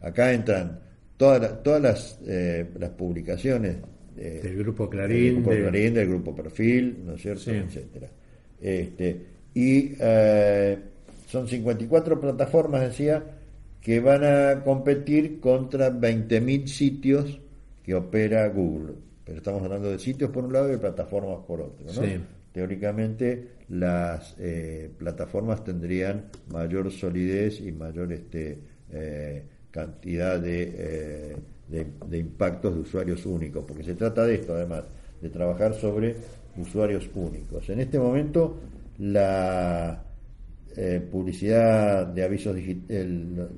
Acá 0.00 0.32
entran 0.32 0.80
todas, 1.16 1.62
todas 1.62 1.80
las, 1.80 2.18
eh, 2.26 2.66
las 2.78 2.90
publicaciones 2.90 3.76
del 4.14 4.56
grupo 4.58 4.88
Clarín, 4.88 5.24
del 5.24 5.34
grupo, 5.34 5.50
Clarín, 5.50 5.94
del 5.94 6.08
grupo 6.08 6.34
Perfil, 6.34 6.98
¿no 7.04 7.14
es 7.14 7.22
cierto? 7.22 7.50
Etcétera. 7.50 8.08
Este, 8.60 9.20
y 9.54 9.94
eh, 9.98 10.78
son 11.26 11.48
54 11.48 12.20
plataformas, 12.20 12.82
decía, 12.82 13.24
que 13.80 14.00
van 14.00 14.24
a 14.24 14.62
competir 14.64 15.40
contra 15.40 15.90
20.000 15.90 16.66
sitios 16.66 17.40
que 17.82 17.94
opera 17.94 18.48
Google. 18.48 18.94
Pero 19.24 19.38
estamos 19.38 19.62
hablando 19.62 19.90
de 19.90 19.98
sitios 19.98 20.30
por 20.30 20.44
un 20.44 20.52
lado 20.52 20.68
y 20.68 20.72
de 20.72 20.78
plataformas 20.78 21.38
por 21.46 21.60
otro. 21.60 21.86
¿no? 21.86 22.02
Teóricamente 22.52 23.48
las 23.68 24.34
eh, 24.38 24.90
plataformas 24.98 25.64
tendrían 25.64 26.26
mayor 26.50 26.90
solidez 26.90 27.60
y 27.60 27.72
mayor 27.72 28.12
este, 28.12 28.58
eh, 28.92 29.42
cantidad 29.70 30.44
eh, 30.46 31.36
de, 31.68 31.86
de, 32.06 32.18
impactos 32.18 32.74
de 32.74 32.80
usuarios 32.80 33.24
únicos, 33.24 33.64
porque 33.66 33.82
se 33.82 33.94
trata 33.94 34.24
de 34.24 34.34
esto 34.34 34.54
además, 34.54 34.84
de 35.20 35.30
trabajar 35.30 35.74
sobre 35.74 36.14
usuarios 36.58 37.08
únicos. 37.14 37.68
En 37.70 37.80
este 37.80 37.98
momento 37.98 38.60
la 38.98 40.02
publicidad 41.10 42.04
de 42.04 42.24
avisos 42.24 42.56
digitales, 42.56 43.48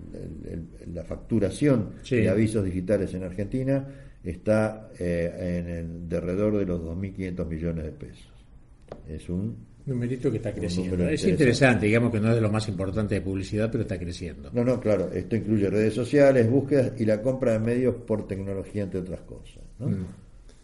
la 0.93 1.03
facturación 1.03 1.93
de 2.09 2.29
avisos 2.29 2.63
digitales 2.63 3.15
en 3.15 3.23
Argentina 3.23 3.89
está 4.23 4.91
en 4.99 5.69
el 5.69 6.09
derredor 6.11 6.59
de 6.59 6.67
los 6.67 6.83
2.500 6.83 7.47
millones 7.47 7.85
de 7.87 7.93
pesos. 7.93 8.33
Es 9.09 9.31
un 9.31 9.57
numerito 9.87 10.31
que 10.31 10.39
está 10.39 10.53
creciendo. 10.53 11.09
Es 11.09 11.25
interesante, 11.25 11.87
digamos 11.87 12.11
que 12.13 12.21
no 12.21 12.29
es 12.29 12.35
de 12.35 12.41
lo 12.41 12.51
más 12.51 12.69
importante 12.69 13.15
de 13.15 13.21
publicidad, 13.21 13.71
pero 13.71 13.83
está 13.83 13.99
creciendo. 13.99 14.51
No, 14.53 14.65
no, 14.65 14.81
claro, 14.81 15.11
esto 15.13 15.37
incluye 15.37 15.71
redes 15.71 15.95
sociales, 15.95 16.51
búsquedas 16.51 16.93
y 16.99 17.05
la 17.05 17.23
compra 17.23 17.53
de 17.53 17.61
medios 17.61 17.95
por 17.95 18.27
tecnología, 18.27 18.83
entre 18.83 19.01
otras 19.01 19.21
cosas. 19.21 19.63
Mm. 19.79 20.05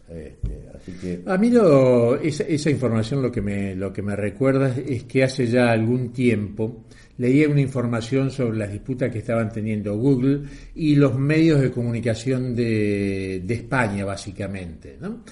Este, 0.09 0.69
así 0.75 0.91
que... 0.93 1.21
A 1.25 1.37
mí 1.37 1.51
esa, 2.21 2.69
información 2.69 3.21
lo 3.21 3.31
que, 3.31 3.41
me, 3.41 3.75
lo 3.75 3.93
que 3.93 4.01
me 4.01 4.15
recuerda 4.15 4.75
es 4.75 5.05
que 5.05 5.23
hace 5.23 5.47
ya 5.47 5.71
algún 5.71 6.11
tiempo 6.11 6.83
leía 7.17 7.47
una 7.47 7.61
información 7.61 8.29
sobre 8.29 8.57
las 8.57 8.71
disputas 8.71 9.11
que 9.11 9.19
estaban 9.19 9.51
teniendo 9.51 9.95
Google 9.97 10.41
y 10.75 10.95
los 10.95 11.17
medios 11.17 11.61
de 11.61 11.71
comunicación 11.71 12.55
de, 12.55 13.41
de 13.45 13.53
España, 13.53 14.03
básicamente. 14.03 14.97
¿no? 14.99 15.23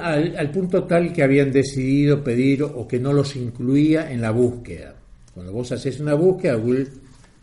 Al, 0.00 0.50
punto 0.50 0.84
tal 0.84 1.12
que 1.12 1.22
habían 1.22 1.50
decidido 1.50 2.22
pedir 2.22 2.62
o 2.62 2.86
que 2.86 2.98
no 2.98 3.12
los 3.12 3.36
incluía 3.36 4.10
en 4.10 4.20
la 4.20 4.30
búsqueda. 4.30 4.94
Cuando 5.34 5.52
vos 5.52 5.72
haces 5.72 6.00
una 6.00 6.14
búsqueda, 6.14 6.54
Google 6.54 6.88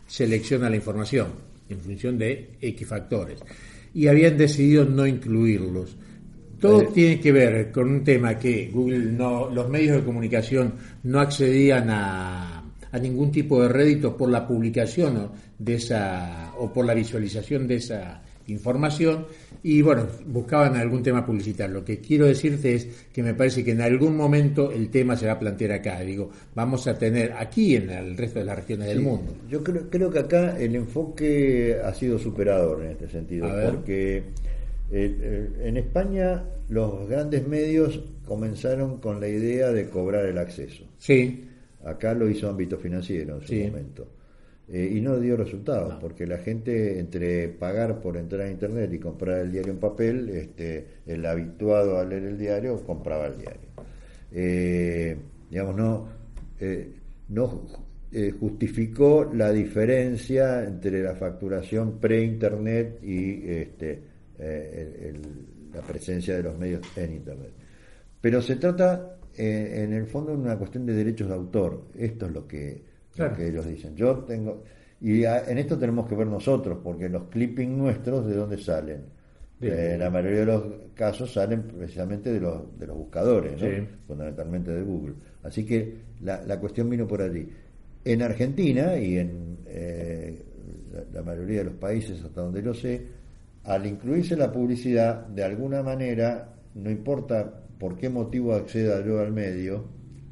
selecciona 0.06 0.70
la 0.70 0.76
información 0.76 1.28
en 1.68 1.80
función 1.80 2.16
de 2.18 2.50
X 2.60 2.86
factores. 2.86 3.40
Y 3.94 4.06
habían 4.06 4.36
decidido 4.36 4.84
no 4.84 5.06
incluirlos. 5.06 5.96
Todo 6.60 6.82
eh. 6.82 6.88
tiene 6.92 7.20
que 7.20 7.32
ver 7.32 7.72
con 7.72 7.90
un 7.90 8.04
tema 8.04 8.38
que 8.38 8.70
Google 8.72 9.12
no, 9.12 9.48
los 9.50 9.68
medios 9.68 9.96
de 9.96 10.04
comunicación 10.04 10.74
no 11.04 11.20
accedían 11.20 11.88
a, 11.90 12.64
a 12.90 12.98
ningún 12.98 13.30
tipo 13.30 13.62
de 13.62 13.68
rédito 13.68 14.16
por 14.16 14.30
la 14.30 14.46
publicación 14.46 15.30
de 15.58 15.74
esa 15.74 16.52
o 16.58 16.72
por 16.72 16.84
la 16.84 16.94
visualización 16.94 17.66
de 17.66 17.76
esa 17.76 18.22
información 18.48 19.26
y 19.62 19.82
bueno, 19.82 20.06
buscaban 20.26 20.76
algún 20.76 21.02
tema 21.02 21.24
publicitario. 21.24 21.74
Lo 21.74 21.84
que 21.84 21.98
quiero 21.98 22.26
decirte 22.26 22.74
es 22.74 23.06
que 23.12 23.22
me 23.22 23.34
parece 23.34 23.64
que 23.64 23.72
en 23.72 23.80
algún 23.80 24.16
momento 24.16 24.72
el 24.72 24.90
tema 24.90 25.16
se 25.16 25.26
va 25.26 25.32
a 25.32 25.38
plantear 25.38 25.72
acá. 25.72 26.00
Digo, 26.00 26.30
vamos 26.54 26.86
a 26.86 26.98
tener 26.98 27.32
aquí 27.32 27.76
en 27.76 27.90
el 27.90 28.16
resto 28.16 28.38
de 28.38 28.44
las 28.44 28.56
regiones 28.56 28.88
del 28.88 29.00
mundo. 29.00 29.34
Yo 29.48 29.62
creo, 29.62 29.88
creo 29.90 30.10
que 30.10 30.18
acá 30.18 30.58
el 30.58 30.74
enfoque 30.76 31.76
ha 31.82 31.92
sido 31.94 32.18
superador 32.18 32.84
en 32.84 32.92
este 32.92 33.08
sentido, 33.08 33.48
porque 33.70 34.22
en 34.90 35.76
España 35.76 36.44
los 36.68 37.08
grandes 37.08 37.46
medios 37.46 38.00
comenzaron 38.26 38.98
con 38.98 39.20
la 39.20 39.28
idea 39.28 39.70
de 39.72 39.88
cobrar 39.88 40.26
el 40.26 40.38
acceso. 40.38 40.84
Sí. 40.98 41.44
Acá 41.84 42.12
lo 42.14 42.28
hizo 42.28 42.48
ámbito 42.48 42.76
financiero 42.76 43.38
en 43.40 43.46
su 43.46 43.54
momento. 43.54 44.08
Eh, 44.70 44.92
y 44.96 45.00
no 45.00 45.18
dio 45.18 45.36
resultados, 45.36 45.94
porque 46.00 46.26
la 46.26 46.38
gente 46.38 46.98
entre 46.98 47.48
pagar 47.48 48.00
por 48.00 48.16
entrar 48.18 48.42
a 48.42 48.50
internet 48.50 48.92
y 48.92 48.98
comprar 48.98 49.40
el 49.40 49.50
diario 49.50 49.72
en 49.72 49.78
papel, 49.78 50.28
este, 50.28 50.86
el 51.06 51.24
habituado 51.24 51.98
a 51.98 52.04
leer 52.04 52.24
el 52.24 52.38
diario 52.38 52.84
compraba 52.84 53.26
el 53.26 53.38
diario. 53.38 53.68
Eh, 54.30 55.16
digamos, 55.50 55.76
no, 55.76 56.08
eh, 56.60 56.92
no 57.30 57.62
justificó 58.40 59.30
la 59.32 59.52
diferencia 59.52 60.64
entre 60.64 61.02
la 61.02 61.14
facturación 61.14 61.98
pre-internet 61.98 63.00
y 63.02 63.50
este, 63.50 64.02
la 65.72 65.82
presencia 65.82 66.36
de 66.36 66.42
los 66.42 66.58
medios 66.58 66.80
en 66.96 67.12
Internet. 67.12 67.52
Pero 68.20 68.42
se 68.42 68.56
trata, 68.56 69.18
eh, 69.36 69.84
en 69.84 69.92
el 69.92 70.06
fondo, 70.06 70.32
de 70.32 70.38
una 70.38 70.58
cuestión 70.58 70.86
de 70.86 70.94
derechos 70.94 71.28
de 71.28 71.34
autor. 71.34 71.84
Esto 71.96 72.26
es 72.26 72.32
lo 72.32 72.46
que, 72.46 72.82
que 73.36 73.48
ellos 73.48 73.66
dicen. 73.66 73.94
Yo 73.94 74.18
tengo. 74.18 74.62
Y 75.00 75.24
en 75.24 75.58
esto 75.58 75.78
tenemos 75.78 76.08
que 76.08 76.14
ver 76.14 76.26
nosotros, 76.26 76.78
porque 76.82 77.08
los 77.08 77.24
clippings 77.24 77.76
nuestros, 77.76 78.26
¿de 78.26 78.34
dónde 78.34 78.58
salen? 78.58 79.02
Eh, 79.60 79.96
la 79.98 80.08
mayoría 80.08 80.40
de 80.40 80.46
los 80.46 80.64
casos 80.94 81.32
salen 81.32 81.62
precisamente 81.62 82.32
de 82.32 82.40
los, 82.40 82.78
de 82.78 82.86
los 82.86 82.96
buscadores, 82.96 83.60
fundamentalmente 84.06 84.72
de 84.72 84.82
Google. 84.82 85.14
Así 85.42 85.64
que 85.64 85.94
la, 86.22 86.42
la, 86.42 86.60
cuestión 86.60 86.88
vino 86.88 87.06
por 87.06 87.22
allí. 87.22 87.48
En 88.04 88.22
Argentina 88.22 88.96
y 88.96 89.18
en 89.18 89.58
eh, 89.66 90.42
la, 91.12 91.22
mayoría 91.22 91.58
de 91.58 91.64
los 91.64 91.74
países, 91.74 92.22
hasta 92.24 92.40
donde 92.40 92.62
yo 92.62 92.72
sé, 92.72 93.02
al 93.64 93.86
incluirse 93.86 94.36
la 94.36 94.52
publicidad, 94.52 95.26
de 95.26 95.42
alguna 95.42 95.82
manera, 95.82 96.54
no 96.74 96.90
importa 96.90 97.62
por 97.78 97.96
qué 97.96 98.08
motivo 98.08 98.54
acceda 98.54 99.04
yo 99.04 99.18
al 99.20 99.32
medio, 99.32 99.84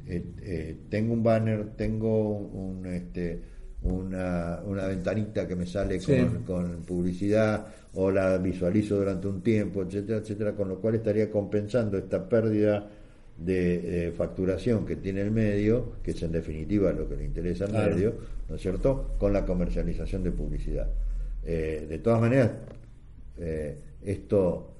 eh, 0.07 0.25
eh, 0.41 0.77
tengo 0.89 1.13
un 1.13 1.23
banner, 1.23 1.75
tengo 1.75 2.37
un, 2.37 2.85
este, 2.85 3.41
una, 3.83 4.61
una 4.65 4.87
ventanita 4.87 5.47
que 5.47 5.55
me 5.55 5.65
sale 5.65 5.99
con, 5.99 6.43
con, 6.43 6.81
publicidad 6.83 7.67
o 7.93 8.11
la 8.11 8.37
visualizo 8.37 8.97
durante 8.97 9.27
un 9.27 9.41
tiempo, 9.41 9.83
etcétera, 9.83 10.19
etcétera, 10.19 10.53
con 10.53 10.69
lo 10.69 10.79
cual 10.79 10.95
estaría 10.95 11.29
compensando 11.31 11.97
esta 11.97 12.27
pérdida 12.27 12.87
de 13.37 14.11
facturación 14.17 14.83
que 14.83 14.95
tiene 14.95 15.21
el 15.21 15.29
medio, 15.29 15.93
que 16.01 16.11
es 16.11 16.23
en 16.23 16.31
definitiva 16.31 16.91
lo 16.91 17.07
que 17.07 17.17
le 17.17 17.25
interesa 17.25 17.65
al 17.65 17.73
medio, 17.73 18.15
¿no 18.49 18.55
es 18.55 18.61
cierto?, 18.61 19.15
con 19.19 19.31
la 19.31 19.45
comercialización 19.45 20.23
de 20.23 20.31
publicidad. 20.31 20.87
Eh, 21.49 21.85
de 21.87 21.99
todas 21.99 22.19
maneras, 22.19 22.51
eh, 23.37 23.77
esto 24.03 24.76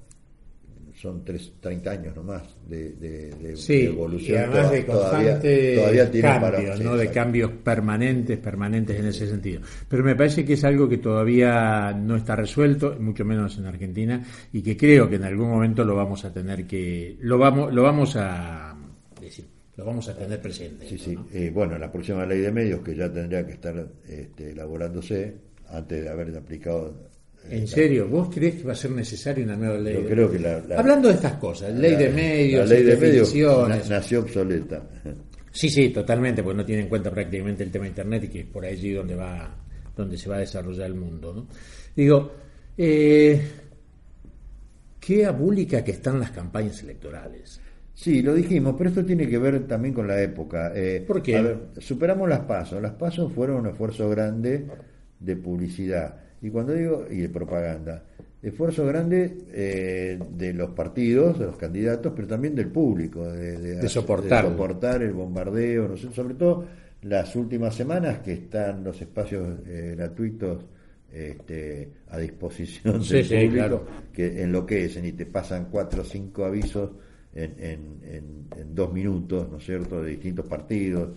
son 1.00 1.24
tres, 1.24 1.52
30 1.60 1.90
años 1.90 2.16
nomás 2.16 2.42
de, 2.66 2.90
de, 2.94 3.30
de, 3.30 3.56
sí, 3.56 3.84
evolución. 3.84 4.36
Y 4.36 4.42
además 4.42 4.70
de 4.72 4.84
constante 4.84 5.76
todavía, 5.76 6.10
cambios, 6.20 6.80
¿no? 6.80 6.96
de 6.96 7.10
cambios 7.10 7.52
permanentes, 7.62 8.36
permanentes 8.38 8.98
en 8.98 9.06
ese 9.06 9.28
sentido. 9.28 9.60
Pero 9.88 10.02
me 10.02 10.16
parece 10.16 10.44
que 10.44 10.54
es 10.54 10.64
algo 10.64 10.88
que 10.88 10.98
todavía 10.98 11.92
no 11.92 12.16
está 12.16 12.34
resuelto, 12.34 12.96
mucho 12.98 13.24
menos 13.24 13.56
en 13.58 13.66
Argentina, 13.66 14.24
y 14.52 14.60
que 14.60 14.76
creo 14.76 15.08
que 15.08 15.16
en 15.16 15.24
algún 15.24 15.50
momento 15.50 15.84
lo 15.84 15.94
vamos 15.94 16.24
a 16.24 16.32
tener 16.32 16.66
que, 16.66 17.16
lo 17.20 17.38
vamos, 17.38 17.72
lo 17.72 17.84
vamos 17.84 18.16
a 18.16 18.76
decir, 19.20 19.46
lo 19.76 19.84
vamos 19.84 20.08
a 20.08 20.16
tener 20.16 20.42
presente. 20.42 20.88
Sí, 20.88 20.98
sí. 20.98 21.16
Eh, 21.32 21.52
bueno, 21.54 21.78
la 21.78 21.92
próxima 21.92 22.26
ley 22.26 22.40
de 22.40 22.50
medios 22.50 22.80
que 22.80 22.96
ya 22.96 23.12
tendría 23.12 23.46
que 23.46 23.52
estar 23.52 23.86
este, 24.08 24.50
elaborándose 24.50 25.36
antes 25.68 26.02
de 26.02 26.08
haber 26.08 26.36
aplicado 26.36 27.08
¿En 27.50 27.66
serio? 27.66 28.08
¿Vos 28.08 28.28
crees 28.32 28.56
que 28.56 28.64
va 28.64 28.72
a 28.72 28.76
ser 28.76 28.90
necesario 28.90 29.44
una 29.44 29.56
nueva 29.56 29.78
ley? 29.78 29.94
Yo 29.94 30.06
creo 30.06 30.30
que 30.30 30.38
la, 30.38 30.62
Hablando 30.76 31.08
de 31.08 31.14
estas 31.14 31.34
cosas, 31.34 31.72
ley 31.74 31.96
de 31.96 32.10
medios, 32.10 32.68
la 32.68 32.74
ley 32.74 32.84
de 32.84 32.96
medios 32.96 33.34
nació 33.88 34.20
obsoleta. 34.20 34.82
Sí, 35.50 35.68
sí, 35.68 35.88
totalmente, 35.88 36.42
porque 36.42 36.58
no 36.58 36.64
tiene 36.64 36.82
en 36.82 36.88
cuenta 36.88 37.10
prácticamente 37.10 37.64
el 37.64 37.70
tema 37.70 37.84
de 37.84 37.88
Internet 37.90 38.24
y 38.24 38.28
que 38.28 38.40
es 38.40 38.46
por 38.46 38.64
allí 38.64 38.92
donde 38.92 39.14
va, 39.14 39.56
donde 39.96 40.18
se 40.18 40.28
va 40.28 40.36
a 40.36 40.40
desarrollar 40.40 40.86
el 40.86 40.94
mundo. 40.94 41.32
¿no? 41.32 41.48
Digo, 41.96 42.32
eh, 42.76 43.40
qué 45.00 45.24
abúlica 45.24 45.82
que 45.82 45.92
están 45.92 46.20
las 46.20 46.30
campañas 46.30 46.82
electorales. 46.82 47.60
Sí, 47.94 48.22
lo 48.22 48.34
dijimos, 48.34 48.74
pero 48.78 48.90
esto 48.90 49.04
tiene 49.04 49.26
que 49.26 49.38
ver 49.38 49.66
también 49.66 49.92
con 49.94 50.06
la 50.06 50.20
época. 50.22 50.70
Eh, 50.74 51.02
¿Por 51.04 51.20
qué? 51.20 51.56
superamos 51.78 52.28
las 52.28 52.40
pasos. 52.40 52.80
Las 52.80 52.92
pasos 52.92 53.32
fueron 53.32 53.56
un 53.60 53.68
esfuerzo 53.68 54.08
grande 54.08 54.66
de 55.18 55.36
publicidad 55.36 56.27
y 56.40 56.50
cuando 56.50 56.74
digo, 56.74 57.06
y 57.10 57.18
de 57.18 57.28
propaganda, 57.28 58.04
esfuerzo 58.42 58.86
grande 58.86 59.38
eh, 59.52 60.18
de 60.30 60.54
los 60.54 60.70
partidos, 60.70 61.38
de 61.38 61.46
los 61.46 61.56
candidatos, 61.56 62.12
pero 62.14 62.28
también 62.28 62.54
del 62.54 62.68
público, 62.68 63.24
de, 63.30 63.88
soportar. 63.88 64.44
soportar 64.44 65.02
el 65.02 65.12
bombardeo, 65.12 65.96
sobre 65.96 66.34
todo 66.34 66.64
las 67.02 67.34
últimas 67.36 67.74
semanas 67.74 68.18
que 68.20 68.32
están 68.34 68.84
los 68.84 69.00
espacios 69.00 69.58
eh, 69.66 69.94
gratuitos 69.96 70.64
este, 71.12 71.88
a 72.08 72.18
disposición 72.18 73.02
del 73.08 73.48
público, 73.48 73.86
que 74.12 74.42
enloquecen 74.42 75.04
y 75.04 75.12
te 75.12 75.26
pasan 75.26 75.68
cuatro 75.70 76.02
o 76.02 76.04
cinco 76.04 76.44
avisos 76.44 76.90
en, 77.34 77.54
en, 78.04 78.74
dos 78.74 78.92
minutos, 78.92 79.48
¿no 79.50 79.58
es 79.58 79.64
cierto?, 79.64 80.02
de 80.02 80.10
distintos 80.10 80.46
partidos. 80.46 81.10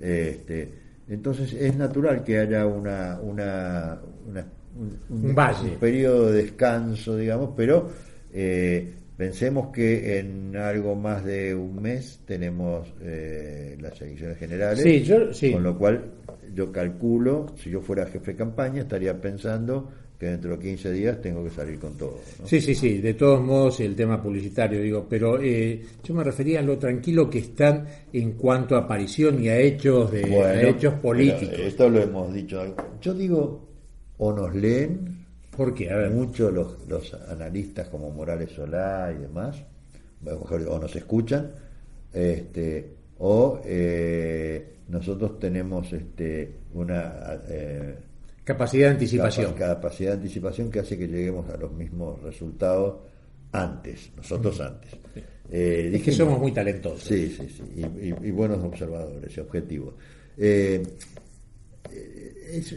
Este, 0.00 0.72
entonces 1.08 1.52
es 1.54 1.76
natural 1.76 2.22
que 2.22 2.38
haya 2.38 2.66
una, 2.66 3.18
una, 3.20 4.00
una 4.26 4.46
un, 5.08 5.34
valle. 5.34 5.76
periodo 5.78 6.30
de 6.30 6.42
descanso, 6.42 7.16
digamos, 7.16 7.50
pero 7.56 7.88
eh, 8.32 8.94
pensemos 9.16 9.68
que 9.72 10.18
en 10.18 10.56
algo 10.56 10.94
más 10.94 11.24
de 11.24 11.54
un 11.54 11.82
mes 11.82 12.20
tenemos 12.24 12.88
eh, 13.00 13.76
las 13.80 14.00
elecciones 14.00 14.38
generales, 14.38 15.10
con 15.52 15.62
lo 15.62 15.76
cual 15.76 16.04
yo 16.54 16.70
calculo, 16.72 17.46
si 17.56 17.70
yo 17.70 17.80
fuera 17.80 18.06
jefe 18.06 18.32
de 18.32 18.36
campaña, 18.36 18.82
estaría 18.82 19.20
pensando 19.20 19.88
que 20.18 20.26
dentro 20.26 20.56
de 20.56 20.62
15 20.62 20.92
días 20.92 21.20
tengo 21.20 21.44
que 21.44 21.50
salir 21.50 21.78
con 21.78 21.96
todo. 21.96 22.18
Sí, 22.44 22.60
sí, 22.60 22.74
sí, 22.74 22.98
de 22.98 23.14
todos 23.14 23.40
modos 23.40 23.78
el 23.80 23.94
tema 23.94 24.20
publicitario, 24.20 24.82
digo, 24.82 25.06
pero 25.08 25.40
eh, 25.40 25.80
yo 26.02 26.14
me 26.14 26.24
refería 26.24 26.58
a 26.58 26.62
lo 26.62 26.76
tranquilo 26.76 27.30
que 27.30 27.38
están 27.38 27.86
en 28.12 28.32
cuanto 28.32 28.74
a 28.74 28.80
aparición 28.80 29.42
y 29.42 29.48
a 29.48 29.58
hechos 29.58 30.10
de 30.10 30.68
hechos 30.68 30.94
políticos. 30.94 31.60
Esto 31.60 31.88
lo 31.88 32.00
hemos 32.00 32.34
dicho. 32.34 32.74
Yo 33.00 33.14
digo, 33.14 33.67
o 34.18 34.32
nos 34.32 34.54
leen 34.54 35.26
porque 35.56 35.90
muchos 36.10 36.52
los, 36.52 36.88
los, 36.88 37.14
analistas 37.14 37.88
como 37.88 38.10
Morales 38.10 38.52
Solá 38.52 39.12
y 39.12 39.22
demás, 39.22 39.56
o 40.24 40.78
nos 40.78 40.94
escuchan, 40.94 41.52
este, 42.12 42.94
o 43.18 43.60
eh, 43.64 44.76
nosotros 44.88 45.38
tenemos 45.40 45.92
este, 45.92 46.58
una 46.74 47.40
eh, 47.48 47.96
capacidad 48.44 48.86
de 48.86 48.92
anticipación. 48.92 49.52
capacidad 49.54 50.10
de 50.12 50.16
anticipación 50.18 50.70
que 50.70 50.78
hace 50.78 50.96
que 50.96 51.08
lleguemos 51.08 51.48
a 51.50 51.56
los 51.56 51.72
mismos 51.72 52.22
resultados 52.22 53.00
antes, 53.52 54.10
nosotros 54.16 54.60
antes. 54.60 54.92
Eh, 55.50 55.90
es 55.94 56.02
que 56.02 56.12
somos 56.12 56.38
muy 56.38 56.52
talentosos. 56.52 57.02
Sí, 57.02 57.34
sí, 57.36 57.48
sí, 57.48 57.82
y, 58.22 58.30
buenos 58.30 58.62
observadores 58.62 59.36
y 59.36 59.40
objetivos. 59.40 59.94
Eh, 60.36 60.82
es, 61.90 62.74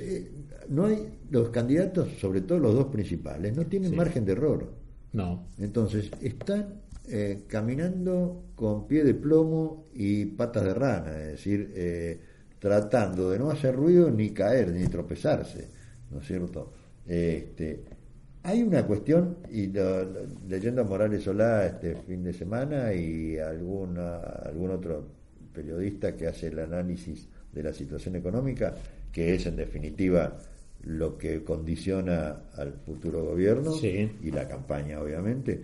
no 0.72 0.86
hay 0.86 1.20
los 1.30 1.50
candidatos, 1.50 2.10
sobre 2.20 2.42
todo 2.42 2.58
los 2.60 2.74
dos 2.74 2.88
principales, 2.88 3.56
no 3.56 3.66
tienen 3.66 3.96
margen 3.96 4.26
de 4.26 4.32
error. 4.32 4.72
No. 5.14 5.48
Entonces, 5.60 6.10
están 6.22 6.82
eh, 7.10 7.44
caminando 7.48 8.46
con 8.56 8.88
pie 8.88 9.04
de 9.04 9.14
plomo 9.14 9.88
y 9.94 10.26
patas 10.26 10.64
de 10.64 10.74
rana, 10.74 11.20
es 11.20 11.32
decir, 11.32 11.74
eh, 11.76 12.20
tratando 12.58 13.30
de 13.30 13.40
no 13.40 13.52
hacer 13.52 13.76
ruido 13.76 14.10
ni 14.10 14.30
caer 14.30 14.72
ni 14.72 14.88
tropezarse, 14.88 15.68
¿no 16.10 16.20
es 16.20 16.28
cierto? 16.28 16.72
Este, 17.06 17.84
hay 18.44 18.64
una 18.64 18.88
cuestión, 18.88 19.38
y 19.52 19.74
leyendo 20.48 20.82
a 20.82 20.86
Morales 20.86 21.24
Solá 21.24 21.66
este 21.66 21.96
fin 21.96 22.24
de 22.24 22.32
semana 22.32 22.94
y 22.94 23.38
alguna, 23.38 24.18
algún 24.20 24.72
otro 24.72 25.06
periodista 25.54 26.16
que 26.16 26.28
hace 26.28 26.48
el 26.48 26.60
análisis 26.60 27.28
de 27.52 27.64
la 27.64 27.74
situación 27.74 28.16
económica, 28.16 28.74
que 29.12 29.36
es 29.36 29.46
en 29.46 29.58
definitiva 29.58 30.38
lo 30.84 31.18
que 31.18 31.44
condiciona 31.44 32.50
al 32.56 32.74
futuro 32.74 33.24
gobierno 33.24 33.74
y 33.84 34.32
la 34.32 34.48
campaña, 34.48 35.00
obviamente, 35.00 35.64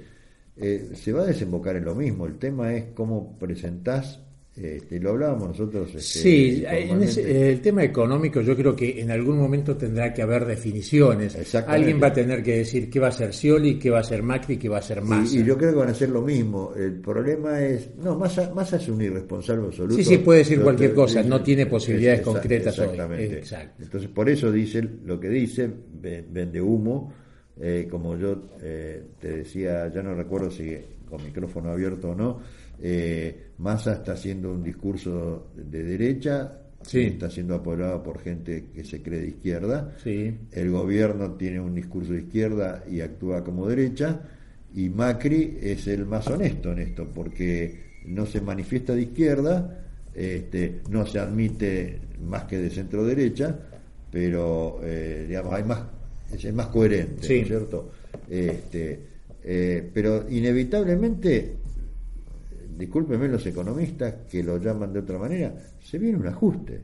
eh, 0.55 0.91
se 0.93 1.13
va 1.13 1.21
a 1.21 1.25
desembocar 1.25 1.75
en 1.75 1.85
lo 1.85 1.95
mismo. 1.95 2.25
El 2.25 2.37
tema 2.37 2.73
es 2.73 2.85
cómo 2.93 3.37
presentás 3.37 4.26
este, 4.61 4.99
lo 4.99 5.11
hablábamos 5.11 5.49
nosotros. 5.49 5.87
Este, 5.89 6.01
sí, 6.01 6.63
el 6.67 7.61
tema 7.61 7.83
económico 7.83 8.41
yo 8.41 8.55
creo 8.55 8.75
que 8.75 8.99
en 9.01 9.11
algún 9.11 9.37
momento 9.37 9.75
tendrá 9.77 10.13
que 10.13 10.21
haber 10.21 10.45
definiciones. 10.45 11.55
Alguien 11.67 12.01
va 12.01 12.07
a 12.07 12.13
tener 12.13 12.41
que 12.41 12.57
decir 12.57 12.89
qué 12.89 12.99
va 12.99 13.09
a 13.09 13.11
ser 13.11 13.33
Scioli, 13.33 13.77
qué 13.77 13.89
va 13.89 13.99
a 13.99 14.03
ser 14.03 14.23
Macri, 14.23 14.57
qué 14.57 14.67
va 14.67 14.79
a 14.79 14.81
ser 14.81 15.01
Massa. 15.01 15.37
Y, 15.37 15.43
yo 15.43 15.57
creo 15.57 15.71
que 15.71 15.77
van 15.77 15.89
a 15.89 15.93
ser 15.93 16.09
lo 16.09 16.21
mismo. 16.21 16.73
El 16.75 16.93
problema 16.93 17.61
es, 17.61 17.95
no, 17.97 18.17
Massa, 18.17 18.51
Massa 18.53 18.77
es 18.77 18.87
un 18.89 19.01
irresponsable 19.01 19.67
absoluto. 19.67 19.95
Sí, 19.95 20.03
sí, 20.03 20.17
puede 20.17 20.39
decir 20.39 20.61
cualquier 20.61 20.93
cosa, 20.93 21.21
no 21.21 21.41
tiene 21.41 21.65
posibilidades 21.67 22.21
concretas 22.21 22.77
exactamente. 22.77 23.43
Entonces, 23.79 24.09
por 24.09 24.29
eso 24.29 24.51
dice 24.51 24.81
lo 25.05 25.19
que 25.19 25.29
dice, 25.29 25.69
vende 26.01 26.61
humo. 26.61 27.13
Eh, 27.59 27.87
como 27.89 28.15
yo 28.15 28.49
eh, 28.61 29.03
te 29.19 29.37
decía, 29.37 29.91
ya 29.91 30.03
no 30.03 30.13
recuerdo 30.13 30.51
si 30.51 30.77
con 31.09 31.23
micrófono 31.23 31.71
abierto 31.71 32.09
o 32.09 32.15
no, 32.15 32.39
eh, 32.81 33.51
Massa 33.57 33.93
está 33.93 34.13
haciendo 34.13 34.51
un 34.51 34.63
discurso 34.63 35.47
de 35.55 35.83
derecha, 35.83 36.61
está 37.07 37.29
siendo 37.29 37.55
apoyado 37.55 38.03
por 38.03 38.19
gente 38.19 38.65
que 38.73 38.83
se 38.83 39.01
cree 39.01 39.21
de 39.21 39.27
izquierda. 39.29 39.95
El 40.51 40.71
gobierno 40.71 41.31
tiene 41.33 41.59
un 41.59 41.73
discurso 41.73 42.13
de 42.13 42.19
izquierda 42.19 42.83
y 42.89 43.01
actúa 43.01 43.43
como 43.43 43.67
derecha. 43.67 44.21
Y 44.75 44.89
Macri 44.89 45.57
es 45.61 45.87
el 45.87 46.05
más 46.05 46.27
honesto 46.27 46.71
en 46.71 46.79
esto, 46.79 47.07
porque 47.13 47.87
no 48.05 48.25
se 48.25 48.41
manifiesta 48.41 48.93
de 48.93 49.01
izquierda, 49.01 49.85
este, 50.13 50.81
no 50.89 51.05
se 51.05 51.19
admite 51.19 51.99
más 52.27 52.43
que 52.43 52.57
de 52.59 52.69
centro 52.69 53.03
derecha, 53.05 53.57
pero 54.11 54.79
eh, 54.83 55.25
digamos 55.27 55.53
hay 55.53 55.63
más 55.63 55.81
es 56.31 56.53
más 56.53 56.67
coherente, 56.67 57.45
¿cierto? 57.45 57.91
Este, 58.29 58.99
Eh, 59.49 59.81
pero 59.93 60.25
inevitablemente, 60.29 61.53
discúlpenme 62.77 63.27
los 63.27 63.45
economistas 63.45 64.15
que 64.29 64.43
lo 64.43 64.57
llaman 64.57 64.93
de 64.93 64.99
otra 64.99 65.17
manera, 65.17 65.53
se 65.81 65.97
viene 65.97 66.17
un 66.17 66.27
ajuste. 66.27 66.81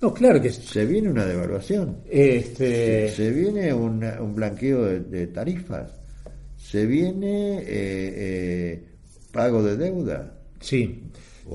No, 0.00 0.14
claro 0.14 0.40
que 0.40 0.50
se 0.50 0.86
viene 0.86 1.10
una 1.10 1.26
devaluación. 1.26 1.98
Este... 2.08 3.08
Se, 3.10 3.30
viene 3.30 3.72
un 3.74 4.34
blanqueo 4.34 4.84
de, 4.84 5.26
tarifas. 5.26 6.00
Se 6.56 6.86
viene 6.86 7.58
eh, 7.58 7.64
eh, 7.68 8.84
pago 9.30 9.62
de 9.62 9.76
deuda. 9.76 10.32
Sí. 10.60 11.02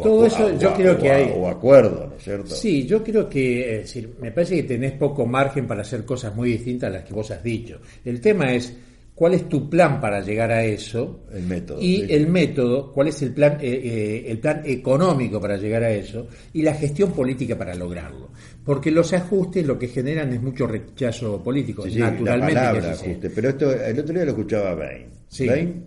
Todo 0.04 0.26
eso 0.26 0.58
yo 0.60 0.74
creo 0.74 0.98
que 0.98 1.10
hay. 1.10 1.34
O 1.36 1.48
acuerdo, 1.48 2.08
¿no 2.08 2.16
es 2.18 2.24
cierto? 2.24 2.54
Sí, 2.54 2.86
yo 2.86 3.04
creo 3.04 3.30
que, 3.30 3.76
es 3.76 3.82
decir, 3.84 4.14
me 4.20 4.32
parece 4.32 4.58
que 4.58 4.64
tenés 4.64 4.92
poco 4.94 5.26
margen 5.26 5.66
para 5.66 5.82
hacer 5.82 6.04
cosas 6.04 6.36
muy 6.36 6.52
distintas 6.52 6.90
a 6.90 6.94
las 6.94 7.04
que 7.06 7.14
vos 7.14 7.32
has 7.32 7.42
dicho. 7.42 7.80
El 8.04 8.20
tema 8.20 8.54
es 8.54 8.76
cuál 9.16 9.34
es 9.34 9.48
tu 9.48 9.70
plan 9.70 10.02
para 10.02 10.20
llegar 10.20 10.52
a 10.52 10.64
eso 10.64 11.26
el 11.32 11.44
método, 11.44 11.82
y 11.82 12.02
el 12.14 12.28
método, 12.28 12.92
cuál 12.92 13.08
es 13.08 13.22
el 13.22 13.34
plan, 13.34 13.58
eh, 13.62 13.82
eh, 13.84 14.26
el 14.28 14.40
plan 14.40 14.62
económico 14.66 15.40
para 15.40 15.56
llegar 15.56 15.84
a 15.84 15.90
eso 15.90 16.28
y 16.52 16.62
la 16.62 16.74
gestión 16.74 17.14
política 17.14 17.58
para 17.58 17.74
lograrlo. 17.74 18.32
Porque 18.64 18.92
los 18.92 19.14
ajustes 19.14 19.66
lo 19.66 19.80
que 19.80 19.88
generan 19.88 20.34
es 20.34 20.42
mucho 20.42 20.68
rechazo 20.68 21.42
político, 21.42 21.86
naturalmente. 21.86 22.54
La 22.54 22.72
palabra 22.72 22.92
ajuste, 22.92 23.30
pero 23.30 23.50
esto 23.50 23.72
el 23.72 24.00
otro 24.00 24.14
día 24.14 24.26
lo 24.26 24.32
escuchaba 24.32 24.76
Bain. 24.76 25.08
Bain 25.48 25.86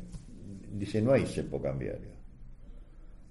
dice 0.72 1.02
no 1.02 1.12
hay 1.12 1.26
cepo 1.26 1.60
cambiario. 1.60 2.08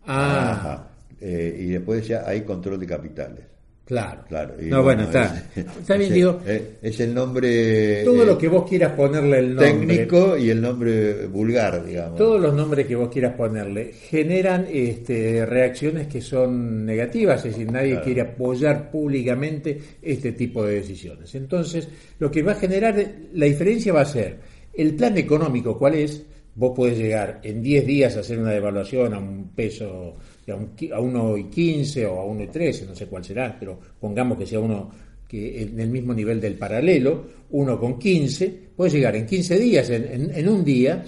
Ah. 0.05 0.87
Eh, 1.19 1.57
y 1.59 1.65
después 1.67 2.01
decía 2.01 2.23
hay 2.25 2.41
control 2.41 2.79
de 2.79 2.85
capitales. 2.85 3.45
Claro. 3.87 4.23
claro. 4.27 4.53
no, 4.59 4.83
bueno, 4.83 5.03
está. 5.03 5.45
está 5.55 5.95
bien, 5.95 6.13
digo. 6.13 6.41
Es 6.81 6.99
el 6.99 7.13
nombre. 7.13 8.03
Todo 8.03 8.25
lo 8.25 8.37
que 8.37 8.49
vos 8.49 8.67
quieras 8.67 8.91
ponerle 8.91 9.39
el 9.39 9.55
nombre. 9.55 9.69
Técnico 9.69 10.37
y 10.37 10.49
el 10.49 10.61
nombre 10.61 11.25
vulgar, 11.27 11.85
digamos. 11.85 12.17
Todos 12.17 12.41
los 12.41 12.53
nombres 12.53 12.85
que 12.85 12.97
vos 12.97 13.07
quieras 13.07 13.35
ponerle 13.35 13.93
generan 13.93 14.67
este, 14.69 15.45
reacciones 15.45 16.07
que 16.07 16.19
son 16.19 16.85
negativas, 16.85 17.45
es 17.45 17.53
decir, 17.53 17.71
nadie 17.71 18.01
quiere 18.01 18.21
apoyar 18.21 18.91
públicamente 18.91 19.79
este 20.01 20.33
tipo 20.33 20.65
de 20.65 20.75
decisiones. 20.75 21.33
Entonces, 21.35 21.87
lo 22.19 22.29
que 22.29 22.43
va 22.43 22.51
a 22.51 22.55
generar, 22.55 22.93
la 23.33 23.45
diferencia 23.45 23.93
va 23.93 24.01
a 24.01 24.05
ser 24.05 24.37
el 24.73 24.95
plan 24.95 25.17
económico, 25.17 25.77
¿cuál 25.77 25.95
es? 25.95 26.23
Vos 26.57 26.73
podés 26.75 26.97
llegar 26.97 27.39
en 27.43 27.61
10 27.61 27.85
días 27.85 28.17
a 28.17 28.21
hacer 28.21 28.39
una 28.39 28.51
devaluación 28.51 29.13
a 29.13 29.19
un 29.19 29.49
peso 29.49 30.15
a, 30.47 30.55
un, 30.55 30.71
a 30.91 30.99
1,15 30.99 32.05
o 32.07 32.19
a 32.19 32.25
1,13, 32.25 32.87
no 32.87 32.95
sé 32.95 33.05
cuál 33.05 33.23
será, 33.23 33.55
pero 33.59 33.79
pongamos 33.99 34.39
que 34.39 34.47
sea 34.47 34.59
uno 34.59 34.89
que 35.27 35.61
en 35.61 35.79
el 35.79 35.89
mismo 35.89 36.15
nivel 36.15 36.41
del 36.41 36.55
paralelo, 36.55 37.27
1,15, 37.51 38.53
puede 38.75 38.91
llegar 38.91 39.15
en 39.15 39.27
15 39.27 39.59
días, 39.59 39.89
en, 39.91 40.49
un 40.49 40.63
día, 40.63 41.03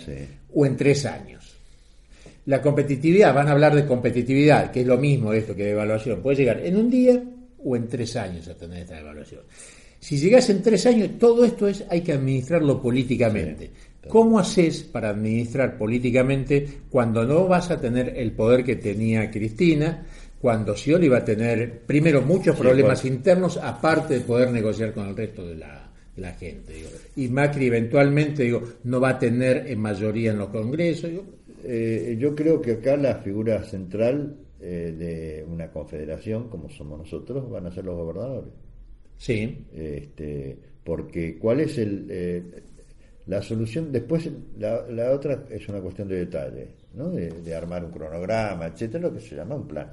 o 0.54 0.66
en 0.68 0.78
3 0.78 1.06
años. 1.06 1.56
La 2.46 2.62
competitividad, 2.62 3.34
van 3.34 3.48
a 3.48 3.52
hablar 3.52 3.74
de 3.74 3.86
competitividad, 3.86 4.72
que 4.72 4.82
es 4.82 4.88
lo 4.88 4.98
mismo 4.98 5.34
esto 5.34 5.56
que 5.56 5.64
de 5.64 5.72
evaluación, 5.72 6.22
puede 6.22 6.38
llegar 6.38 6.64
en 6.64 6.76
un 6.76 6.90
día 6.92 7.24
o 7.64 7.76
en 7.76 7.88
3 7.88 8.16
años 8.18 8.48
a 8.50 8.56
tener 8.56 8.84
esta 8.84 9.00
evaluación. 9.00 9.42
Si 10.00 10.18
llegas 10.18 10.50
en 10.50 10.62
3 10.62 10.86
años, 10.86 11.10
todo 11.18 11.44
esto 11.44 11.68
es 11.68 11.84
hay 11.90 12.02
que 12.02 12.14
administrarlo 12.14 12.82
políticamente. 12.82 13.72
¿Cómo 14.08 14.40
haces 14.40 14.84
para 14.84 15.10
administrar 15.10 15.78
políticamente 15.78 16.82
cuando 16.90 17.26
no 17.26 17.48
vas 17.48 17.70
a 17.70 17.80
tener 17.80 18.14
el 18.16 18.32
poder 18.32 18.64
que 18.64 18.78
tenía 18.78 19.30
Cristina? 19.30 20.06
Cuando 20.40 20.76
Scioli 20.76 21.10
va 21.10 21.18
a 21.18 21.26
tener, 21.26 21.82
primero, 21.82 22.22
muchos 22.22 22.56
problemas 22.56 23.04
internos, 23.04 23.58
aparte 23.58 24.16
de 24.16 24.20
poder 24.22 24.52
negociar 24.52 24.94
con 24.94 25.10
el 25.10 25.16
resto 25.16 25.46
de 25.46 25.56
la, 25.56 25.86
gente. 26.38 26.74
Y 27.16 27.28
Macri 27.30 27.68
eventualmente 27.68 28.44
digo, 28.44 28.62
no 28.84 29.00
va 29.00 29.10
a 29.10 29.20
tener 29.20 29.68
en 29.68 29.80
mayoría 29.80 30.32
en 30.32 30.40
los 30.40 30.50
congresos. 30.50 31.12
Eh, 31.64 32.18
yo 32.20 32.36
creo 32.36 32.62
que 32.62 32.74
acá 32.74 32.98
la 32.98 33.16
figura 33.16 33.64
central 33.64 34.36
eh, 34.62 34.94
de 34.98 35.46
una 35.50 35.72
confederación, 35.72 36.50
como 36.50 36.70
somos 36.70 37.00
nosotros, 37.00 37.50
van 37.50 37.68
a 37.68 37.72
ser 37.72 37.86
los 37.86 37.96
gobernadores. 37.96 38.52
Sí. 39.18 39.66
Este, 39.74 40.58
porque, 40.84 41.38
¿cuál 41.38 41.62
es 41.62 41.78
el...? 41.78 42.08
Eh, 42.10 42.44
la 43.30 43.44
solución, 43.44 43.92
después 43.92 44.28
la, 44.58 44.88
la, 44.90 45.12
otra 45.12 45.46
es 45.52 45.70
una 45.70 45.80
cuestión 45.80 46.08
de 46.08 46.18
detalle, 46.18 46.70
¿no? 46.96 47.12
de, 47.12 47.56
armar 47.56 47.86
un 47.86 47.92
cronograma, 47.92 48.66
etcétera, 48.66 49.04
lo 49.04 49.14
que 49.14 49.20
se 49.20 49.36
llama 49.36 49.54
un 49.54 49.68
plan. 49.68 49.88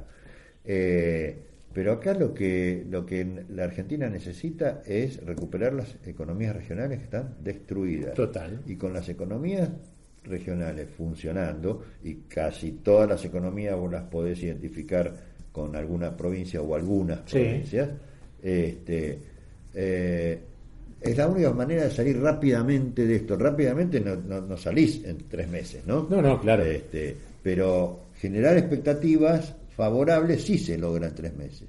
Eh, 0.64 1.36
pero 1.70 1.92
acá 1.92 2.14
lo 2.14 2.32
que, 2.32 2.86
lo 2.88 3.04
que 3.04 3.44
la 3.50 3.64
Argentina 3.64 4.08
necesita 4.08 4.82
es 4.86 5.22
recuperar 5.22 5.74
las 5.74 5.96
economías 6.06 6.56
regionales 6.56 6.98
que 6.98 7.04
están 7.04 7.36
destruidas. 7.44 8.14
Total. 8.14 8.62
Y 8.64 8.76
con 8.76 8.94
las 8.94 9.06
economías 9.10 9.68
regionales 10.24 10.88
funcionando, 10.96 11.84
y 12.02 12.14
casi 12.28 12.72
todas 12.72 13.06
las 13.06 13.22
economías 13.26 13.76
vos 13.76 13.92
las 13.92 14.04
podés 14.04 14.42
identificar 14.42 15.12
con 15.52 15.76
alguna 15.76 16.16
provincia 16.16 16.62
o 16.62 16.74
algunas 16.74 17.20
provincias, 17.20 17.90
este, 18.42 19.18
eh, 19.74 20.40
es 21.00 21.16
la 21.16 21.28
única 21.28 21.52
manera 21.52 21.84
de 21.84 21.90
salir 21.90 22.20
rápidamente 22.20 23.06
de 23.06 23.16
esto. 23.16 23.36
Rápidamente 23.36 24.00
no, 24.00 24.16
no, 24.16 24.56
salís 24.56 25.04
en 25.04 25.18
tres 25.28 25.48
meses, 25.48 25.86
¿no? 25.86 26.06
No, 26.08 26.22
no, 26.22 26.40
claro. 26.40 26.64
Este, 26.64 27.16
pero 27.42 28.06
generar 28.18 28.56
expectativas 28.56 29.54
favorables 29.76 30.42
sí 30.42 30.58
se 30.58 30.78
logra 30.78 31.08
en 31.08 31.14
tres 31.14 31.36
meses. 31.36 31.68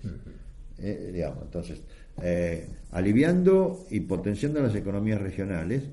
Eh, 0.80 1.11
digamos, 1.13 1.43
entonces, 1.43 1.80
eh, 2.21 2.67
aliviando 2.91 3.86
y 3.89 3.99
potenciando 4.01 4.61
las 4.61 4.75
economías 4.75 5.21
regionales, 5.21 5.84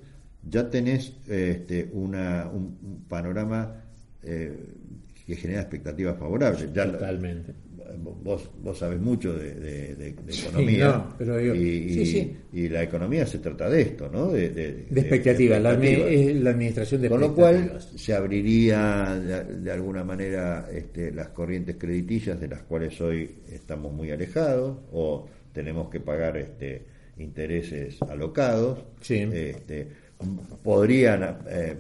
ya 0.49 0.71
tenés 0.71 1.13
este, 1.29 1.91
una, 1.93 2.49
un, 2.53 3.05
panorama 3.09 3.83
eh, 4.23 4.57
que 5.27 5.37
genera 5.37 5.63
expectativas 5.63 6.19
favorables. 6.19 6.73
Ya 6.73 6.91
Totalmente 6.91 7.55
vos, 8.25 8.51
vos 8.63 8.79
sabes 8.79 8.99
mucho 8.99 9.35
de, 9.35 10.15
economía 10.29 11.07
y, 12.53 12.69
la 12.69 12.83
economía 12.83 13.27
se 13.27 13.39
trata 13.39 13.69
de 13.69 13.83
esto, 13.83 14.09
¿no? 14.11 14.33
De, 14.33 14.87
expectativas, 14.91 15.61
la, 15.61 15.71
administración 15.71 17.03
de 17.03 17.11
Con 17.11 17.21
lo 17.21 17.35
cual 17.35 17.79
se 17.81 18.15
abriría 18.15 19.15
de, 19.15 19.71
alguna 19.71 20.03
manera 20.03 20.69
este, 20.73 21.13
las 21.13 21.29
corrientes 21.29 21.77
crediticias 21.79 22.41
de 22.41 22.49
las 22.49 22.63
cuales 22.63 22.99
hoy 23.03 23.31
estamos 23.53 23.93
muy 23.93 24.11
alejados 24.11 24.79
o 24.93 25.29
tenemos 25.53 25.91
que 25.91 26.01
pagar 26.01 26.39
este, 26.39 26.83
intereses 27.19 28.01
alocados. 28.03 28.79
Este, 29.07 30.04
podrían 30.63 31.39
eh, 31.49 31.75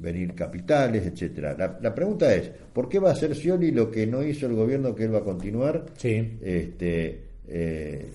venir 0.00 0.34
capitales, 0.34 1.06
etcétera. 1.06 1.56
La, 1.80 1.94
pregunta 1.94 2.34
es, 2.34 2.50
¿por 2.72 2.88
qué 2.88 2.98
va 2.98 3.10
a 3.10 3.12
hacer 3.12 3.34
Scioli 3.34 3.70
lo 3.70 3.90
que 3.90 4.06
no 4.06 4.22
hizo 4.22 4.46
el 4.46 4.54
gobierno 4.54 4.94
que 4.94 5.04
él 5.04 5.14
va 5.14 5.18
a 5.18 5.24
continuar? 5.24 5.86
Sí. 5.96 6.38
Este, 6.40 7.20
eh, 7.48 8.06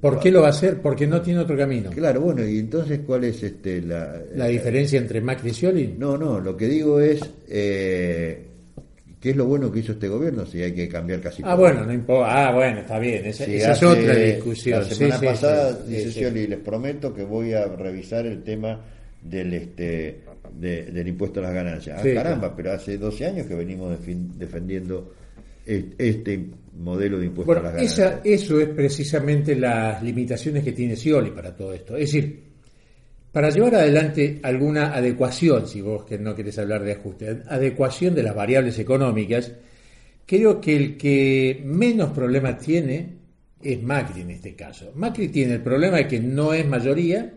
¿Por 0.00 0.20
qué 0.20 0.30
lo 0.30 0.42
va 0.42 0.48
a 0.48 0.50
hacer? 0.50 0.80
Porque 0.80 1.06
no 1.06 1.20
tiene 1.20 1.40
otro 1.40 1.56
camino. 1.56 1.90
Claro, 1.90 2.20
bueno, 2.20 2.46
y 2.46 2.58
entonces 2.58 3.00
¿cuál 3.06 3.24
es 3.24 3.42
este 3.42 3.80
la, 3.80 4.20
la 4.34 4.46
diferencia 4.46 4.98
entre 4.98 5.20
Macri 5.20 5.50
y 5.50 5.54
Scioli? 5.54 5.94
No, 5.98 6.16
no, 6.16 6.38
lo 6.38 6.56
que 6.56 6.66
digo 6.68 7.00
es 7.00 7.20
eh, 7.48 8.46
¿Qué 9.20 9.30
es 9.30 9.36
lo 9.36 9.46
bueno 9.46 9.72
que 9.72 9.80
hizo 9.80 9.92
este 9.92 10.08
gobierno 10.08 10.44
si 10.44 10.62
hay 10.62 10.72
que 10.72 10.88
cambiar 10.88 11.20
casi 11.20 11.42
ah, 11.44 11.54
Bueno, 11.54 11.84
no 11.84 11.92
importa. 11.92 12.48
Ah, 12.48 12.52
bueno, 12.52 12.80
está 12.80 12.98
bien. 12.98 13.24
Esa, 13.24 13.44
es 13.44 13.82
otra 13.82 14.14
discusión. 14.14 14.80
La 14.80 14.84
semana 14.84 15.20
pasada 15.20 15.72
dice 15.84 16.30
les 16.30 16.58
prometo 16.58 17.14
que 17.14 17.24
voy 17.24 17.54
a 17.54 17.64
revisar 17.64 18.26
el 18.26 18.42
tema 18.42 18.78
del 19.22 19.54
este 19.54 20.20
del 20.52 21.08
impuesto 21.08 21.40
a 21.40 21.44
las 21.44 21.54
ganancias. 21.54 21.98
Ah, 21.98 22.06
caramba, 22.14 22.54
pero 22.54 22.72
hace 22.72 22.98
12 22.98 23.26
años 23.26 23.46
que 23.46 23.54
venimos 23.54 23.98
defendiendo 24.38 25.12
este 25.66 26.46
modelo 26.78 27.18
de 27.18 27.26
impuesto 27.26 27.52
a 27.52 27.62
las 27.62 27.72
ganancias. 27.72 28.20
eso 28.22 28.60
es 28.60 28.68
precisamente 28.68 29.56
las 29.56 30.02
limitaciones 30.02 30.62
que 30.62 30.72
tiene 30.72 30.94
Scioli 30.94 31.30
para 31.30 31.56
todo 31.56 31.72
esto. 31.72 31.96
Es 31.96 32.12
decir, 32.12 32.45
para 33.36 33.50
llevar 33.50 33.74
adelante 33.74 34.40
alguna 34.44 34.94
adecuación, 34.94 35.66
si 35.66 35.82
vos 35.82 36.06
que 36.06 36.16
no 36.16 36.34
querés 36.34 36.58
hablar 36.58 36.82
de 36.82 36.92
ajuste, 36.92 37.42
adecuación 37.46 38.14
de 38.14 38.22
las 38.22 38.34
variables 38.34 38.78
económicas, 38.78 39.52
creo 40.24 40.58
que 40.58 40.74
el 40.74 40.96
que 40.96 41.60
menos 41.62 42.12
problemas 42.12 42.58
tiene 42.58 43.10
es 43.62 43.82
Macri 43.82 44.22
en 44.22 44.30
este 44.30 44.56
caso. 44.56 44.90
Macri 44.94 45.28
tiene 45.28 45.52
el 45.52 45.60
problema 45.60 45.98
de 45.98 46.08
que 46.08 46.18
no 46.18 46.54
es 46.54 46.66
mayoría 46.66 47.30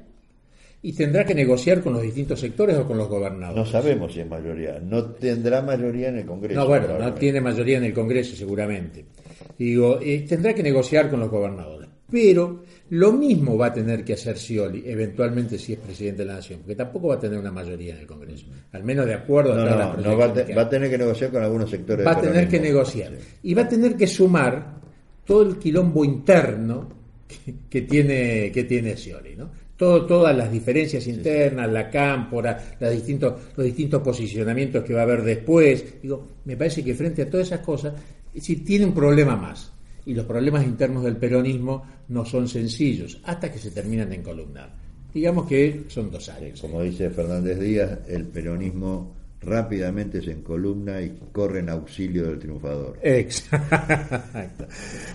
y 0.81 0.93
tendrá 0.93 1.25
que 1.25 1.35
negociar 1.35 1.81
con 1.81 1.91
los 1.91 2.01
distintos 2.01 2.39
sectores 2.39 2.77
o 2.77 2.87
con 2.87 2.97
los 2.97 3.09
gobernadores. 3.09 3.57
No 3.57 3.69
sabemos 3.69 4.13
si 4.13 4.21
es 4.21 4.27
mayoría. 4.29 4.79
No 4.79 5.03
tendrá 5.03 5.61
mayoría 5.61 6.07
en 6.07 6.19
el 6.19 6.25
Congreso. 6.25 6.61
No, 6.61 6.65
bueno, 6.65 6.97
no 6.97 7.13
tiene 7.13 7.41
mayoría 7.41 7.77
en 7.77 7.83
el 7.83 7.93
Congreso 7.93 8.37
seguramente. 8.37 9.03
Digo, 9.57 9.99
eh, 10.01 10.25
tendrá 10.25 10.53
que 10.53 10.63
negociar 10.63 11.09
con 11.09 11.19
los 11.19 11.29
gobernadores. 11.29 11.78
Pero 12.11 12.63
lo 12.89 13.11
mismo 13.11 13.57
va 13.57 13.67
a 13.67 13.73
tener 13.73 14.03
que 14.03 14.13
hacer 14.13 14.37
Scioli, 14.37 14.83
eventualmente 14.85 15.57
si 15.57 15.73
es 15.73 15.79
presidente 15.79 16.23
de 16.23 16.27
la 16.27 16.35
Nación, 16.35 16.59
porque 16.59 16.75
tampoco 16.75 17.09
va 17.09 17.15
a 17.15 17.19
tener 17.19 17.37
una 17.37 17.51
mayoría 17.51 17.93
en 17.93 18.01
el 18.01 18.07
Congreso, 18.07 18.47
al 18.71 18.83
menos 18.83 19.05
de 19.05 19.13
acuerdo 19.13 19.53
a 19.53 19.57
no, 19.57 19.97
no, 19.97 20.17
va, 20.17 20.25
a 20.25 20.69
tener 20.69 20.89
que 20.89 20.97
negociar 20.97 21.31
con 21.31 21.43
algunos 21.43 21.69
sectores. 21.69 22.05
Va 22.05 22.11
a 22.11 22.21
tener 22.21 22.47
que 22.47 22.59
negociar. 22.59 23.13
Y 23.43 23.53
va 23.53 23.63
a 23.63 23.69
tener 23.69 23.95
que 23.95 24.07
sumar 24.07 24.79
todo 25.23 25.43
el 25.43 25.57
quilombo 25.57 26.03
interno 26.03 26.89
que, 27.69 27.81
tiene, 27.83 28.51
que 28.51 28.63
tiene 28.63 28.97
Scioli, 28.97 29.35
¿no? 29.35 29.49
todas 29.79 30.35
las 30.35 30.51
diferencias 30.51 31.07
internas, 31.07 31.71
la 31.71 31.89
cámpora, 31.89 32.75
los 32.79 32.91
distintos, 32.91 33.33
los 33.55 33.65
distintos 33.65 34.01
posicionamientos 34.01 34.83
que 34.83 34.93
va 34.93 35.01
a 35.01 35.03
haber 35.03 35.23
después. 35.23 36.01
Digo, 36.01 36.27
me 36.43 36.57
parece 36.57 36.83
que 36.83 36.93
frente 36.93 37.21
a 37.21 37.29
todas 37.29 37.47
esas 37.47 37.61
cosas, 37.61 37.93
si 38.37 38.57
tiene 38.57 38.85
un 38.85 38.93
problema 38.93 39.37
más. 39.37 39.71
Y 40.05 40.13
los 40.13 40.25
problemas 40.25 40.63
internos 40.63 41.03
del 41.03 41.17
peronismo 41.17 41.83
no 42.07 42.25
son 42.25 42.47
sencillos, 42.47 43.19
hasta 43.23 43.51
que 43.51 43.59
se 43.59 43.71
terminan 43.71 44.09
de 44.09 44.15
encolumnar. 44.15 44.73
Digamos 45.13 45.47
que 45.47 45.85
son 45.87 46.11
dos 46.11 46.29
años. 46.29 46.61
Como 46.61 46.81
dice 46.81 47.09
Fernández 47.09 47.59
Díaz, 47.59 47.99
el 48.07 48.25
peronismo 48.25 49.15
rápidamente 49.41 50.21
se 50.21 50.31
encolumna 50.31 51.01
y 51.01 51.17
corre 51.31 51.59
en 51.59 51.69
auxilio 51.69 52.27
del 52.27 52.39
triunfador. 52.39 52.99
Exacto. 53.01 54.67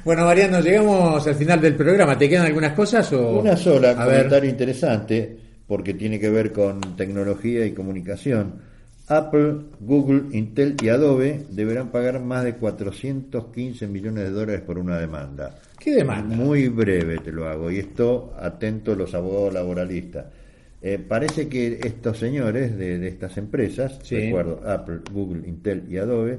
Bueno, 0.05 0.25
Mariano, 0.25 0.61
llegamos 0.61 1.27
al 1.27 1.35
final 1.35 1.61
del 1.61 1.75
programa. 1.77 2.17
¿Te 2.17 2.29
quedan 2.29 2.47
algunas 2.47 2.73
cosas? 2.73 3.13
O... 3.13 3.41
Una 3.41 3.57
sola, 3.57 3.93
un 3.93 4.05
comentario 4.05 4.51
interesante, 4.51 5.37
porque 5.67 5.95
tiene 5.95 6.19
que 6.19 6.31
ver 6.31 6.53
con 6.53 6.81
tecnología 6.97 7.67
y 7.67 7.73
comunicación. 7.73 8.74
Apple, 9.09 9.57
Google, 9.81 10.37
Intel 10.37 10.77
y 10.83 10.89
Adobe 10.89 11.45
deberán 11.51 11.91
pagar 11.91 12.21
más 12.21 12.45
de 12.45 12.55
415 12.55 13.87
millones 13.87 14.25
de 14.25 14.31
dólares 14.31 14.63
por 14.63 14.79
una 14.79 14.99
demanda. 14.99 15.59
¿Qué 15.79 15.95
demanda? 15.95 16.35
Muy 16.35 16.69
breve 16.69 17.19
te 17.19 17.31
lo 17.31 17.47
hago, 17.47 17.71
y 17.71 17.79
esto 17.79 18.35
atento 18.39 18.95
los 18.95 19.15
abogados 19.15 19.53
laboralistas. 19.53 20.27
Eh, 20.81 20.99
parece 20.99 21.49
que 21.49 21.81
estos 21.83 22.19
señores 22.19 22.77
de, 22.77 23.07
estas 23.09 23.37
empresas, 23.37 23.99
recuerdo, 24.11 24.63
Apple, 24.67 25.01
Google, 25.13 25.47
Intel 25.49 25.85
y 25.89 25.99
Adobe, 25.99 26.39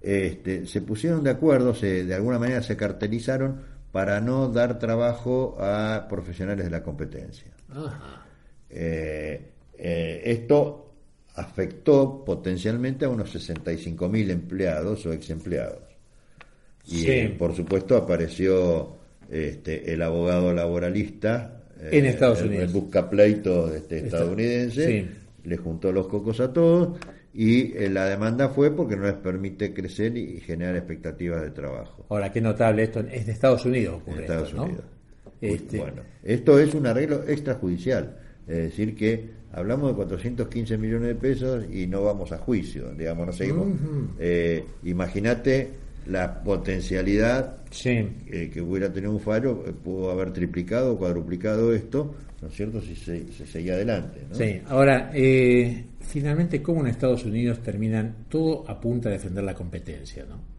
este, 0.00 0.66
se 0.66 0.82
pusieron 0.82 1.24
de 1.24 1.30
acuerdo, 1.30 1.74
se, 1.74 2.04
de 2.04 2.14
alguna 2.14 2.38
manera 2.38 2.62
se 2.62 2.76
cartelizaron 2.76 3.60
para 3.90 4.20
no 4.20 4.48
dar 4.48 4.78
trabajo 4.78 5.56
a 5.60 6.06
profesionales 6.08 6.64
de 6.64 6.70
la 6.70 6.82
competencia. 6.82 7.46
Eh, 8.68 9.50
eh, 9.78 10.22
esto 10.24 10.83
afectó 11.34 12.24
potencialmente 12.24 13.04
a 13.04 13.08
unos 13.08 13.34
65.000 13.34 14.30
empleados 14.30 15.04
o 15.06 15.12
ex 15.12 15.30
empleados. 15.30 15.82
Y 16.86 17.28
por 17.28 17.54
supuesto 17.54 17.96
apareció 17.96 18.96
este, 19.30 19.92
el 19.92 20.02
abogado 20.02 20.52
laboralista 20.52 21.62
en 21.80 22.06
Estados 22.06 22.42
Unidos. 22.42 22.66
El, 22.66 22.72
buscapleito 22.72 23.74
este, 23.74 23.98
estadounidense, 23.98 25.06
le 25.44 25.56
juntó 25.56 25.92
los 25.92 26.06
cocos 26.06 26.40
a 26.40 26.52
todos 26.52 26.98
y 27.32 27.76
eh, 27.76 27.90
la 27.90 28.06
demanda 28.06 28.48
fue 28.48 28.70
porque 28.74 28.96
no 28.96 29.06
les 29.06 29.14
permite 29.14 29.74
crecer 29.74 30.16
y 30.16 30.40
generar 30.40 30.76
expectativas 30.76 31.42
de 31.42 31.50
trabajo. 31.50 32.06
Ahora, 32.08 32.30
qué 32.30 32.40
notable 32.40 32.84
esto, 32.84 33.00
es 33.00 33.26
de 33.26 33.32
Estados 33.32 33.64
Unidos. 33.64 34.02
en 34.06 34.20
Estados 34.20 34.54
Unidos. 34.54 34.84
Este... 35.40 35.78
Bueno, 35.78 36.02
esto 36.22 36.58
es 36.58 36.74
un 36.74 36.86
arreglo 36.86 37.24
extrajudicial, 37.26 38.18
es 38.46 38.56
decir, 38.56 38.94
que 38.94 39.43
hablamos 39.54 39.90
de 39.90 39.96
415 39.96 40.78
millones 40.78 41.08
de 41.08 41.14
pesos 41.14 41.64
y 41.72 41.86
no 41.86 42.02
vamos 42.02 42.32
a 42.32 42.38
juicio, 42.38 42.92
digamos, 42.94 43.26
no 43.26 43.32
seguimos. 43.32 43.68
Eh, 44.18 44.64
imagínate 44.84 45.70
la 46.06 46.42
potencialidad 46.42 47.58
eh, 47.84 48.50
que 48.52 48.60
hubiera 48.60 48.92
tenido 48.92 49.12
un 49.12 49.20
faro, 49.20 49.64
eh, 49.66 49.72
pudo 49.72 50.10
haber 50.10 50.32
triplicado 50.32 50.92
o 50.92 50.98
cuadruplicado 50.98 51.72
esto, 51.72 52.14
¿no 52.42 52.48
es 52.48 52.54
cierto?, 52.54 52.80
si 52.80 52.94
se, 52.96 53.26
seguía 53.46 53.74
adelante. 53.74 54.20
Sí, 54.32 54.60
ahora, 54.66 55.10
finalmente, 56.00 56.60
¿cómo 56.60 56.80
en 56.80 56.88
Estados 56.88 57.24
Unidos 57.24 57.60
terminan 57.62 58.26
todo 58.28 58.68
a 58.68 58.78
punta 58.78 59.08
de 59.08 59.14
defender 59.14 59.44
la 59.44 59.54
competencia, 59.54 60.26
¿no? 60.28 60.54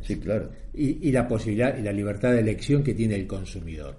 Sí, 0.00 0.16
claro. 0.16 0.50
Y, 0.72 1.12
la 1.12 1.28
posibilidad 1.28 1.76
y 1.76 1.82
la 1.82 1.92
libertad 1.92 2.32
de 2.32 2.40
elección 2.40 2.82
que 2.82 2.94
tiene 2.94 3.16
el 3.16 3.26
consumidor. 3.26 3.96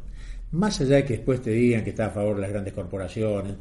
Más 0.52 0.82
allá 0.82 0.98
de 0.98 1.06
que 1.06 1.14
después 1.14 1.42
te 1.42 1.52
digan 1.52 1.84
que 1.84 1.92
está 1.92 2.08
a 2.08 2.10
favor 2.10 2.36
de 2.36 2.42
las 2.42 2.50
grandes 2.50 2.74
corporaciones, 2.74 3.56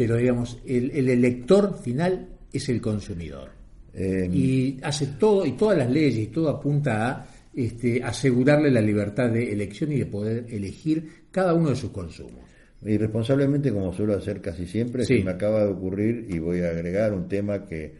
pero 0.00 0.16
digamos, 0.16 0.56
el 0.64 1.10
elector 1.10 1.78
final 1.78 2.26
es 2.50 2.70
el 2.70 2.80
consumidor. 2.80 3.50
Em, 3.92 4.32
y 4.32 4.78
hace 4.82 5.08
todo, 5.18 5.44
y 5.44 5.52
todas 5.52 5.76
las 5.76 5.90
leyes, 5.90 6.16
y 6.16 6.26
todo 6.28 6.48
apunta 6.48 7.10
a 7.10 7.26
este, 7.54 8.02
asegurarle 8.02 8.70
la 8.70 8.80
libertad 8.80 9.28
de 9.28 9.52
elección 9.52 9.92
y 9.92 9.98
de 9.98 10.06
poder 10.06 10.46
elegir 10.48 11.26
cada 11.30 11.52
uno 11.52 11.68
de 11.68 11.76
sus 11.76 11.90
consumos. 11.90 12.40
Irresponsablemente, 12.82 13.70
como 13.70 13.92
suelo 13.92 14.14
hacer 14.14 14.40
casi 14.40 14.64
siempre, 14.64 15.04
se 15.04 15.22
me 15.22 15.32
acaba 15.32 15.64
de 15.64 15.72
ocurrir 15.72 16.28
y 16.30 16.38
voy 16.38 16.60
a 16.60 16.70
agregar 16.70 17.12
un 17.12 17.28
tema 17.28 17.66
que 17.66 17.92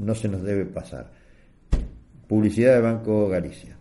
no 0.00 0.14
se 0.14 0.28
nos 0.28 0.42
debe 0.42 0.66
pasar. 0.66 1.10
Publicidad 2.28 2.74
de 2.74 2.80
Banco 2.82 3.26
Galicia. 3.30 3.78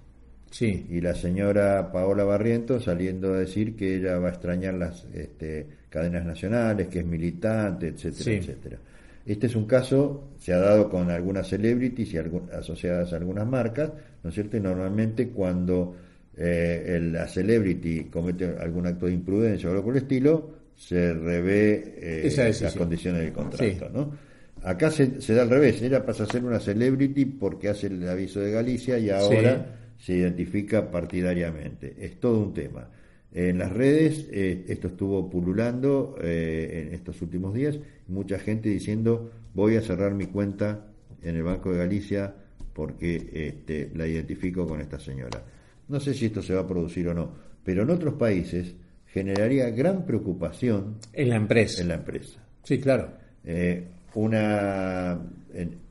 Sí. 0.52 0.86
Y 0.90 1.02
la 1.02 1.16
señora 1.16 1.92
Paola 1.92 2.24
Barriento 2.24 2.80
saliendo 2.80 3.34
a 3.34 3.40
decir 3.40 3.76
que 3.76 3.98
ella 3.98 4.20
va 4.20 4.30
a 4.30 4.32
extrañar 4.32 4.76
las 4.76 5.06
este, 5.14 5.68
cadenas 5.94 6.26
nacionales, 6.26 6.88
que 6.88 7.00
es 7.00 7.06
militante, 7.06 7.90
etcétera, 7.90 8.32
etcétera. 8.32 8.78
Este 9.24 9.46
es 9.46 9.56
un 9.56 9.66
caso, 9.66 10.32
se 10.40 10.52
ha 10.52 10.58
dado 10.58 10.90
con 10.90 11.12
algunas 11.12 11.48
celebrities 11.48 12.14
y 12.16 12.18
asociadas 12.18 13.14
a 13.14 13.18
algunas 13.18 13.46
marcas, 13.46 13.92
¿no 14.24 14.30
es 14.30 14.34
cierto? 14.34 14.58
Y 14.58 14.60
normalmente 14.60 15.30
cuando 15.30 15.96
eh, 16.36 17.00
la 17.12 17.28
celebrity 17.28 18.06
comete 18.06 18.56
algún 18.60 18.88
acto 18.88 19.06
de 19.06 19.14
imprudencia 19.14 19.70
o 19.70 19.72
algo 19.72 19.84
por 19.84 19.96
el 19.96 20.02
estilo, 20.02 20.50
se 20.76 21.14
revé 21.14 22.26
eh, 22.26 22.54
las 22.60 22.74
condiciones 22.76 23.22
del 23.22 23.32
contrato, 23.32 23.90
¿no? 23.94 24.34
Acá 24.64 24.90
se, 24.90 25.08
da 25.36 25.44
al 25.44 25.50
revés, 25.50 25.80
ella 25.84 26.04
pasa 26.04 26.24
a 26.24 26.26
ser 26.26 26.44
una 26.44 26.60
celebrity 26.60 27.26
porque 27.26 27.70
hace 27.70 27.88
el 27.88 28.10
aviso 28.10 28.40
de 28.40 28.52
Galicia 28.52 28.98
y 28.98 29.12
ahora 29.12 29.76
se 30.00 30.14
identifica 30.14 30.90
partidariamente. 30.90 31.96
Es 32.00 32.20
todo 32.20 32.40
un 32.40 32.54
tema. 32.54 32.88
En 33.34 33.58
las 33.58 33.72
redes 33.72 34.28
eh, 34.32 34.66
esto 34.68 34.88
estuvo 34.90 35.28
pululando 35.28 36.16
eh, 36.22 36.86
en 36.88 36.94
estos 36.94 37.20
últimos 37.24 37.54
días, 37.54 37.80
mucha 38.08 38.38
gente 38.38 38.70
diciendo 38.70 39.32
voy 39.56 39.76
a 39.76 39.82
cerrar 39.82 40.14
mi 40.14 40.28
cuenta 40.28 40.86
en 41.24 41.36
el 41.36 41.44
Banco 41.44 41.72
de 41.72 41.80
Galicia 41.80 42.36
porque 42.74 43.30
este, 43.34 43.92
la 43.96 44.06
identifico 44.06 44.68
con 44.68 44.82
esta 44.82 45.00
señora. 45.00 45.44
No 45.88 46.00
sé 46.00 46.14
si 46.14 46.28
esto 46.28 46.44
se 46.44 46.54
va 46.54 46.62
a 46.62 46.68
producir 46.68 47.08
o 47.08 47.14
no, 47.16 47.32
pero 47.64 47.82
en 47.82 47.90
otros 47.90 48.14
países 48.16 48.76
generaría 49.08 49.70
gran 49.72 50.06
preocupación 50.06 50.98
en 51.12 51.30
la 51.30 51.36
empresa. 51.36 51.82
En 51.82 51.88
la 51.88 51.96
empresa. 51.96 52.40
Sí, 52.64 52.80
claro. 52.80 53.14
Eh, 53.46 53.84
una 54.14 55.20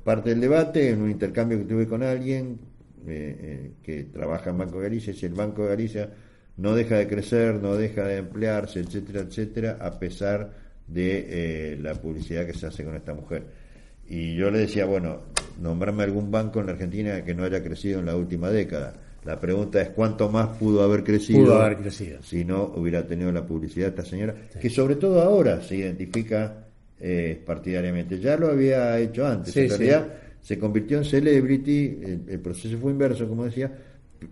parte 0.04 0.30
del 0.30 0.40
debate, 0.40 0.90
en 0.90 1.02
un 1.02 1.10
intercambio 1.10 1.58
que 1.58 1.64
tuve 1.64 1.88
con 1.88 2.04
alguien 2.04 2.58
que 3.04 4.06
trabaja 4.12 4.50
en 4.50 4.58
Banco 4.58 4.78
de 4.78 4.84
Galicia, 4.84 5.12
si 5.12 5.26
el 5.26 5.34
Banco 5.34 5.62
de 5.62 5.68
Galicia 5.70 6.10
no 6.56 6.74
deja 6.74 6.96
de 6.96 7.08
crecer, 7.08 7.54
no 7.54 7.74
deja 7.74 8.04
de 8.04 8.18
emplearse, 8.18 8.80
etcétera, 8.80 9.20
etcétera, 9.20 9.78
a 9.80 9.98
pesar 9.98 10.52
de 10.86 11.26
eh, 11.72 11.78
la 11.80 11.94
publicidad 11.94 12.46
que 12.46 12.54
se 12.54 12.66
hace 12.66 12.84
con 12.84 12.94
esta 12.94 13.14
mujer. 13.14 13.44
Y 14.08 14.36
yo 14.36 14.50
le 14.50 14.58
decía, 14.58 14.84
bueno, 14.84 15.20
nombrarme 15.60 16.02
algún 16.02 16.30
banco 16.30 16.60
en 16.60 16.66
la 16.66 16.72
Argentina 16.72 17.24
que 17.24 17.34
no 17.34 17.44
haya 17.44 17.62
crecido 17.62 18.00
en 18.00 18.06
la 18.06 18.16
última 18.16 18.50
década. 18.50 18.94
La 19.24 19.38
pregunta 19.38 19.80
es 19.80 19.90
cuánto 19.90 20.28
más 20.28 20.58
pudo 20.58 20.82
haber 20.82 21.04
crecido, 21.04 21.54
haber 21.62 21.78
crecido. 21.78 22.20
si 22.22 22.44
no 22.44 22.72
hubiera 22.76 23.06
tenido 23.06 23.30
la 23.30 23.46
publicidad 23.46 23.86
de 23.86 23.90
esta 23.90 24.04
señora, 24.04 24.34
que 24.60 24.68
sobre 24.68 24.96
todo 24.96 25.22
ahora 25.22 25.62
se 25.62 25.76
identifica 25.76 26.66
eh, 27.00 27.40
partidariamente. 27.46 28.18
Ya 28.18 28.36
lo 28.36 28.48
había 28.48 28.98
hecho 28.98 29.24
antes, 29.24 29.56
en 29.56 29.68
realidad 29.68 30.08
se 30.40 30.58
convirtió 30.58 30.98
en 30.98 31.04
celebrity, 31.04 32.00
el 32.26 32.40
proceso 32.40 32.76
fue 32.78 32.90
inverso, 32.90 33.28
como 33.28 33.44
decía, 33.44 33.72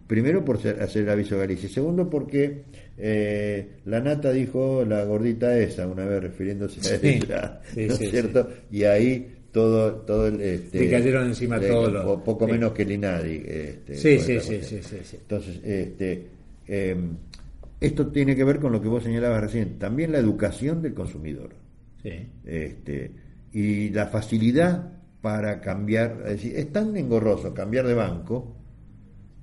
primero 0.06 0.44
por 0.44 0.56
hacer 0.56 1.02
el 1.02 1.08
aviso 1.08 1.38
Galicia, 1.38 1.68
segundo 1.68 2.08
porque 2.08 2.62
eh, 2.98 3.66
la 3.86 4.00
nata 4.00 4.32
dijo 4.32 4.84
la 4.84 5.04
gordita 5.04 5.56
esa, 5.58 5.86
una 5.86 6.04
vez 6.04 6.22
refiriéndose 6.22 6.80
a 6.94 6.98
ella, 7.02 7.60
¿no 7.76 7.82
es 7.82 7.98
cierto? 7.98 8.48
Y 8.70 8.84
ahí 8.84 9.40
todo, 9.52 9.92
todo 10.02 10.28
el... 10.28 10.40
Este, 10.40 10.90
cayeron 10.90 11.28
encima 11.28 11.60
todos 11.60 11.92
los... 11.92 12.22
Poco 12.22 12.46
menos 12.46 12.72
que 12.72 12.82
el 12.82 12.92
INADI. 12.92 13.42
Este, 13.46 13.94
sí, 13.96 14.18
sí, 14.18 14.40
sí, 14.40 14.60
sí, 14.62 14.80
sí, 14.82 15.16
Entonces, 15.16 15.60
este, 15.64 16.26
em, 16.66 17.16
esto 17.80 18.06
tiene 18.08 18.36
que 18.36 18.44
ver 18.44 18.58
con 18.58 18.72
lo 18.72 18.80
que 18.80 18.88
vos 18.88 19.02
señalabas 19.02 19.40
recién, 19.40 19.78
también 19.78 20.12
la 20.12 20.18
educación 20.18 20.82
del 20.82 20.94
consumidor. 20.94 21.50
Sí. 22.02 22.28
Este, 22.44 23.10
y 23.52 23.90
la 23.90 24.06
facilidad 24.06 24.92
para 25.20 25.60
cambiar, 25.60 26.22
es 26.26 26.32
decir, 26.32 26.56
es 26.56 26.72
tan 26.72 26.96
engorroso 26.96 27.52
cambiar 27.52 27.86
de 27.86 27.94
banco, 27.94 28.56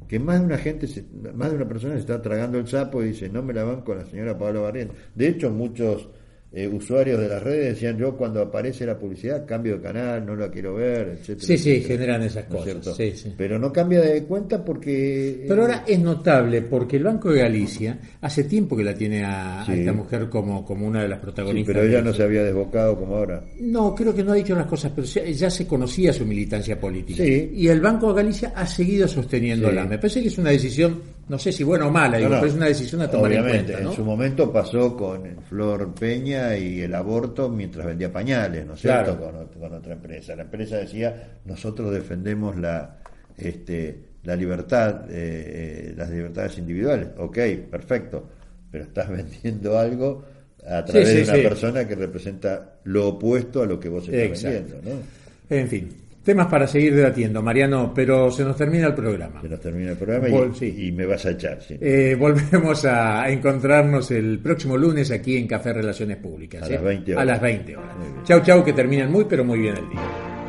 que 0.08 0.20
más 0.20 0.40
de 0.40 0.46
una 0.46 0.58
gente, 0.58 0.88
más 1.36 1.50
de 1.50 1.56
una 1.56 1.68
persona 1.68 1.96
se 1.96 2.02
está 2.02 2.22
tragando 2.22 2.58
el 2.58 2.68
sapo 2.68 3.04
y 3.04 3.08
dice, 3.08 3.30
no 3.30 3.44
me 3.44 3.54
la 3.54 3.64
van 3.64 3.82
con 3.82 3.98
la 3.98 4.06
señora 4.06 4.38
Pablo 4.38 4.64
Barrientos. 4.64 4.98
De 5.16 5.28
hecho, 5.28 5.50
muchos 5.52 6.10
eh, 6.50 6.66
usuarios 6.66 7.20
de 7.20 7.28
las 7.28 7.44
redes 7.44 7.74
decían 7.74 7.98
yo 7.98 8.16
cuando 8.16 8.42
aparece 8.42 8.86
la 8.86 8.98
publicidad 8.98 9.46
cambio 9.46 9.78
de 9.78 9.82
canal, 9.82 10.26
no 10.26 10.34
la 10.34 10.50
quiero 10.50 10.76
ver, 10.76 11.18
etcétera. 11.20 11.46
Sí, 11.46 11.58
sí, 11.58 11.82
generan 11.82 12.24
esas 12.24 12.46
cosas. 12.46 12.96
Sí, 12.96 13.12
sí. 13.12 13.34
Pero 13.38 13.60
no 13.60 13.72
cambia 13.72 14.00
de 14.00 14.24
cuenta 14.24 14.64
porque... 14.64 15.44
Pero 15.46 15.64
ahora 15.64 15.84
es 15.86 16.00
notable 16.00 16.62
porque 16.62 16.98
el 16.98 17.04
Banco 17.04 17.32
de 17.32 17.42
Galicia 17.42 18.00
hace 18.22 18.46
tiempo 18.46 18.78
que 18.78 18.84
la 18.86 18.96
tiene 18.96 19.26
a, 19.26 19.66
esta 19.70 19.92
mujer 19.92 20.30
como, 20.30 20.64
como 20.64 20.88
una 20.88 21.02
de 21.02 21.10
las 21.10 21.20
protagonistas. 21.20 21.76
pero 21.76 21.86
ella 21.86 22.02
no 22.02 22.14
se 22.14 22.24
había 22.24 22.44
desbocado 22.44 22.98
como 22.98 23.18
ahora. 23.18 23.44
No, 23.60 23.94
creo 23.94 24.16
que 24.16 24.24
no 24.24 24.32
ha 24.32 24.36
dicho 24.36 24.56
las 24.56 24.68
cosas, 24.68 24.94
pero 24.96 25.06
ya, 25.06 25.50
se 25.50 25.68
conocía 25.68 26.14
su 26.14 26.26
militancia 26.26 26.80
política. 26.80 27.26
Y 27.26 27.68
el 27.68 27.82
Banco 27.82 28.14
de 28.14 28.24
Galicia 28.24 28.54
ha 28.56 28.66
seguido 28.66 29.06
sosteniéndola. 29.08 29.84
Me 29.84 29.98
parece 29.98 30.22
que 30.22 30.30
es 30.30 30.38
una 30.38 30.52
decisión 30.52 31.17
no 31.30 31.38
sé 31.38 31.52
si 31.52 31.64
buena 31.64 31.88
o 31.88 31.92
mala, 31.92 32.18
pero 32.18 32.46
es 32.46 32.54
una 32.54 32.68
decisión 32.68 33.02
a 33.02 33.10
tomar 33.10 33.32
en 33.34 33.44
cuenta. 33.44 33.80
En 33.80 33.92
su 33.92 34.04
momento 34.04 34.52
pasó 34.52 34.96
con 34.96 35.42
Flor 35.50 35.94
Peña 35.94 36.56
y 36.58 36.82
el 36.82 36.96
aborto 36.96 37.50
mientras 37.50 37.86
vendía 37.86 38.12
pañales, 38.12 38.66
¿no 38.66 38.76
es 38.76 38.82
cierto? 38.82 39.20
Con, 39.20 39.74
otra 39.74 39.94
empresa. 39.94 40.36
La 40.36 40.44
empresa 40.44 40.78
decía, 40.78 41.40
nosotros 41.46 41.92
defendemos 41.92 42.56
la, 42.58 42.98
este, 43.36 44.00
la 44.24 44.36
libertad, 44.36 45.06
eh, 45.10 45.90
eh, 45.90 45.94
las 45.98 46.10
libertades 46.10 46.58
individuales. 46.60 47.10
Ok, 47.18 47.38
perfecto, 47.70 48.30
pero 48.72 48.86
estás 48.86 49.10
vendiendo 49.12 49.78
algo 49.78 50.24
a 50.66 50.84
través 50.84 51.14
de 51.14 51.24
una 51.24 51.50
persona 51.50 51.88
que 51.88 51.96
representa 51.96 52.80
lo 52.86 53.10
opuesto 53.10 53.64
a 53.64 53.66
lo 53.66 53.80
que 53.80 53.90
vos 53.90 54.08
estás 54.08 54.44
vendiendo, 54.44 54.82
¿no? 54.82 55.18
En 55.50 55.68
fin, 55.68 55.90
Temas 56.28 56.48
para 56.48 56.68
seguir 56.68 56.94
debatiendo, 56.94 57.42
Mariano, 57.42 57.94
pero 57.96 58.30
se 58.30 58.44
nos 58.44 58.58
termina 58.58 58.88
el 58.88 58.94
programa. 58.94 59.40
Se 59.42 59.48
nos 59.48 59.62
termina 59.62 59.92
el 59.92 59.98
programa 59.98 60.28
y, 60.28 60.92
me 60.92 61.06
vas 61.06 61.26
a 61.26 61.32
echar. 61.32 61.62
Sí. 61.62 61.78
Eh, 61.80 62.18
volvemos 62.20 62.84
a 62.84 63.30
encontrarnos 63.30 64.12
el 64.12 64.38
próximo 64.40 64.76
lunes 64.76 65.10
aquí 65.10 65.38
en 65.38 65.48
Café 65.48 65.72
Relaciones 65.72 66.18
Públicas. 66.18 66.64
A 66.64 66.68
las 66.68 66.84
20 66.84 67.14
horas. 67.14 67.22
A 67.22 67.26
las 67.26 67.42
20 67.42 67.78
horas. 67.78 67.96
Chau, 68.26 68.42
chau, 68.42 68.62
que 68.62 68.74
terminen 68.74 69.10
muy, 69.10 69.24
pero 69.24 69.46
muy 69.46 69.60
bien 69.60 69.78
el 69.78 69.88
día. 69.90 70.02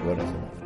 Buenas 0.05 0.58